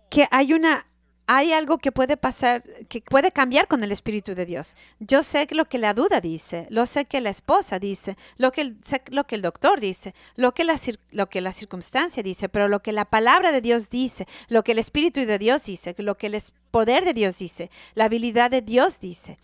que 0.10 0.28
hay 0.30 0.52
una 0.52 0.91
hay 1.34 1.54
algo 1.54 1.78
que 1.78 1.94
puede 1.94 2.18
pasar, 2.18 2.62
que 2.90 3.00
puede 3.00 3.32
cambiar 3.32 3.70
con 3.70 3.82
el 3.86 3.94
Espíritu 3.94 4.36
de 4.36 4.46
Dios. 4.46 4.76
Yo 5.00 5.24
sé 5.24 5.48
lo 5.52 5.64
que 5.64 5.78
la 5.78 5.94
duda 5.94 6.20
dice, 6.20 6.68
lo 6.70 6.86
sé 6.86 7.06
que 7.06 7.22
la 7.22 7.30
esposa 7.30 7.80
dice, 7.80 8.18
lo 8.36 8.52
que 8.52 8.60
el, 8.60 8.78
sé 8.84 9.02
lo 9.12 9.26
que 9.26 9.36
el 9.36 9.42
doctor 9.42 9.80
dice, 9.80 10.14
lo 10.36 10.54
que, 10.54 10.66
la, 10.66 10.78
lo 11.12 11.30
que 11.30 11.40
la 11.40 11.54
circunstancia 11.54 12.22
dice, 12.22 12.50
pero 12.50 12.68
lo 12.68 12.82
que 12.82 12.92
la 12.92 13.06
palabra 13.06 13.54
de 13.54 13.62
Dios 13.62 13.90
dice, 13.90 14.28
lo 14.50 14.66
que 14.66 14.74
el 14.74 14.80
Espíritu 14.80 15.26
de 15.26 15.40
Dios 15.40 15.64
dice, 15.64 15.96
lo 16.00 16.18
que 16.18 16.28
el 16.28 16.38
poder 16.70 17.06
de 17.06 17.14
Dios 17.14 17.40
dice, 17.40 17.72
la 17.96 18.06
habilidad 18.06 18.52
de 18.52 18.62
Dios 18.62 19.00
dice. 19.00 19.40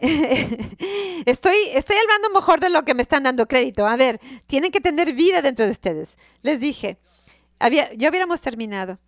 estoy, 0.00 1.56
estoy 1.74 1.96
hablando 1.96 2.30
mejor 2.30 2.60
de 2.60 2.70
lo 2.70 2.86
que 2.86 2.94
me 2.94 3.02
están 3.02 3.24
dando 3.24 3.46
crédito. 3.46 3.86
A 3.86 3.96
ver, 3.96 4.18
tienen 4.46 4.70
que 4.70 4.80
tener 4.80 5.12
vida 5.12 5.42
dentro 5.42 5.66
de 5.66 5.72
ustedes. 5.72 6.16
Les 6.40 6.58
dije, 6.58 6.96
había, 7.58 7.92
ya 7.92 8.08
hubiéramos 8.08 8.40
terminado. 8.40 8.98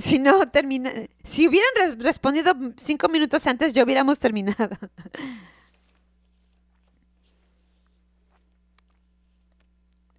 Si 0.00 0.18
no 0.18 0.48
termina, 0.48 0.92
si 1.24 1.46
hubieran 1.48 2.00
respondido 2.00 2.54
cinco 2.76 3.08
minutos 3.08 3.46
antes, 3.46 3.72
ya 3.72 3.84
hubiéramos 3.84 4.18
terminado. 4.18 4.70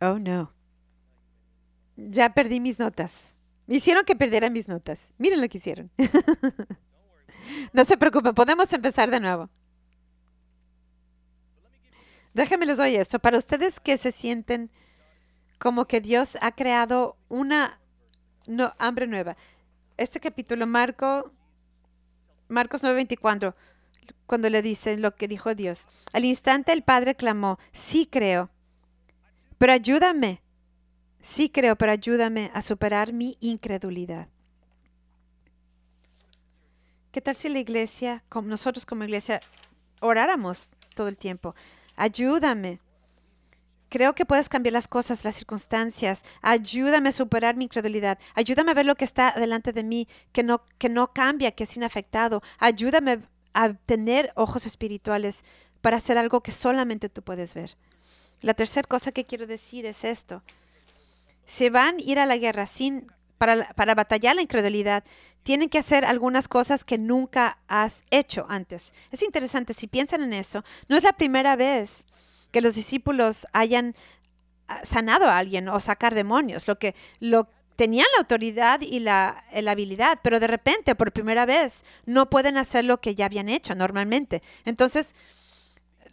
Oh, 0.04 0.18
no. 0.18 0.52
Ya 1.96 2.34
perdí 2.34 2.60
mis 2.60 2.80
notas. 2.80 3.36
Me 3.68 3.76
hicieron 3.76 4.04
que 4.04 4.16
perdiera 4.16 4.50
mis 4.50 4.68
notas. 4.68 5.14
Miren 5.20 5.40
lo 5.40 5.48
que 5.48 5.60
hicieron. 5.60 5.92
no 7.74 7.86
se 7.86 7.98
preocupen, 7.98 8.34
podemos 8.34 8.74
empezar 8.74 9.12
de 9.12 9.20
nuevo. 9.20 9.48
Déjenme 12.34 12.66
les 12.66 12.78
doy 12.78 12.96
esto. 12.96 13.20
Para 13.20 13.38
ustedes 13.38 13.80
que 13.80 13.96
se 14.00 14.12
sienten 14.12 14.72
como 15.60 15.86
que 15.86 16.02
Dios 16.02 16.36
ha 16.42 16.54
creado 16.54 17.16
una 17.30 17.80
hambre 18.80 19.06
nueva 19.06 19.38
este 20.02 20.20
capítulo, 20.20 20.66
Marco, 20.66 21.32
Marcos 22.48 22.84
9:24, 22.84 23.56
cuando 24.26 24.50
le 24.50 24.62
dicen 24.62 25.02
lo 25.02 25.16
que 25.16 25.28
dijo 25.28 25.56
Dios. 25.56 25.88
Al 26.12 26.26
instante 26.26 26.74
el 26.74 26.84
Padre 26.84 27.16
clamó, 27.16 27.60
sí 27.72 28.08
creo, 28.08 28.50
pero 29.58 29.74
ayúdame. 29.74 30.42
Sí 31.24 31.50
creo, 31.50 31.76
pero 31.76 31.92
ayúdame 31.92 32.50
a 32.56 32.64
superar 32.64 33.14
mi 33.14 33.38
incredulidad. 33.42 34.28
¿Qué 37.12 37.22
tal 37.22 37.36
si 37.36 37.48
la 37.48 37.60
iglesia, 37.60 38.24
como 38.28 38.48
nosotros 38.48 38.88
como 38.88 39.04
iglesia, 39.04 39.40
oráramos 40.00 40.72
todo 40.96 41.10
el 41.10 41.18
tiempo? 41.18 41.54
Ayúdame 41.96 42.80
Creo 43.92 44.16
que 44.16 44.26
puedes 44.26 44.48
cambiar 44.48 44.72
las 44.72 44.88
cosas, 44.88 45.26
las 45.26 45.36
circunstancias. 45.36 46.24
Ayúdame 46.42 47.10
a 47.10 47.12
superar 47.12 47.58
mi 47.58 47.66
incredulidad. 47.66 48.18
Ayúdame 48.36 48.72
a 48.72 48.74
ver 48.74 48.86
lo 48.86 48.96
que 48.96 49.04
está 49.04 49.34
delante 49.34 49.74
de 49.74 49.84
mí, 49.84 50.08
que 50.32 50.44
no, 50.44 50.64
que 50.78 50.88
no 50.88 51.12
cambia, 51.12 51.52
que 51.52 51.66
es 51.66 51.76
inafectado. 51.76 52.42
Ayúdame 52.58 53.20
a 53.54 53.74
tener 53.74 54.32
ojos 54.36 54.66
espirituales 54.66 55.44
para 55.82 55.98
hacer 55.98 56.18
algo 56.18 56.40
que 56.40 56.54
solamente 56.54 57.10
tú 57.10 57.22
puedes 57.22 57.54
ver. 57.54 57.76
La 58.40 58.54
tercera 58.54 58.88
cosa 58.88 59.12
que 59.12 59.26
quiero 59.26 59.46
decir 59.46 59.86
es 59.86 60.06
esto. 60.06 60.42
Si 61.46 61.68
van 61.68 61.98
a 61.98 62.02
ir 62.02 62.18
a 62.18 62.26
la 62.26 62.38
guerra 62.38 62.68
sin, 62.68 63.12
para, 63.38 63.74
para 63.74 63.94
batallar 63.94 64.38
la 64.38 64.42
incredulidad, 64.42 65.04
tienen 65.44 65.68
que 65.68 65.80
hacer 65.80 66.06
algunas 66.06 66.48
cosas 66.48 66.86
que 66.86 66.98
nunca 66.98 67.58
has 67.68 68.06
hecho 68.10 68.46
antes. 68.48 68.94
Es 69.12 69.22
interesante, 69.22 69.74
si 69.74 69.88
piensan 69.88 70.24
en 70.24 70.32
eso, 70.32 70.64
no 70.88 70.96
es 70.96 71.04
la 71.04 71.12
primera 71.12 71.58
vez 71.58 72.06
que 72.52 72.62
los 72.62 72.76
discípulos 72.76 73.48
hayan 73.54 73.96
ah, 74.68 74.82
sanado 74.86 75.26
a 75.26 75.38
alguien 75.38 75.68
o 75.70 75.80
sacar 75.80 76.14
demonios, 76.14 76.68
lo 76.68 76.78
que 76.78 76.96
lo 77.20 77.50
tenían 77.76 78.06
la 78.16 78.20
autoridad 78.20 78.82
y 78.82 79.00
la, 79.00 79.44
la, 79.54 79.72
habilidad, 79.72 80.20
pero 80.22 80.40
de 80.40 80.48
repente, 80.48 80.94
por 80.94 81.12
primera 81.12 81.46
vez, 81.46 81.84
no 82.06 82.30
pueden 82.30 82.58
hacer 82.58 82.86
lo 82.86 83.02
que 83.02 83.16
ya 83.16 83.26
habían 83.26 83.50
hecho 83.50 83.74
normalmente. 83.74 84.44
Entonces, 84.66 85.16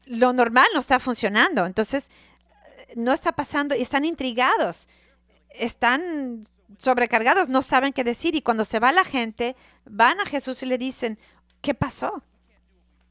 lo 0.07 0.33
normal 0.33 0.67
no 0.73 0.81
está 0.81 0.99
funcionando. 0.99 1.67
Entonces, 1.67 2.11
no 2.97 3.13
está 3.13 3.33
pasando 3.33 3.75
y 3.75 3.83
están 3.83 4.05
intrigados, 4.05 4.89
están 5.51 6.47
sobrecargados, 6.79 7.49
no 7.49 7.63
saben 7.63 7.93
qué 7.93 8.05
decir. 8.05 8.35
Y 8.35 8.43
cuando 8.43 8.65
se 8.65 8.79
va 8.79 8.93
la 8.93 9.05
gente, 9.05 9.57
van 9.85 10.21
a 10.21 10.27
Jesús 10.27 10.63
y 10.63 10.67
le 10.67 10.79
dicen, 10.79 11.19
¿qué 11.61 11.75
pasó? 11.75 12.23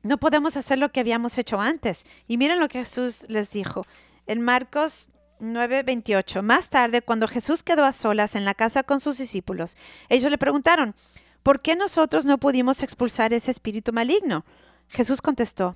No 0.04 0.18
podemos 0.18 0.58
hacer 0.58 0.78
lo 0.80 0.92
que 0.92 1.00
habíamos 1.00 1.38
hecho 1.38 1.60
antes. 1.60 2.06
Y 2.28 2.38
miren 2.38 2.60
lo 2.60 2.68
que 2.68 2.80
Jesús 2.80 3.26
les 3.28 3.52
dijo 3.52 3.84
en 4.26 4.42
Marcos 4.42 5.10
9:28. 5.40 6.42
Más 6.42 6.70
tarde, 6.70 7.02
cuando 7.02 7.28
Jesús 7.28 7.64
quedó 7.64 7.86
a 7.86 7.92
solas 7.92 8.36
en 8.36 8.46
la 8.46 8.54
casa 8.54 8.84
con 8.84 9.00
sus 9.00 9.18
discípulos, 9.18 9.78
ellos 10.10 10.32
le 10.32 10.38
preguntaron, 10.38 10.96
¿por 11.44 11.62
qué 11.62 11.76
nosotros 11.76 12.26
no 12.26 12.38
pudimos 12.38 12.84
expulsar 12.84 13.34
ese 13.34 13.52
espíritu 13.52 13.94
maligno? 13.94 14.46
Jesús 14.90 15.22
contestó, 15.22 15.76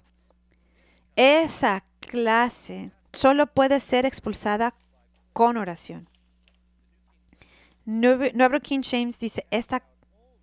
esa 1.16 1.84
clase 2.00 2.92
solo 3.12 3.48
puede 3.48 3.80
ser 3.80 4.06
expulsada 4.06 4.74
con 5.34 5.58
oración. 5.58 6.10
Nuevo 7.86 8.60
King 8.62 8.82
James 8.84 9.20
dice, 9.20 9.46
esta 9.52 9.84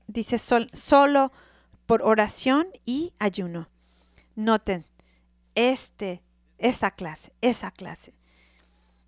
dice 0.07 0.39
solo 0.39 1.33
por 1.89 2.03
oración 2.03 2.69
y 2.85 3.15
ayuno. 3.19 3.67
Noten, 4.37 4.85
este, 5.55 6.23
esa 6.59 6.91
clase, 6.91 7.33
esa 7.41 7.71
clase, 7.71 8.13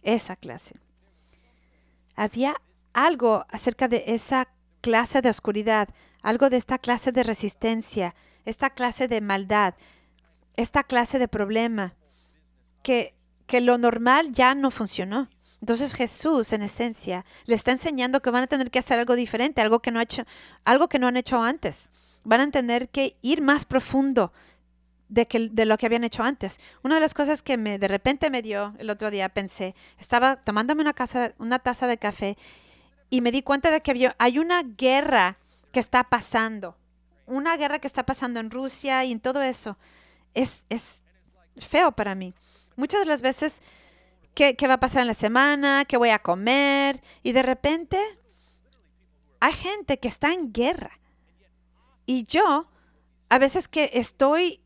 esa 0.02 0.34
clase. 0.34 0.76
Había 2.16 2.56
algo 2.94 3.44
acerca 3.50 3.86
de 3.86 4.04
esa 4.06 4.48
clase 4.80 5.20
de 5.20 5.28
oscuridad, 5.28 5.90
algo 6.22 6.48
de 6.48 6.56
esta 6.56 6.78
clase 6.78 7.12
de 7.12 7.22
resistencia, 7.22 8.14
esta 8.46 8.70
clase 8.70 9.09
de 9.09 9.20
maldad, 9.20 9.74
esta 10.57 10.82
clase 10.82 11.18
de 11.18 11.28
problema, 11.28 11.94
que, 12.82 13.14
que 13.46 13.61
lo 13.61 13.76
normal 13.76 14.32
ya 14.32 14.55
no 14.55 14.70
funcionó. 14.70 15.28
Entonces 15.61 15.92
Jesús, 15.92 16.55
en 16.55 16.62
esencia, 16.62 17.26
le 17.44 17.57
está 17.57 17.72
enseñando 17.72 18.22
que 18.22 18.30
van 18.30 18.44
a 18.44 18.46
tener 18.46 18.70
que 18.70 18.78
hacer 18.78 18.98
algo 18.98 19.16
diferente, 19.16 19.61
algo 19.61 19.80
que 19.80 19.90
no, 19.90 19.98
ha 19.98 20.05
hecho, 20.05 20.24
algo 20.64 20.88
que 20.88 20.98
no 20.98 21.09
han 21.09 21.18
hecho 21.18 21.42
antes. 21.42 21.90
Van 22.24 22.40
a 22.40 22.50
tener 22.50 22.88
que 22.88 23.16
ir 23.22 23.42
más 23.42 23.64
profundo 23.64 24.32
de, 25.10 25.26
que, 25.26 25.48
de 25.50 25.66
lo 25.66 25.76
que 25.76 25.86
habían 25.86 26.04
hecho 26.04 26.22
antes. 26.22 26.60
Una 26.82 26.94
de 26.94 27.00
las 27.00 27.14
cosas 27.14 27.42
que 27.42 27.56
me, 27.56 27.78
de 27.78 27.88
repente 27.88 28.30
me 28.30 28.42
dio 28.42 28.74
el 28.78 28.88
otro 28.88 29.10
día, 29.10 29.28
pensé, 29.28 29.74
estaba 29.98 30.36
tomándome 30.36 30.82
una, 30.82 30.94
casa, 30.94 31.34
una 31.38 31.58
taza 31.58 31.86
de 31.86 31.98
café 31.98 32.38
y 33.10 33.20
me 33.20 33.32
di 33.32 33.42
cuenta 33.42 33.70
de 33.70 33.82
que 33.82 33.90
había, 33.90 34.14
hay 34.18 34.38
una 34.38 34.62
guerra 34.62 35.36
que 35.72 35.80
está 35.80 36.04
pasando, 36.04 36.76
una 37.26 37.56
guerra 37.56 37.78
que 37.78 37.86
está 37.86 38.06
pasando 38.06 38.40
en 38.40 38.50
Rusia 38.50 39.04
y 39.04 39.12
en 39.12 39.20
todo 39.20 39.42
eso. 39.42 39.76
Es, 40.32 40.64
es 40.68 41.02
feo 41.58 41.92
para 41.92 42.14
mí. 42.14 42.34
Muchas 42.76 43.00
de 43.00 43.06
las 43.06 43.20
veces, 43.20 43.60
¿qué, 44.34 44.56
¿qué 44.56 44.68
va 44.68 44.74
a 44.74 44.80
pasar 44.80 45.02
en 45.02 45.08
la 45.08 45.14
semana? 45.14 45.84
¿Qué 45.84 45.96
voy 45.96 46.10
a 46.10 46.20
comer? 46.20 47.02
Y 47.22 47.32
de 47.32 47.42
repente 47.42 47.98
hay 49.40 49.52
gente 49.52 49.98
que 49.98 50.08
está 50.08 50.32
en 50.32 50.52
guerra. 50.52 50.99
Y 52.11 52.24
yo, 52.24 52.66
a 53.28 53.38
veces 53.38 53.68
que 53.68 53.88
estoy 53.92 54.61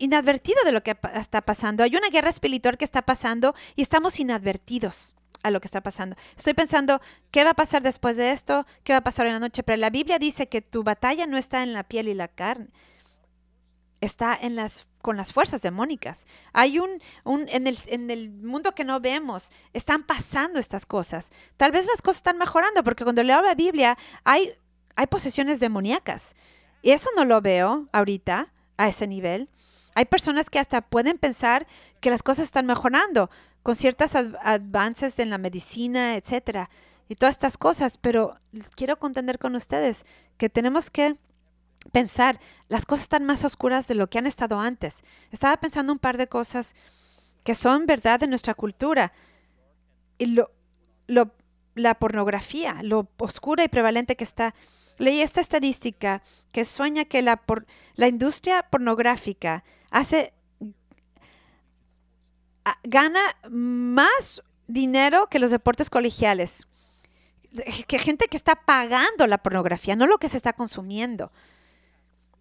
inadvertido 0.00 0.58
de 0.64 0.72
lo 0.72 0.82
que 0.82 0.96
está 1.14 1.42
pasando. 1.42 1.84
Hay 1.84 1.94
una 1.94 2.08
guerra 2.10 2.28
espiritual 2.28 2.76
que 2.76 2.84
está 2.84 3.02
pasando 3.02 3.54
y 3.76 3.82
estamos 3.82 4.18
inadvertidos 4.18 5.14
a 5.44 5.52
lo 5.52 5.60
que 5.60 5.68
está 5.68 5.80
pasando. 5.80 6.16
Estoy 6.36 6.54
pensando, 6.54 7.00
¿qué 7.30 7.44
va 7.44 7.50
a 7.50 7.54
pasar 7.54 7.84
después 7.84 8.16
de 8.16 8.32
esto? 8.32 8.66
¿Qué 8.82 8.94
va 8.94 8.98
a 8.98 9.04
pasar 9.04 9.28
en 9.28 9.34
la 9.34 9.38
noche? 9.38 9.62
Pero 9.62 9.76
la 9.76 9.90
Biblia 9.90 10.18
dice 10.18 10.48
que 10.48 10.60
tu 10.60 10.82
batalla 10.82 11.24
no 11.28 11.36
está 11.36 11.62
en 11.62 11.72
la 11.72 11.84
piel 11.84 12.08
y 12.08 12.14
la 12.14 12.26
carne, 12.26 12.66
está 14.00 14.36
en 14.40 14.56
las 14.56 14.88
con 15.00 15.16
las 15.16 15.32
fuerzas 15.32 15.62
demónicas. 15.62 16.26
Hay 16.52 16.80
un, 16.80 17.00
un 17.22 17.46
en, 17.50 17.68
el, 17.68 17.78
en 17.86 18.10
el 18.10 18.28
mundo 18.30 18.74
que 18.74 18.82
no 18.82 18.98
vemos, 18.98 19.52
están 19.72 20.02
pasando 20.02 20.58
estas 20.58 20.84
cosas. 20.84 21.30
Tal 21.56 21.70
vez 21.70 21.86
las 21.86 22.02
cosas 22.02 22.16
están 22.16 22.38
mejorando, 22.38 22.82
porque 22.82 23.04
cuando 23.04 23.22
leo 23.22 23.40
la 23.40 23.54
Biblia 23.54 23.96
hay, 24.24 24.52
hay 24.98 25.06
posesiones 25.06 25.60
demoníacas. 25.60 26.34
Y 26.82 26.90
eso 26.90 27.08
no 27.14 27.24
lo 27.24 27.40
veo 27.40 27.88
ahorita 27.92 28.52
a 28.76 28.88
ese 28.88 29.06
nivel. 29.06 29.48
Hay 29.94 30.06
personas 30.06 30.50
que 30.50 30.58
hasta 30.58 30.80
pueden 30.80 31.18
pensar 31.18 31.68
que 32.00 32.10
las 32.10 32.24
cosas 32.24 32.46
están 32.46 32.66
mejorando 32.66 33.30
con 33.62 33.76
ciertos 33.76 34.16
avances 34.16 35.16
en 35.20 35.30
la 35.30 35.38
medicina, 35.38 36.16
etcétera, 36.16 36.68
y 37.08 37.14
todas 37.14 37.36
estas 37.36 37.56
cosas, 37.58 37.96
pero 37.96 38.40
quiero 38.74 38.98
contender 38.98 39.38
con 39.38 39.54
ustedes 39.54 40.04
que 40.36 40.48
tenemos 40.48 40.90
que 40.90 41.16
pensar, 41.92 42.40
las 42.66 42.84
cosas 42.84 43.04
están 43.04 43.24
más 43.24 43.44
oscuras 43.44 43.86
de 43.86 43.94
lo 43.94 44.10
que 44.10 44.18
han 44.18 44.26
estado 44.26 44.58
antes. 44.58 45.04
Estaba 45.30 45.56
pensando 45.58 45.92
un 45.92 46.00
par 46.00 46.16
de 46.18 46.26
cosas 46.26 46.74
que 47.44 47.54
son 47.54 47.86
verdad 47.86 48.18
de 48.18 48.26
nuestra 48.26 48.54
cultura. 48.54 49.12
Y 50.18 50.34
lo, 50.34 50.50
la 51.76 51.94
pornografía, 51.94 52.78
lo 52.82 53.08
oscura 53.18 53.62
y 53.62 53.68
prevalente 53.68 54.16
que 54.16 54.24
está. 54.24 54.56
Leí 54.98 55.20
esta 55.20 55.40
estadística 55.40 56.22
que 56.52 56.64
sueña 56.64 57.04
que 57.04 57.22
la, 57.22 57.36
por, 57.36 57.66
la 57.94 58.08
industria 58.08 58.62
pornográfica 58.64 59.64
hace 59.90 60.32
gana 62.84 63.20
más 63.50 64.42
dinero 64.66 65.28
que 65.28 65.38
los 65.38 65.50
deportes 65.50 65.90
colegiales. 65.90 66.66
Que 67.86 67.98
gente 67.98 68.26
que 68.26 68.36
está 68.36 68.56
pagando 68.56 69.26
la 69.26 69.38
pornografía, 69.38 69.96
no 69.96 70.06
lo 70.06 70.18
que 70.18 70.28
se 70.28 70.36
está 70.36 70.52
consumiendo. 70.52 71.32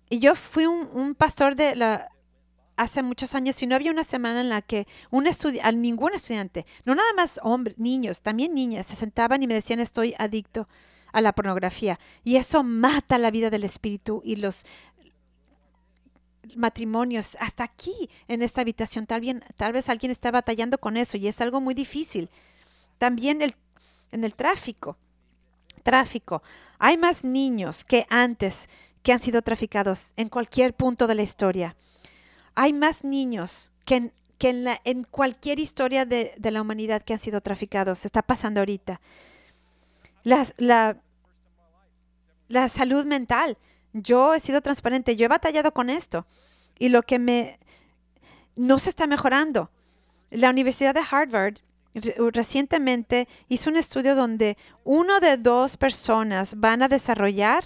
Y 0.10 0.20
yo 0.20 0.36
fui 0.36 0.66
un, 0.66 1.16
pastor 1.16 1.56
de 1.56 1.76
la, 1.76 2.12
hace 2.76 3.04
muchos 3.04 3.34
años 3.34 3.62
y 3.64 3.68
no 3.68 3.76
había 3.76 3.92
una 3.92 4.04
semana 4.04 4.42
en 4.42 4.50
la 4.50 4.62
que 4.62 4.86
un 5.10 5.26
a 5.28 5.72
ningún 5.72 6.14
estudiante, 6.14 6.66
no 6.86 6.94
nada 6.94 7.12
más 7.14 7.40
hombres, 7.44 7.78
niños, 7.78 8.22
también 8.22 8.54
niñas, 8.54 8.88
se 8.88 8.96
sentaban 8.96 9.44
y 9.44 9.48
me 9.48 9.54
decían 9.54 9.80
estoy 9.80 10.14
adicto 10.18 10.68
a 11.14 11.22
la 11.22 11.34
pornografía. 11.34 12.00
Y 12.24 12.36
eso 12.36 12.64
mata 12.64 13.18
la 13.18 13.32
vida 13.32 13.50
del 13.50 13.64
espíritu 13.64 14.22
y 14.24 14.38
los 14.38 14.66
matrimonios, 16.56 17.38
hasta 17.40 17.64
aquí 17.64 18.10
en 18.28 18.42
esta 18.42 18.62
habitación, 18.62 19.06
tal, 19.06 19.22
bien, 19.22 19.44
tal 19.56 19.74
vez 19.74 19.90
alguien 19.90 20.12
está 20.12 20.32
batallando 20.32 20.78
con 20.78 20.98
eso 20.98 21.18
y 21.18 21.28
es 21.28 21.42
algo 21.42 21.62
muy 21.62 21.74
difícil. 21.74 22.30
También 22.98 23.42
el, 23.42 23.56
en 24.12 24.24
el 24.24 24.34
tráfico, 24.34 24.98
tráfico, 25.84 26.42
hay 26.80 26.98
más 26.98 27.24
niños 27.24 27.84
que 27.84 28.06
antes 28.10 28.70
que 29.04 29.14
han 29.14 29.20
sido 29.20 29.42
traficados 29.42 30.14
en 30.16 30.30
cualquier 30.30 30.74
punto 30.74 31.08
de 31.08 31.16
la 31.16 31.24
historia. 31.24 31.76
Hay 32.56 32.74
más 32.74 33.04
niños 33.04 33.72
que 33.86 33.96
en, 33.96 34.14
que 34.38 34.50
en, 34.50 34.64
la, 34.64 34.82
en 34.84 35.04
cualquier 35.04 35.60
historia 35.60 36.06
de, 36.06 36.34
de, 36.38 36.52
la 36.52 36.62
humanidad 36.62 37.02
que 37.02 37.14
han 37.14 37.20
sido 37.20 37.42
traficados. 37.42 38.06
Está 38.06 38.22
pasando 38.22 38.60
ahorita. 38.60 39.00
La, 40.28 40.98
la 42.48 42.70
salud 42.70 43.06
mental. 43.06 43.58
Yo 43.94 44.34
he 44.34 44.40
sido 44.40 44.62
transparente, 44.62 45.16
yo 45.16 45.26
he 45.26 45.30
batallado 45.30 45.74
con 45.74 45.90
esto 45.90 46.26
y 46.78 46.90
lo 46.90 47.02
que 47.02 47.20
me 47.20 47.60
no 48.56 48.80
se 48.80 48.90
está 48.90 49.08
mejorando. 49.08 49.70
La 50.30 50.50
Universidad 50.50 50.94
de 50.94 51.04
Harvard 51.10 51.60
recientemente 52.34 53.28
hizo 53.48 53.70
un 53.70 53.78
estudio 53.78 54.16
donde 54.16 54.58
uno 54.84 55.20
de 55.20 55.38
dos 55.38 55.78
personas 55.78 56.60
van 56.60 56.84
a 56.84 56.88
desarrollar 56.88 57.64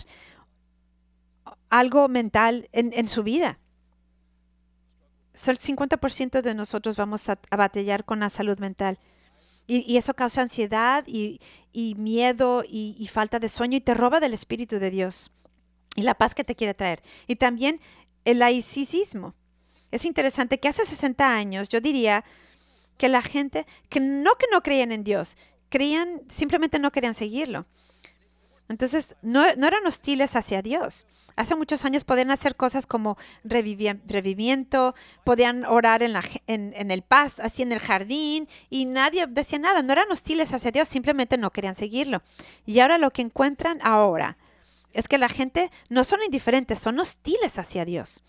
algo 1.70 2.08
mental 2.08 2.70
en, 2.72 3.08
su 3.08 3.24
vida. 3.24 3.60
el 5.34 5.60
50% 5.60 6.42
de 6.42 6.56
nosotros 6.56 6.98
vamos 6.98 7.28
a, 7.30 7.40
batallar 7.50 8.06
con 8.06 8.20
la 8.20 8.30
salud 8.30 8.60
mental. 8.60 9.00
Y, 9.74 9.96
eso 9.96 10.14
causa 10.14 10.42
ansiedad 10.42 11.06
y, 11.08 11.40
miedo 11.98 12.62
y, 12.68 12.94
y, 13.00 13.08
falta 13.08 13.40
de 13.40 13.48
sueño 13.48 13.78
y 13.78 13.82
te 13.82 13.94
roba 13.94 14.20
del 14.20 14.34
Espíritu 14.34 14.80
de 14.80 14.92
Dios 14.92 15.32
y 15.96 16.02
la 16.02 16.16
paz 16.16 16.36
que 16.36 16.44
te 16.44 16.56
quiere 16.56 16.74
traer. 16.74 17.02
Y 17.26 17.38
también 17.38 17.80
el 18.26 18.40
laicismo. 18.40 19.34
Es 19.90 20.04
interesante 20.04 20.60
que 20.60 20.68
hace 20.68 20.86
60 20.86 21.34
años 21.34 21.70
yo 21.70 21.80
diría 21.80 22.26
que 22.98 23.08
la 23.08 23.22
gente, 23.22 23.66
que 23.88 24.02
no 24.02 24.36
que 24.36 24.48
no 24.52 24.62
creían 24.62 24.92
en 24.92 25.06
Dios, 25.06 25.38
creían, 25.70 26.22
simplemente 26.28 26.78
no 26.78 26.92
querían 26.92 27.16
seguirlo. 27.16 27.66
Entonces, 28.72 29.16
no, 29.22 29.46
eran 29.46 29.86
hostiles 29.86 30.36
hacia 30.36 30.62
Dios. 30.62 31.06
Hace 31.36 31.56
muchos 31.56 31.86
años 31.86 32.04
podían 32.04 32.32
hacer 32.32 32.56
cosas 32.56 32.86
como 32.86 33.18
revivimiento, 33.44 34.96
podían 35.24 35.66
orar 35.66 36.04
en, 36.04 36.14
la, 36.14 36.24
en, 36.48 36.74
en 36.76 36.90
el 36.90 37.04
paz, 37.04 37.40
así 37.40 37.62
en 37.62 37.72
el 37.72 37.80
jardín, 37.80 38.48
y 38.70 38.86
nadie 38.86 39.28
decía 39.28 39.60
nada. 39.60 39.84
No 39.84 39.94
eran 39.94 40.12
hostiles 40.12 40.54
hacia 40.54 40.72
Dios, 40.72 40.88
simplemente 40.88 41.38
no 41.38 41.52
querían 41.52 41.76
seguirlo. 41.76 42.22
Y 42.66 42.80
ahora 42.80 42.98
lo 42.98 43.12
que 43.12 43.22
encuentran 43.22 43.80
ahora 43.84 44.38
es 44.94 45.08
que 45.08 45.18
la 45.18 45.30
gente 45.30 45.72
no 45.90 46.04
son 46.04 46.24
indiferentes, 46.24 46.80
son 46.80 47.00
hostiles 47.00 47.60
hacia 47.60 47.86
Dios. 47.86 48.24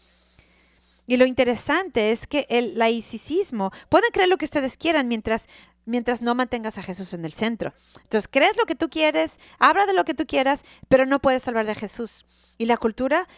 Y 1.06 1.16
lo 1.16 1.26
interesante 1.26 2.12
es 2.12 2.26
que 2.26 2.46
el 2.48 2.78
laicismo, 2.78 3.72
pueden 3.88 4.10
creer 4.12 4.28
lo 4.28 4.38
que 4.38 4.44
ustedes 4.44 4.76
quieran 4.76 5.08
mientras, 5.08 5.48
mientras 5.84 6.22
no 6.22 6.34
mantengas 6.34 6.78
a 6.78 6.82
Jesús 6.82 7.14
en 7.14 7.24
el 7.24 7.32
centro. 7.32 7.72
Entonces, 8.02 8.28
crees 8.30 8.56
lo 8.56 8.66
que 8.66 8.74
tú 8.74 8.88
quieres, 8.88 9.38
habla 9.58 9.86
de 9.86 9.92
lo 9.92 10.04
que 10.04 10.14
tú 10.14 10.26
quieras, 10.26 10.64
pero 10.88 11.06
no 11.06 11.20
puedes 11.20 11.42
salvar 11.42 11.66
de 11.66 11.74
Jesús. 11.74 12.24
Y 12.58 12.66
la 12.66 12.76
cultura 12.76 13.28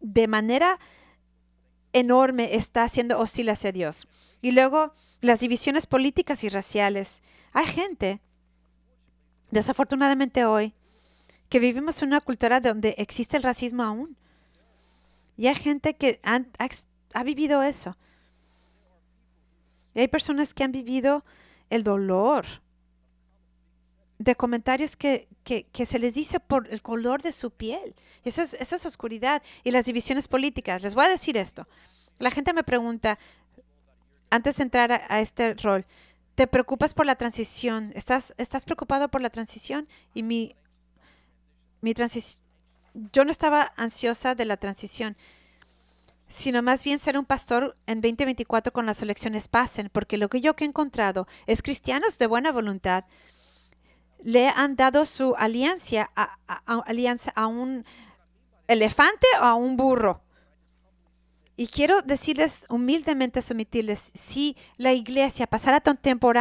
de 0.00 0.28
manera 0.28 0.78
enorme 1.92 2.56
está 2.56 2.88
siendo 2.88 3.18
hostil 3.18 3.48
hacia 3.50 3.72
Dios. 3.72 4.08
Y 4.40 4.52
luego 4.52 4.92
las 5.20 5.40
divisiones 5.40 5.86
políticas 5.86 6.44
y 6.44 6.48
raciales. 6.48 7.22
Hay 7.52 7.66
gente, 7.66 8.20
desafortunadamente 9.50 10.44
hoy, 10.44 10.74
que 11.48 11.58
vivimos 11.58 12.00
en 12.02 12.08
una 12.08 12.20
cultura 12.20 12.60
donde 12.60 12.94
existe 12.98 13.36
el 13.36 13.42
racismo 13.42 13.82
aún. 13.82 14.16
Y 15.36 15.46
hay 15.46 15.54
gente 15.54 15.94
que 15.94 16.20
ha, 16.22 17.22
vivido 17.24 17.62
eso. 17.62 17.96
Y 19.94 20.00
hay 20.00 20.08
personas 20.08 20.54
que 20.54 20.64
han 20.64 20.72
vivido 20.72 21.24
el 21.74 21.82
dolor 21.84 22.46
de 24.18 24.36
comentarios 24.36 24.96
que, 24.96 25.28
se 25.44 25.98
les 25.98 26.14
dice 26.14 26.38
por 26.38 26.68
el 26.68 26.82
color 26.82 27.22
de 27.22 27.32
su 27.32 27.50
piel. 27.50 27.94
Eso 28.24 28.42
es, 28.42 28.54
esa 28.54 28.76
es 28.76 28.86
oscuridad. 28.86 29.42
Y 29.64 29.70
las 29.72 29.84
divisiones 29.84 30.28
políticas. 30.28 30.82
Les 30.82 30.94
voy 30.94 31.06
a 31.06 31.08
decir 31.08 31.36
esto. 31.36 31.66
La 32.18 32.30
gente 32.30 32.52
me 32.52 32.62
pregunta, 32.62 33.18
antes 34.30 34.56
de 34.56 34.62
entrar 34.62 34.92
a, 34.92 35.02
a 35.08 35.20
este 35.20 35.54
rol, 35.54 35.84
¿te 36.34 36.46
preocupas 36.46 36.94
por 36.94 37.06
la 37.06 37.16
transición? 37.16 37.90
¿Estás, 37.94 38.34
¿Estás 38.38 38.64
preocupado 38.64 39.08
por 39.08 39.20
la 39.20 39.30
transición? 39.30 39.88
Y 40.14 40.22
mi 40.22 40.54
mi 41.82 41.94
yo 43.12 43.24
no 43.24 43.30
estaba 43.30 43.72
ansiosa 43.76 44.34
de 44.34 44.44
la 44.44 44.56
transición, 44.56 45.16
sino 46.32 46.62
más 46.62 46.82
bien 46.82 46.98
ser 46.98 47.18
un 47.18 47.24
pastor 47.24 47.76
en 47.86 48.00
2024 48.00 48.72
con 48.72 48.86
las 48.86 49.02
elecciones 49.02 49.48
pasen, 49.48 49.90
porque 49.92 50.16
lo 50.16 50.28
que 50.28 50.40
yo 50.40 50.54
he 50.58 50.64
encontrado 50.64 51.26
es 51.46 51.62
cristianos 51.62 52.18
de 52.18 52.26
buena 52.26 52.52
voluntad 52.52 53.04
le 54.22 54.48
han 54.48 54.76
dado 54.76 55.04
su 55.04 55.34
alianza 55.36 56.10
a, 56.14 56.38
a 56.46 57.46
un 57.46 57.84
elefante 58.68 59.26
o 59.40 59.44
a 59.44 59.54
un 59.54 59.76
burro. 59.76 60.22
Y 61.56 61.66
quiero 61.66 62.00
decirles 62.02 62.64
humildemente, 62.70 63.42
someterles, 63.42 64.10
si 64.14 64.56
la 64.78 64.92
iglesia 64.92 65.46
pasara 65.46 65.80
tanto 65.80 66.02
tiempo 66.02 66.32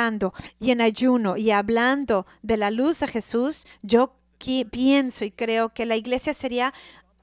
y 0.60 0.72
en 0.72 0.80
ayuno 0.80 1.36
y 1.38 1.52
hablando 1.52 2.26
de 2.42 2.58
la 2.58 2.72
luz 2.72 3.00
de 3.02 3.08
Jesús, 3.08 3.68
yo 3.82 4.16
pienso 4.72 5.26
y 5.26 5.32
creo 5.32 5.70
que 5.70 5.86
la 5.86 5.96
iglesia 5.96 6.34
sería 6.34 6.74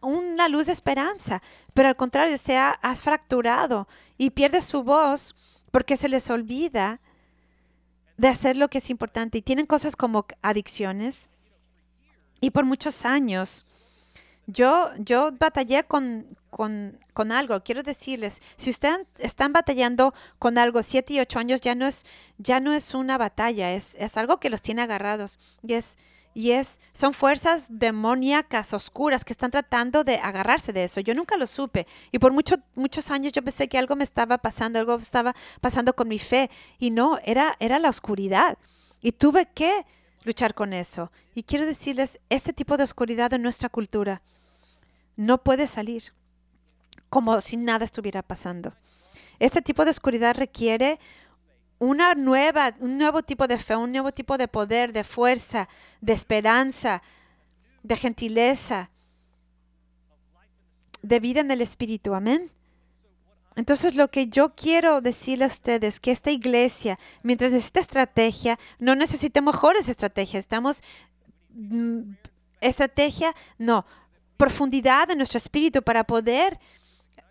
una 0.00 0.48
luz 0.48 0.66
de 0.66 0.72
esperanza, 0.72 1.42
pero 1.74 1.88
al 1.88 1.96
contrario, 1.96 2.38
se 2.38 2.56
ha, 2.56 2.78
fracturado 2.96 3.88
y 4.16 4.30
pierde 4.30 4.62
su 4.62 4.82
voz 4.82 5.34
porque 5.70 5.96
se 5.96 6.08
les 6.08 6.30
olvida 6.30 7.00
de 8.16 8.28
hacer 8.28 8.56
lo 8.56 8.68
que 8.68 8.78
es 8.78 8.90
importante 8.90 9.38
y 9.38 9.42
tienen 9.42 9.66
cosas 9.66 9.96
como 9.96 10.26
adicciones. 10.42 11.28
Y 12.40 12.50
por 12.50 12.64
muchos 12.64 13.04
años 13.04 13.64
yo, 14.46 14.90
yo 14.98 15.30
batallé 15.38 15.84
con, 15.84 16.26
con, 16.50 17.32
algo. 17.32 17.62
Quiero 17.62 17.82
decirles, 17.82 18.40
si 18.56 18.70
ustedes 18.70 19.06
están 19.18 19.52
batallando 19.52 20.14
con 20.38 20.56
algo 20.56 20.82
siete 20.82 21.14
y 21.14 21.20
ocho 21.20 21.38
años, 21.38 21.60
ya 21.60 21.74
no 21.74 21.86
es, 21.86 22.06
ya 22.38 22.58
no 22.58 22.72
es 22.72 22.94
una 22.94 23.18
batalla, 23.18 23.72
es, 23.72 23.94
es 23.96 24.16
algo 24.16 24.40
que 24.40 24.50
los 24.50 24.62
tiene 24.62 24.82
agarrados. 24.82 25.38
Y 25.62 25.74
es, 25.74 25.98
y 26.38 26.52
es, 26.52 26.78
son 26.92 27.14
fuerzas 27.14 27.66
demoníacas 27.68 28.72
oscuras 28.72 29.24
que 29.24 29.32
están 29.32 29.50
tratando 29.50 30.04
de 30.04 30.18
agarrarse 30.18 30.72
de 30.72 30.84
eso. 30.84 31.00
Yo 31.00 31.12
nunca 31.12 31.36
lo 31.36 31.48
supe. 31.48 31.84
Y 32.12 32.20
por 32.20 32.32
muchos 32.32 32.60
muchos 32.76 33.10
años 33.10 33.32
yo 33.32 33.42
pensé 33.42 33.66
que 33.66 33.76
algo 33.76 33.96
me 33.96 34.04
estaba 34.04 34.38
pasando, 34.38 34.78
algo 34.78 34.94
estaba 34.98 35.34
pasando 35.60 35.96
con 35.96 36.06
mi 36.06 36.20
fe. 36.20 36.48
Y 36.78 36.90
no, 36.92 37.18
era, 37.24 37.56
era 37.58 37.80
la 37.80 37.88
oscuridad. 37.88 38.56
Y 39.02 39.10
tuve 39.10 39.46
que 39.46 39.84
luchar 40.22 40.54
con 40.54 40.72
eso. 40.74 41.10
Y 41.34 41.42
quiero 41.42 41.66
decirles, 41.66 42.20
este 42.30 42.52
tipo 42.52 42.76
de 42.76 42.84
oscuridad 42.84 43.32
en 43.32 43.42
nuestra 43.42 43.68
cultura 43.68 44.22
no 45.16 45.42
puede 45.42 45.66
salir 45.66 46.04
como 47.10 47.40
si 47.40 47.56
nada 47.56 47.84
estuviera 47.84 48.22
pasando. 48.22 48.74
Este 49.40 49.60
tipo 49.60 49.84
de 49.84 49.90
oscuridad 49.90 50.36
requiere 50.36 51.00
una 51.78 52.14
nueva, 52.14 52.74
un 52.80 52.98
nuevo 52.98 53.22
tipo 53.22 53.46
de 53.46 53.58
fe, 53.58 53.76
un 53.76 53.92
nuevo 53.92 54.12
tipo 54.12 54.36
de 54.36 54.48
poder, 54.48 54.92
de 54.92 55.04
fuerza, 55.04 55.68
de 56.00 56.12
esperanza, 56.12 57.02
de 57.82 57.96
gentileza, 57.96 58.90
de 61.02 61.20
vida 61.20 61.40
en 61.40 61.50
el 61.50 61.60
Espíritu. 61.60 62.14
Amén. 62.14 62.50
Entonces 63.54 63.96
lo 63.96 64.08
que 64.08 64.28
yo 64.28 64.54
quiero 64.54 65.00
decirle 65.00 65.44
a 65.44 65.48
ustedes 65.48 65.98
que 65.98 66.12
esta 66.12 66.30
iglesia, 66.30 66.98
mientras 67.22 67.52
necesita 67.52 67.80
estrategia, 67.80 68.58
no 68.78 68.94
necesita 68.94 69.40
mejores 69.40 69.88
estrategias. 69.88 70.42
Estamos 70.44 70.82
mm, 71.50 72.12
estrategia, 72.60 73.34
no, 73.58 73.84
profundidad 74.36 75.10
en 75.10 75.18
nuestro 75.18 75.38
espíritu 75.38 75.82
para 75.82 76.04
poder 76.04 76.58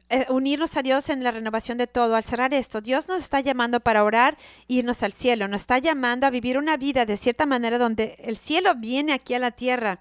eh, 0.09 0.25
unirnos 0.29 0.77
a 0.77 0.83
Dios 0.83 1.09
en 1.09 1.23
la 1.23 1.31
renovación 1.31 1.77
de 1.77 1.87
todo. 1.87 2.15
Al 2.15 2.23
cerrar 2.23 2.53
esto, 2.53 2.79
Dios 2.79 3.07
nos 3.07 3.19
está 3.19 3.41
llamando 3.41 3.81
para 3.81 4.03
orar 4.05 4.37
e 4.69 4.75
irnos 4.75 5.03
al 5.03 5.11
cielo. 5.11 5.47
Nos 5.47 5.61
está 5.61 5.79
llamando 5.79 6.25
a 6.25 6.29
vivir 6.29 6.57
una 6.57 6.77
vida 6.77 7.05
de 7.05 7.17
cierta 7.17 7.45
manera 7.45 7.77
donde 7.77 8.15
el 8.19 8.37
cielo 8.37 8.73
viene 8.75 9.13
aquí 9.13 9.33
a 9.33 9.39
la 9.39 9.51
tierra 9.51 9.99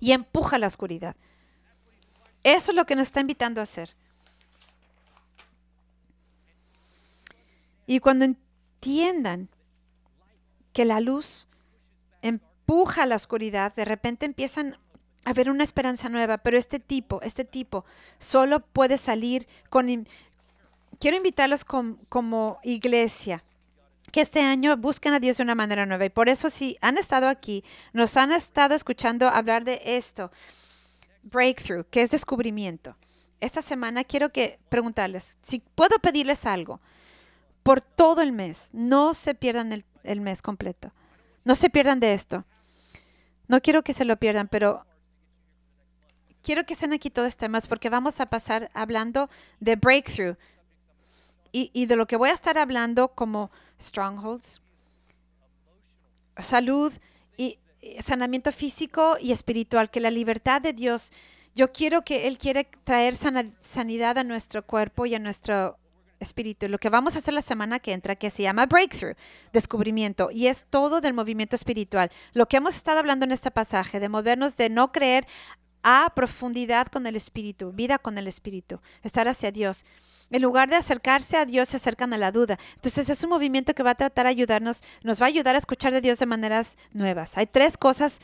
y 0.00 0.12
empuja 0.12 0.58
la 0.58 0.66
oscuridad. 0.66 1.14
Eso 2.42 2.72
es 2.72 2.76
lo 2.76 2.84
que 2.84 2.96
nos 2.96 3.06
está 3.06 3.20
invitando 3.20 3.60
a 3.60 3.64
hacer. 3.64 3.90
Y 7.86 8.00
cuando 8.00 8.24
entiendan 8.24 9.48
que 10.72 10.84
la 10.84 11.00
luz 11.00 11.46
empuja 12.22 13.06
la 13.06 13.16
oscuridad, 13.16 13.74
de 13.74 13.84
repente 13.84 14.26
empiezan 14.26 14.78
haber 15.24 15.50
una 15.50 15.64
esperanza 15.64 16.08
nueva, 16.08 16.38
pero 16.38 16.58
este 16.58 16.80
tipo, 16.80 17.20
este 17.22 17.44
tipo, 17.44 17.84
solo 18.18 18.60
puede 18.60 18.98
salir 18.98 19.46
con... 19.70 20.06
Quiero 20.98 21.16
invitarlos 21.16 21.64
como 21.64 22.58
iglesia 22.62 23.42
que 24.12 24.20
este 24.20 24.42
año 24.42 24.76
busquen 24.76 25.14
a 25.14 25.20
Dios 25.20 25.38
de 25.38 25.42
una 25.42 25.54
manera 25.54 25.86
nueva. 25.86 26.04
Y 26.04 26.10
por 26.10 26.28
eso 26.28 26.50
si 26.50 26.76
han 26.80 26.98
estado 26.98 27.28
aquí, 27.28 27.64
nos 27.92 28.16
han 28.16 28.30
estado 28.30 28.74
escuchando 28.74 29.26
hablar 29.28 29.64
de 29.64 29.80
esto, 29.84 30.30
breakthrough, 31.22 31.86
que 31.90 32.02
es 32.02 32.10
descubrimiento. 32.10 32.94
Esta 33.40 33.62
semana 33.62 34.04
quiero 34.04 34.30
que 34.30 34.60
preguntarles, 34.68 35.38
si 35.42 35.60
puedo 35.74 35.98
pedirles 35.98 36.46
algo, 36.46 36.80
por 37.62 37.80
todo 37.80 38.22
el 38.22 38.32
mes, 38.32 38.70
no 38.72 39.14
se 39.14 39.34
pierdan 39.34 39.72
el, 39.72 39.84
el 40.04 40.20
mes 40.20 40.42
completo, 40.42 40.92
no 41.44 41.54
se 41.54 41.70
pierdan 41.70 41.98
de 41.98 42.12
esto. 42.12 42.44
No 43.48 43.60
quiero 43.60 43.82
que 43.82 43.94
se 43.94 44.04
lo 44.04 44.16
pierdan, 44.16 44.48
pero 44.48 44.86
quiero 46.42 46.64
que 46.64 46.74
estén 46.74 46.92
aquí 46.92 47.10
todos 47.10 47.36
temas 47.36 47.68
porque 47.68 47.88
vamos 47.88 48.20
a 48.20 48.26
pasar 48.26 48.70
hablando 48.74 49.30
de 49.60 49.76
breakthrough 49.76 50.36
y, 51.54 51.86
de 51.86 51.96
lo 51.96 52.06
que 52.06 52.16
voy 52.16 52.30
a 52.30 52.32
estar 52.32 52.56
hablando 52.56 53.08
como 53.08 53.50
strongholds, 53.78 54.62
salud 56.38 56.92
y 57.36 57.58
sanamiento 58.00 58.52
físico 58.52 59.16
y 59.20 59.32
espiritual, 59.32 59.90
que 59.90 60.00
la 60.00 60.10
libertad 60.10 60.62
de 60.62 60.72
Dios, 60.72 61.12
yo 61.54 61.70
quiero 61.70 62.02
que 62.02 62.26
Él 62.26 62.38
quiere 62.38 62.64
traer 62.84 63.14
sanidad 63.14 64.16
a 64.16 64.24
nuestro 64.24 64.64
cuerpo 64.64 65.04
y 65.04 65.14
a 65.14 65.18
nuestro 65.18 65.76
espíritu. 66.20 66.68
Lo 66.68 66.78
que 66.78 66.88
vamos 66.88 67.16
a 67.16 67.18
hacer 67.18 67.34
la 67.34 67.42
semana 67.42 67.80
que 67.80 67.92
entra, 67.92 68.16
que 68.16 68.30
se 68.30 68.44
llama 68.44 68.64
Breakthrough, 68.64 69.16
descubrimiento, 69.52 70.30
y 70.30 70.46
es 70.46 70.64
todo 70.70 71.02
del 71.02 71.12
movimiento 71.12 71.56
espiritual. 71.56 72.10
Lo 72.32 72.46
que 72.46 72.56
hemos 72.56 72.76
estado 72.76 72.98
hablando 72.98 73.26
en 73.26 73.32
este 73.32 73.50
pasaje, 73.50 74.00
de 74.00 74.08
movernos 74.08 74.56
de 74.56 74.70
no 74.70 74.90
creer 74.90 75.26
a 75.82 76.12
profundidad 76.14 76.86
con 76.86 77.06
el 77.06 77.16
Espíritu, 77.16 77.72
vida 77.72 77.98
con 77.98 78.18
el 78.18 78.26
Espíritu, 78.26 78.80
estar 79.02 79.28
hacia 79.28 79.50
Dios. 79.50 79.84
En 80.30 80.40
lugar 80.40 80.70
de 80.70 80.76
acercarse 80.76 81.36
a 81.36 81.44
Dios, 81.44 81.68
se 81.68 81.76
acercan 81.76 82.12
a 82.14 82.18
la 82.18 82.32
duda. 82.32 82.58
Entonces 82.76 83.08
es 83.10 83.22
un 83.22 83.30
movimiento 83.30 83.74
que 83.74 83.82
va 83.82 83.90
a 83.90 83.94
tratar 83.94 84.24
de 84.24 84.30
ayudarnos, 84.30 84.82
nos 85.02 85.20
va 85.20 85.26
a 85.26 85.28
ayudar 85.28 85.54
a 85.54 85.58
escuchar 85.58 85.92
de 85.92 86.00
Dios 86.00 86.18
de 86.18 86.26
maneras 86.26 86.78
nuevas. 86.92 87.36
Hay 87.36 87.46
tres 87.46 87.76
cosas 87.76 88.18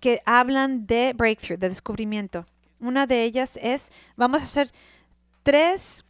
que 0.00 0.20
hablan 0.26 0.86
de 0.86 1.14
breakthrough, 1.14 1.58
de 1.58 1.70
descubrimiento. 1.70 2.46
Una 2.78 3.06
de 3.06 3.24
ellas 3.24 3.58
es, 3.62 3.90
vamos 4.16 4.42
a 4.42 4.44
hacer 4.44 4.70
tres 5.42 6.04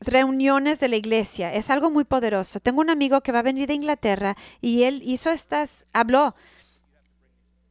reuniones 0.00 0.80
de 0.80 0.88
la 0.88 0.96
iglesia. 0.96 1.52
Es 1.52 1.70
algo 1.70 1.90
muy 1.90 2.04
poderoso. 2.04 2.60
Tengo 2.60 2.80
un 2.80 2.90
amigo 2.90 3.20
que 3.20 3.32
va 3.32 3.40
a 3.40 3.42
venir 3.42 3.66
de 3.68 3.74
Inglaterra 3.74 4.36
y 4.60 4.84
él 4.84 5.02
hizo 5.04 5.30
estas, 5.30 5.86
habló 5.92 6.34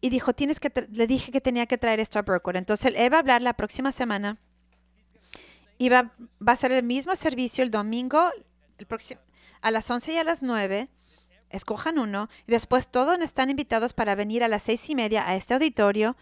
y 0.01 0.09
dijo, 0.09 0.33
tienes 0.33 0.59
que, 0.59 0.71
le 0.91 1.07
dije 1.07 1.31
que 1.31 1.39
tenía 1.39 1.67
que 1.67 1.77
traer 1.77 1.99
esto 1.99 2.19
a 2.19 2.23
Brookwood. 2.23 2.55
Entonces, 2.55 2.93
él 2.95 3.13
va 3.13 3.17
a 3.17 3.19
hablar 3.19 3.41
la 3.41 3.53
próxima 3.53 3.91
semana 3.91 4.37
y 5.77 5.89
va, 5.89 6.11
va 6.45 6.53
a 6.53 6.55
ser 6.55 6.71
el 6.71 6.83
mismo 6.83 7.15
servicio 7.15 7.63
el 7.63 7.71
domingo 7.71 8.29
el 8.81 8.87
próximo, 8.87 9.21
a 9.61 9.71
las 9.71 9.89
11 9.89 10.13
y 10.13 10.17
a 10.17 10.23
las 10.23 10.43
9. 10.43 10.89
Escojan 11.49 11.99
uno 11.99 12.29
y 12.47 12.51
después 12.51 12.87
todos 12.87 13.19
están 13.19 13.49
invitados 13.49 13.93
para 13.93 14.15
venir 14.15 14.43
a 14.43 14.47
las 14.47 14.63
seis 14.63 14.89
y 14.89 14.95
media 14.95 15.27
a 15.27 15.35
este 15.35 15.53
auditorio. 15.53 16.15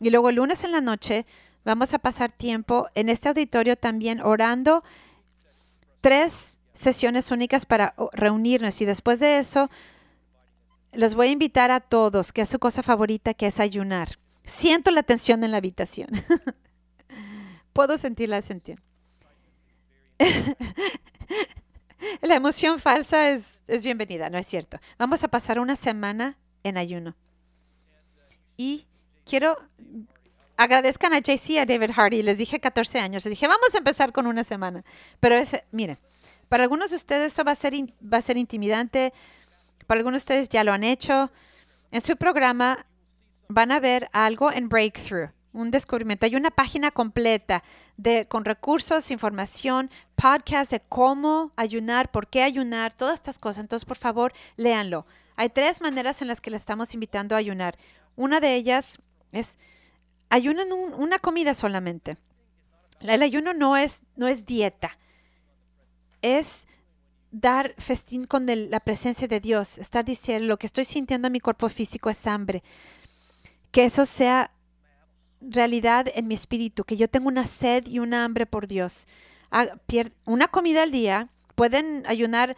Y 0.00 0.10
luego 0.10 0.30
el 0.30 0.36
lunes 0.36 0.64
en 0.64 0.72
la 0.72 0.80
noche 0.80 1.26
vamos 1.64 1.94
a 1.94 1.98
pasar 1.98 2.32
tiempo 2.32 2.88
en 2.94 3.08
este 3.08 3.28
auditorio 3.28 3.76
también 3.76 4.20
orando 4.20 4.82
tres 6.00 6.58
sesiones 6.74 7.30
únicas 7.30 7.66
para 7.66 7.94
reunirnos. 8.12 8.80
Y 8.80 8.84
después 8.84 9.20
de 9.20 9.38
eso 9.38 9.68
les 10.92 11.14
voy 11.14 11.28
a 11.28 11.30
invitar 11.30 11.70
a 11.70 11.80
todos 11.80 12.32
que 12.32 12.42
es 12.42 12.48
su 12.48 12.58
cosa 12.58 12.82
favorita, 12.82 13.34
que 13.34 13.46
es 13.46 13.60
ayunar. 13.60 14.18
Siento 14.44 14.90
la 14.90 15.02
tensión 15.02 15.44
en 15.44 15.50
la 15.50 15.56
habitación. 15.58 16.08
Puedo 17.72 17.96
sentir 17.98 18.28
la 18.28 18.42
tensión. 18.42 18.80
la 22.20 22.34
emoción 22.34 22.78
falsa 22.78 23.30
es, 23.30 23.60
es 23.66 23.82
bienvenida, 23.82 24.30
¿no 24.30 24.38
es 24.38 24.46
cierto? 24.46 24.78
Vamos 24.98 25.24
a 25.24 25.28
pasar 25.28 25.58
una 25.58 25.76
semana 25.76 26.38
en 26.62 26.76
ayuno. 26.76 27.16
Y 28.56 28.86
quiero 29.24 29.56
agradezcan 30.56 31.12
a 31.12 31.18
JC 31.18 31.50
y 31.50 31.58
a 31.58 31.66
David 31.66 31.90
Hardy. 31.94 32.22
Les 32.22 32.38
dije 32.38 32.60
14 32.60 33.00
años. 33.00 33.24
Les 33.24 33.30
dije, 33.30 33.48
vamos 33.48 33.74
a 33.74 33.78
empezar 33.78 34.12
con 34.12 34.26
una 34.26 34.44
semana. 34.44 34.84
Pero 35.20 35.36
miren, 35.70 35.98
para 36.48 36.64
algunos 36.64 36.90
de 36.90 36.96
ustedes 36.96 37.32
eso 37.32 37.44
va 37.44 37.52
a 37.52 37.56
ser, 37.56 37.74
va 38.00 38.18
a 38.18 38.22
ser 38.22 38.36
intimidante 38.36 39.12
para 39.86 39.98
algunos 39.98 40.20
de 40.20 40.34
ustedes 40.34 40.48
ya 40.48 40.64
lo 40.64 40.72
han 40.72 40.84
hecho. 40.84 41.30
En 41.90 42.00
su 42.00 42.16
programa 42.16 42.86
van 43.48 43.72
a 43.72 43.80
ver 43.80 44.08
algo 44.12 44.50
en 44.50 44.68
Breakthrough, 44.68 45.30
un 45.52 45.70
descubrimiento. 45.70 46.26
Hay 46.26 46.36
una 46.36 46.50
página 46.50 46.90
completa 46.90 47.62
de, 47.96 48.26
con 48.26 48.44
recursos, 48.44 49.10
información, 49.10 49.90
podcast 50.14 50.70
de 50.70 50.80
cómo 50.80 51.52
ayunar, 51.56 52.10
por 52.10 52.28
qué 52.28 52.42
ayunar, 52.42 52.92
todas 52.92 53.14
estas 53.14 53.38
cosas. 53.38 53.64
Entonces, 53.64 53.84
por 53.84 53.98
favor, 53.98 54.32
léanlo. 54.56 55.06
Hay 55.36 55.48
tres 55.48 55.80
maneras 55.80 56.22
en 56.22 56.28
las 56.28 56.40
que 56.40 56.50
le 56.50 56.56
estamos 56.56 56.94
invitando 56.94 57.34
a 57.34 57.38
ayunar. 57.38 57.76
Una 58.16 58.40
de 58.40 58.54
ellas 58.54 58.98
es 59.32 59.58
ayunan 60.28 60.72
una 60.72 61.18
comida 61.18 61.54
solamente. 61.54 62.16
El 63.00 63.22
ayuno 63.22 63.52
no 63.52 63.76
es, 63.76 64.02
no 64.16 64.28
es 64.28 64.46
dieta. 64.46 64.96
Es 66.22 66.66
dar 67.32 67.74
festín 67.78 68.26
con 68.26 68.46
la 68.46 68.78
presencia 68.80 69.26
de 69.26 69.40
Dios, 69.40 69.78
estar 69.78 70.04
diciendo 70.04 70.46
lo 70.46 70.58
que 70.58 70.66
estoy 70.66 70.84
sintiendo 70.84 71.26
en 71.26 71.32
mi 71.32 71.40
cuerpo 71.40 71.68
físico 71.68 72.10
es 72.10 72.26
hambre. 72.26 72.62
Que 73.72 73.84
eso 73.84 74.04
sea 74.06 74.52
realidad 75.40 76.06
en 76.14 76.28
mi 76.28 76.34
espíritu, 76.34 76.84
que 76.84 76.96
yo 76.96 77.08
tengo 77.08 77.28
una 77.28 77.46
sed 77.46 77.86
y 77.88 77.98
una 77.98 78.24
hambre 78.24 78.46
por 78.46 78.68
Dios. 78.68 79.08
Pier- 79.88 80.12
Una 80.24 80.48
comida 80.48 80.82
al 80.82 80.90
día, 80.90 81.28
pueden 81.54 82.04
ayunar 82.06 82.56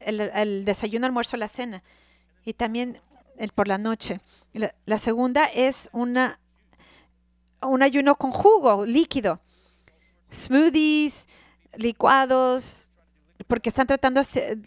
el, 0.00 0.20
el 0.20 0.64
desayuno, 0.64 1.06
almuerzo, 1.06 1.36
la 1.36 1.48
cena, 1.48 1.82
y 2.44 2.54
también 2.54 2.98
el 3.36 3.50
por 3.52 3.68
la 3.68 3.78
noche. 3.78 4.20
La, 4.52 4.74
la 4.84 4.98
segunda 4.98 5.44
es 5.46 5.90
una, 5.92 6.40
un 7.60 7.82
ayuno 7.82 8.16
con 8.16 8.30
jugo 8.30 8.84
líquido, 8.84 9.40
smoothies, 10.32 11.28
licuados, 11.76 12.90
porque 13.46 13.68
están 13.68 13.86
tratando 13.86 14.20
hacer- 14.20 14.58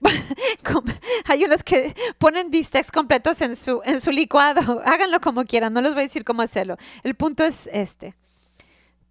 hay 1.26 1.44
unos 1.44 1.62
que 1.64 1.94
ponen 2.18 2.50
bistecs 2.50 2.92
completos 2.92 3.40
en 3.40 3.56
su, 3.56 3.80
en 3.84 4.00
su 4.00 4.10
licuado. 4.10 4.82
Háganlo 4.84 5.20
como 5.20 5.44
quieran, 5.44 5.72
no 5.72 5.80
les 5.80 5.92
voy 5.94 6.02
a 6.02 6.06
decir 6.06 6.24
cómo 6.24 6.42
hacerlo. 6.42 6.76
El 7.02 7.14
punto 7.14 7.44
es 7.44 7.68
este. 7.72 8.14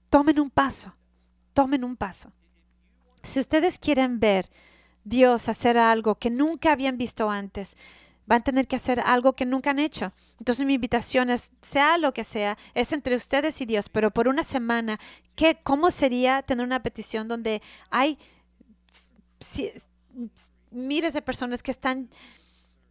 Tomen 0.09 0.39
un 0.39 0.49
paso, 0.49 0.95
tomen 1.53 1.83
un 1.83 1.95
paso. 1.97 2.31
Si 3.23 3.39
ustedes 3.39 3.79
quieren 3.79 4.19
ver 4.19 4.49
Dios 5.03 5.49
hacer 5.49 5.77
algo 5.77 6.15
que 6.15 6.29
nunca 6.29 6.71
habían 6.71 6.97
visto 6.97 7.29
antes, 7.29 7.75
van 8.27 8.41
a 8.41 8.43
tener 8.43 8.67
que 8.67 8.75
hacer 8.75 8.99
algo 8.99 9.33
que 9.33 9.45
nunca 9.45 9.71
han 9.71 9.79
hecho. 9.79 10.13
Entonces 10.39 10.65
mi 10.65 10.75
invitación 10.75 11.29
es, 11.29 11.51
sea 11.61 11.97
lo 11.97 12.13
que 12.13 12.23
sea, 12.23 12.57
es 12.73 12.91
entre 12.91 13.15
ustedes 13.15 13.61
y 13.61 13.65
Dios, 13.65 13.89
pero 13.89 14.11
por 14.11 14.27
una 14.27 14.43
semana, 14.43 14.99
¿qué, 15.35 15.59
¿cómo 15.63 15.91
sería 15.91 16.41
tener 16.41 16.65
una 16.65 16.81
petición 16.81 17.27
donde 17.27 17.61
hay 17.89 18.17
miles 20.71 21.13
de 21.13 21.21
personas 21.21 21.63
que 21.63 21.71
están 21.71 22.09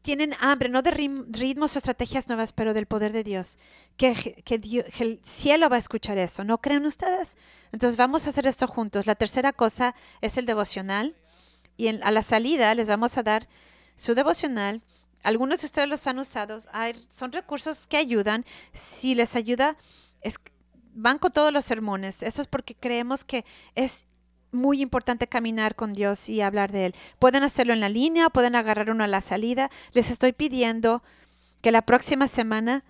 tienen 0.04 0.34
hambre, 0.38 0.68
no 0.68 0.82
de 0.82 0.90
ritmos 0.90 1.74
o 1.74 1.78
estrategias 1.78 2.28
nuevas, 2.28 2.52
pero 2.52 2.74
del 2.74 2.84
poder 2.84 3.10
de 3.12 3.24
Dios. 3.24 3.56
Que, 3.96 4.44
el 4.98 5.20
cielo 5.22 5.70
va 5.70 5.76
a 5.76 5.78
escuchar 5.78 6.18
eso, 6.18 6.44
¿no 6.44 6.60
creen 6.60 6.84
ustedes? 6.84 7.38
Entonces 7.72 7.96
vamos 7.96 8.26
a 8.26 8.28
hacer 8.28 8.46
esto 8.46 8.68
juntos. 8.68 9.06
La 9.06 9.14
tercera 9.14 9.54
cosa 9.54 9.94
es 10.20 10.36
el 10.36 10.44
devocional. 10.44 11.16
Y 11.78 11.88
a 11.88 12.10
la 12.10 12.20
salida 12.20 12.74
les 12.74 12.86
vamos 12.86 13.16
a 13.16 13.22
dar 13.22 13.48
su 13.96 14.14
devocional. 14.14 14.82
Algunos 15.22 15.60
de 15.60 15.66
ustedes 15.66 15.88
los 15.88 16.06
han 16.06 16.18
usado. 16.18 16.58
Son 17.08 17.32
recursos 17.32 17.86
que 17.86 17.96
ayudan. 17.96 18.44
Si 18.74 19.14
les 19.14 19.34
ayuda, 19.34 19.78
es, 20.20 20.34
van 20.92 21.18
con 21.18 21.32
todos 21.32 21.50
los 21.50 21.64
sermones. 21.64 22.22
Eso 22.22 22.42
es 22.42 22.48
porque 22.48 22.74
creemos 22.74 23.24
que 23.24 23.46
es 23.74 24.04
muy 24.54 24.80
importante 24.80 25.26
caminar 25.26 25.74
con 25.74 25.92
Dios 25.92 26.28
y 26.28 26.40
hablar 26.40 26.72
de 26.72 26.86
Él. 26.86 26.94
Pueden 27.18 27.42
hacerlo 27.42 27.72
en 27.72 27.80
la 27.80 27.88
línea, 27.88 28.30
pueden 28.30 28.56
agarrar 28.56 28.90
uno 28.90 29.04
a 29.04 29.08
la 29.08 29.20
salida. 29.20 29.70
Les 29.92 30.10
estoy 30.10 30.32
pidiendo 30.32 31.02
que 31.60 31.72
la 31.72 31.82
próxima 31.82 32.28
semana 32.28 32.84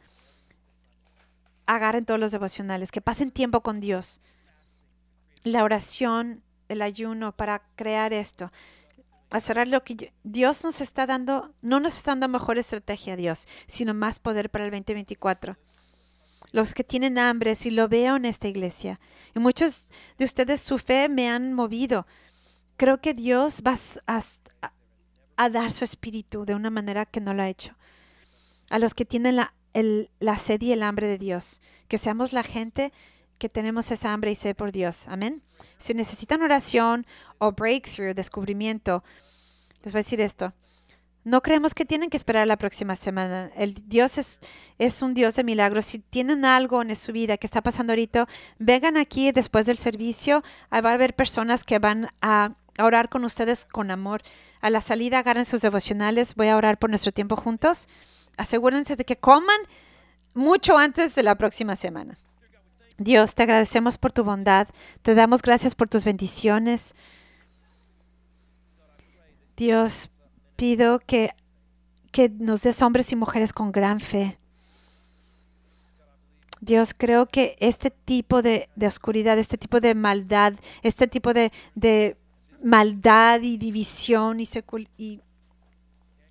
agarren 1.67 2.05
todos 2.05 2.21
los 2.21 2.33
devocionales, 2.33 2.93
que 2.93 3.01
pasen 3.01 3.31
tiempo 3.31 3.63
con 3.63 3.81
Dios. 3.81 4.21
La 5.45 5.65
oración, 5.65 6.43
el 6.69 6.83
ayuno 6.83 7.33
para 7.33 7.63
crear 7.77 8.13
esto. 8.13 8.53
Al 9.31 9.43
cerrar 9.43 9.67
lo 9.69 9.83
que 9.83 9.97
yo- 9.97 10.07
Dios 10.23 10.63
nos 10.65 10.81
está 10.81 11.07
dando, 11.07 11.53
no 11.63 11.81
nos 11.81 11.97
está 11.97 12.13
dando 12.13 12.29
mejor 12.29 12.59
estrategia, 12.59 13.17
Dios, 13.17 13.49
sino 13.67 13.95
más 13.95 14.19
poder 14.19 14.51
para 14.51 14.65
el 14.65 14.71
2024 14.71 15.57
los 16.55 16.73
que 16.73 16.85
tienen 16.85 17.19
hambre, 17.19 17.57
si 17.57 17.73
lo 17.73 17.89
veo 17.89 18.15
en 18.15 18.25
esta 18.25 18.47
iglesia. 18.47 19.01
Y 19.35 19.41
muchos 19.41 19.89
de 20.19 20.25
ustedes 20.25 20.61
su 20.61 20.79
fe 20.79 21.09
me 21.09 21.29
han 21.29 21.53
movido. 21.53 22.07
Creo 22.77 23.01
que 23.01 23.13
Dios 23.13 23.65
va 23.67 23.75
a, 25.37 25.51
dar 25.51 25.73
su 25.73 25.83
espíritu 25.83 26.45
de 26.45 26.55
una 26.55 26.71
manera 26.71 27.07
que 27.07 27.21
no 27.21 27.35
lo 27.35 27.43
ha 27.43 27.49
hecho. 27.49 27.75
A 28.71 28.79
los 28.79 28.95
que 28.95 29.05
tienen 29.05 29.35
la, 29.35 29.53
la 30.21 30.39
sed 30.39 30.63
y 30.63 30.71
el 30.71 30.85
hambre 30.85 31.09
de 31.09 31.19
Dios. 31.19 31.61
Que 31.89 31.99
seamos 31.99 32.33
la 32.33 32.45
gente 32.45 32.93
que 33.41 33.49
tenemos 33.49 33.91
esa 33.91 34.13
hambre 34.13 34.31
y 34.31 34.37
sed 34.37 34.55
por 34.55 34.71
Dios. 34.71 35.09
Amén. 35.09 35.43
Si 35.77 35.93
necesitan 35.93 36.41
oración 36.41 37.05
o 37.39 37.51
breakthrough, 37.51 38.15
descubrimiento, 38.15 39.03
les 39.83 39.93
voy 39.93 39.99
a 39.99 40.05
decir 40.05 40.21
esto. 40.21 40.55
No 41.25 41.43
creemos 41.43 41.75
que 41.75 41.87
tienen 41.87 42.11
que 42.11 42.19
esperar 42.19 42.47
la 42.47 42.59
próxima 42.59 42.97
semana. 42.97 43.51
El 43.57 43.75
Dios 43.89 44.19
es, 44.19 44.41
es 44.79 45.01
un 45.01 45.15
Dios 45.15 45.35
de 45.35 45.45
milagros. 45.45 45.87
Si 45.87 45.99
tienen 45.99 46.45
algo 46.45 46.83
en 46.83 46.95
su 46.95 47.13
vida 47.13 47.39
que 47.39 47.47
está 47.47 47.63
pasando 47.63 47.93
ahorita, 47.93 48.29
vengan 48.59 48.99
aquí 48.99 49.33
después 49.33 49.65
del 49.65 49.79
servicio. 49.79 50.43
Ahí 50.69 50.83
va 50.83 50.91
a 50.91 50.95
haber 50.95 51.15
personas 51.15 51.65
que 51.65 51.79
van 51.79 52.11
a 52.21 52.53
orar 52.79 53.09
con 53.09 53.25
ustedes 53.25 53.65
con 53.65 53.91
amor. 53.91 54.23
A 54.61 54.69
la 54.69 54.83
salida 54.83 55.21
agarren 55.21 55.47
sus 55.47 55.63
devocionales. 55.63 56.35
Voy 56.35 56.49
a 56.49 56.57
orar 56.59 56.79
por 56.79 56.91
nuestro 56.91 57.11
tiempo 57.11 57.37
juntos. 57.37 57.89
Asegúrense 58.37 58.95
de 58.95 59.05
que 59.05 59.17
coman 59.17 59.61
mucho 60.35 60.77
antes 60.77 61.15
de 61.15 61.23
la 61.23 61.37
próxima 61.37 61.75
semana. 61.75 62.19
Dios, 62.99 63.35
te 63.35 63.45
agradecemos 63.45 63.97
por 63.97 64.13
tu 64.13 64.25
bondad. 64.25 64.69
Te 65.03 65.15
damos 65.15 65.41
gracias 65.41 65.75
por 65.75 65.89
tus 65.89 66.05
bendiciones. 66.05 66.95
Dios, 69.57 70.11
pido 70.57 70.99
que, 71.01 71.35
que 72.13 72.29
nos 72.29 72.63
des 72.63 72.83
hombres 72.83 73.13
y 73.13 73.17
mujeres 73.17 73.53
con 73.53 73.73
gran 73.73 74.01
fe. 74.01 74.39
Dios, 76.61 76.95
creo 76.95 77.27
que 77.27 77.57
este 77.61 77.91
tipo 77.91 78.41
de, 78.41 78.71
de 78.75 78.87
oscuridad, 78.87 79.39
este 79.39 79.59
tipo 79.59 79.81
de 79.81 79.95
maldad, 79.95 80.55
este 80.83 81.07
tipo 81.07 81.35
de, 81.35 81.53
de 81.75 82.17
maldad 82.63 83.43
y 83.43 83.59
división 83.59 84.41
y, 84.41 84.49
y 84.97 85.21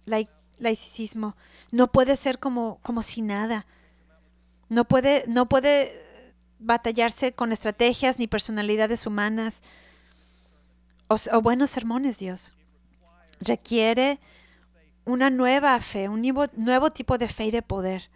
lai- 0.05 0.29
laicismo 0.57 1.35
no 1.71 1.91
puede 1.91 2.15
ser 2.15 2.39
como, 2.39 2.79
como 2.81 3.03
si 3.03 3.21
nada. 3.21 3.67
No 4.69 4.85
puede, 4.85 5.25
no 5.27 5.47
puede 5.47 5.91
batallarse 6.57 7.33
con 7.33 7.51
estrategias 7.51 8.17
ni 8.17 8.27
personalidades 8.27 9.05
humanas 9.05 9.61
o 11.07 11.41
buenos 11.41 11.69
sermones, 11.69 12.17
Dios 12.17 12.53
requiere 13.43 14.19
una 15.05 15.29
nueva 15.29 15.79
fe, 15.79 16.09
un 16.09 16.21
nuevo, 16.55 16.89
tipo 16.89 17.17
de 17.17 17.27
fe 17.27 17.45
y 17.45 17.51
de 17.51 17.61
poder. 17.61 18.09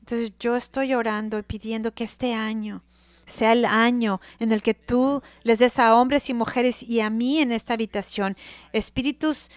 Entonces 0.00 0.32
yo 0.38 0.56
estoy 0.56 0.94
orando 0.94 1.38
y 1.38 1.42
pidiendo 1.42 1.94
que 1.94 2.04
este 2.04 2.34
año 2.34 2.82
sea 3.26 3.52
el 3.52 3.64
año 3.64 4.20
en 4.38 4.52
el 4.52 4.62
que 4.62 4.74
tú 4.74 5.22
les 5.42 5.58
des 5.58 5.78
a 5.78 5.94
hombres 5.96 6.28
y 6.28 6.34
mujeres 6.34 6.82
y 6.82 7.00
a 7.00 7.08
mí 7.08 7.38
en 7.38 7.52
esta 7.52 7.72
habitación 7.72 8.36
espíritus, 8.74 9.50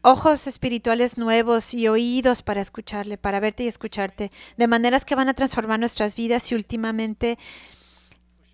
ojos 0.00 0.46
espirituales 0.46 1.18
nuevos 1.18 1.74
y 1.74 1.86
oídos 1.88 2.40
para 2.40 2.62
escucharle, 2.62 3.18
para 3.18 3.40
verte 3.40 3.64
y 3.64 3.68
escucharte, 3.68 4.30
de 4.56 4.66
maneras 4.66 5.04
que 5.04 5.14
van 5.14 5.28
a 5.28 5.34
transformar 5.34 5.78
nuestras 5.78 6.16
vidas 6.16 6.50
y 6.50 6.54
últimamente 6.54 7.38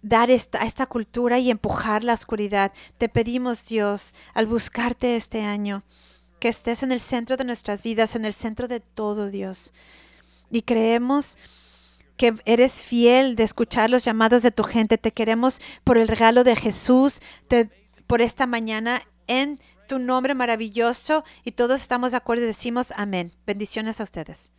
dar 0.08 0.30
esta, 0.30 0.58
esta 0.64 0.86
cultura 0.86 1.38
y 1.38 1.50
empujar 1.50 2.04
la 2.04 2.14
oscuridad. 2.14 2.72
Te 2.98 3.08
pedimos, 3.08 3.66
Dios, 3.66 4.14
al 4.34 4.46
buscarte 4.46 5.16
este 5.16 5.42
año, 5.42 5.82
que 6.38 6.48
estés 6.48 6.82
en 6.82 6.92
el 6.92 7.00
centro 7.00 7.36
de 7.36 7.44
nuestras 7.44 7.82
vidas, 7.82 8.14
en 8.14 8.24
el 8.24 8.32
centro 8.32 8.68
de 8.68 8.80
todo, 8.80 9.30
Dios. 9.30 9.72
Y 10.50 10.62
creemos 10.62 11.36
que 12.16 12.34
eres 12.44 12.80
fiel 12.82 13.36
de 13.36 13.42
escuchar 13.42 13.90
los 13.90 14.04
llamados 14.04 14.42
de 14.42 14.52
tu 14.52 14.62
gente. 14.62 14.96
Te 14.96 15.12
queremos 15.12 15.60
por 15.82 15.98
el 15.98 16.08
regalo 16.08 16.44
de 16.44 16.56
Jesús, 16.56 17.20
por 18.06 18.22
esta 18.22 18.46
mañana, 18.46 19.02
en 19.26 19.58
tu 19.88 19.98
nombre 19.98 20.34
maravilloso. 20.34 21.24
Y 21.44 21.52
todos 21.52 21.82
estamos 21.82 22.12
de 22.12 22.18
acuerdo 22.18 22.44
y 22.44 22.46
decimos 22.46 22.92
amén. 22.96 23.32
Bendiciones 23.44 24.00
a 24.00 24.04
ustedes. 24.04 24.55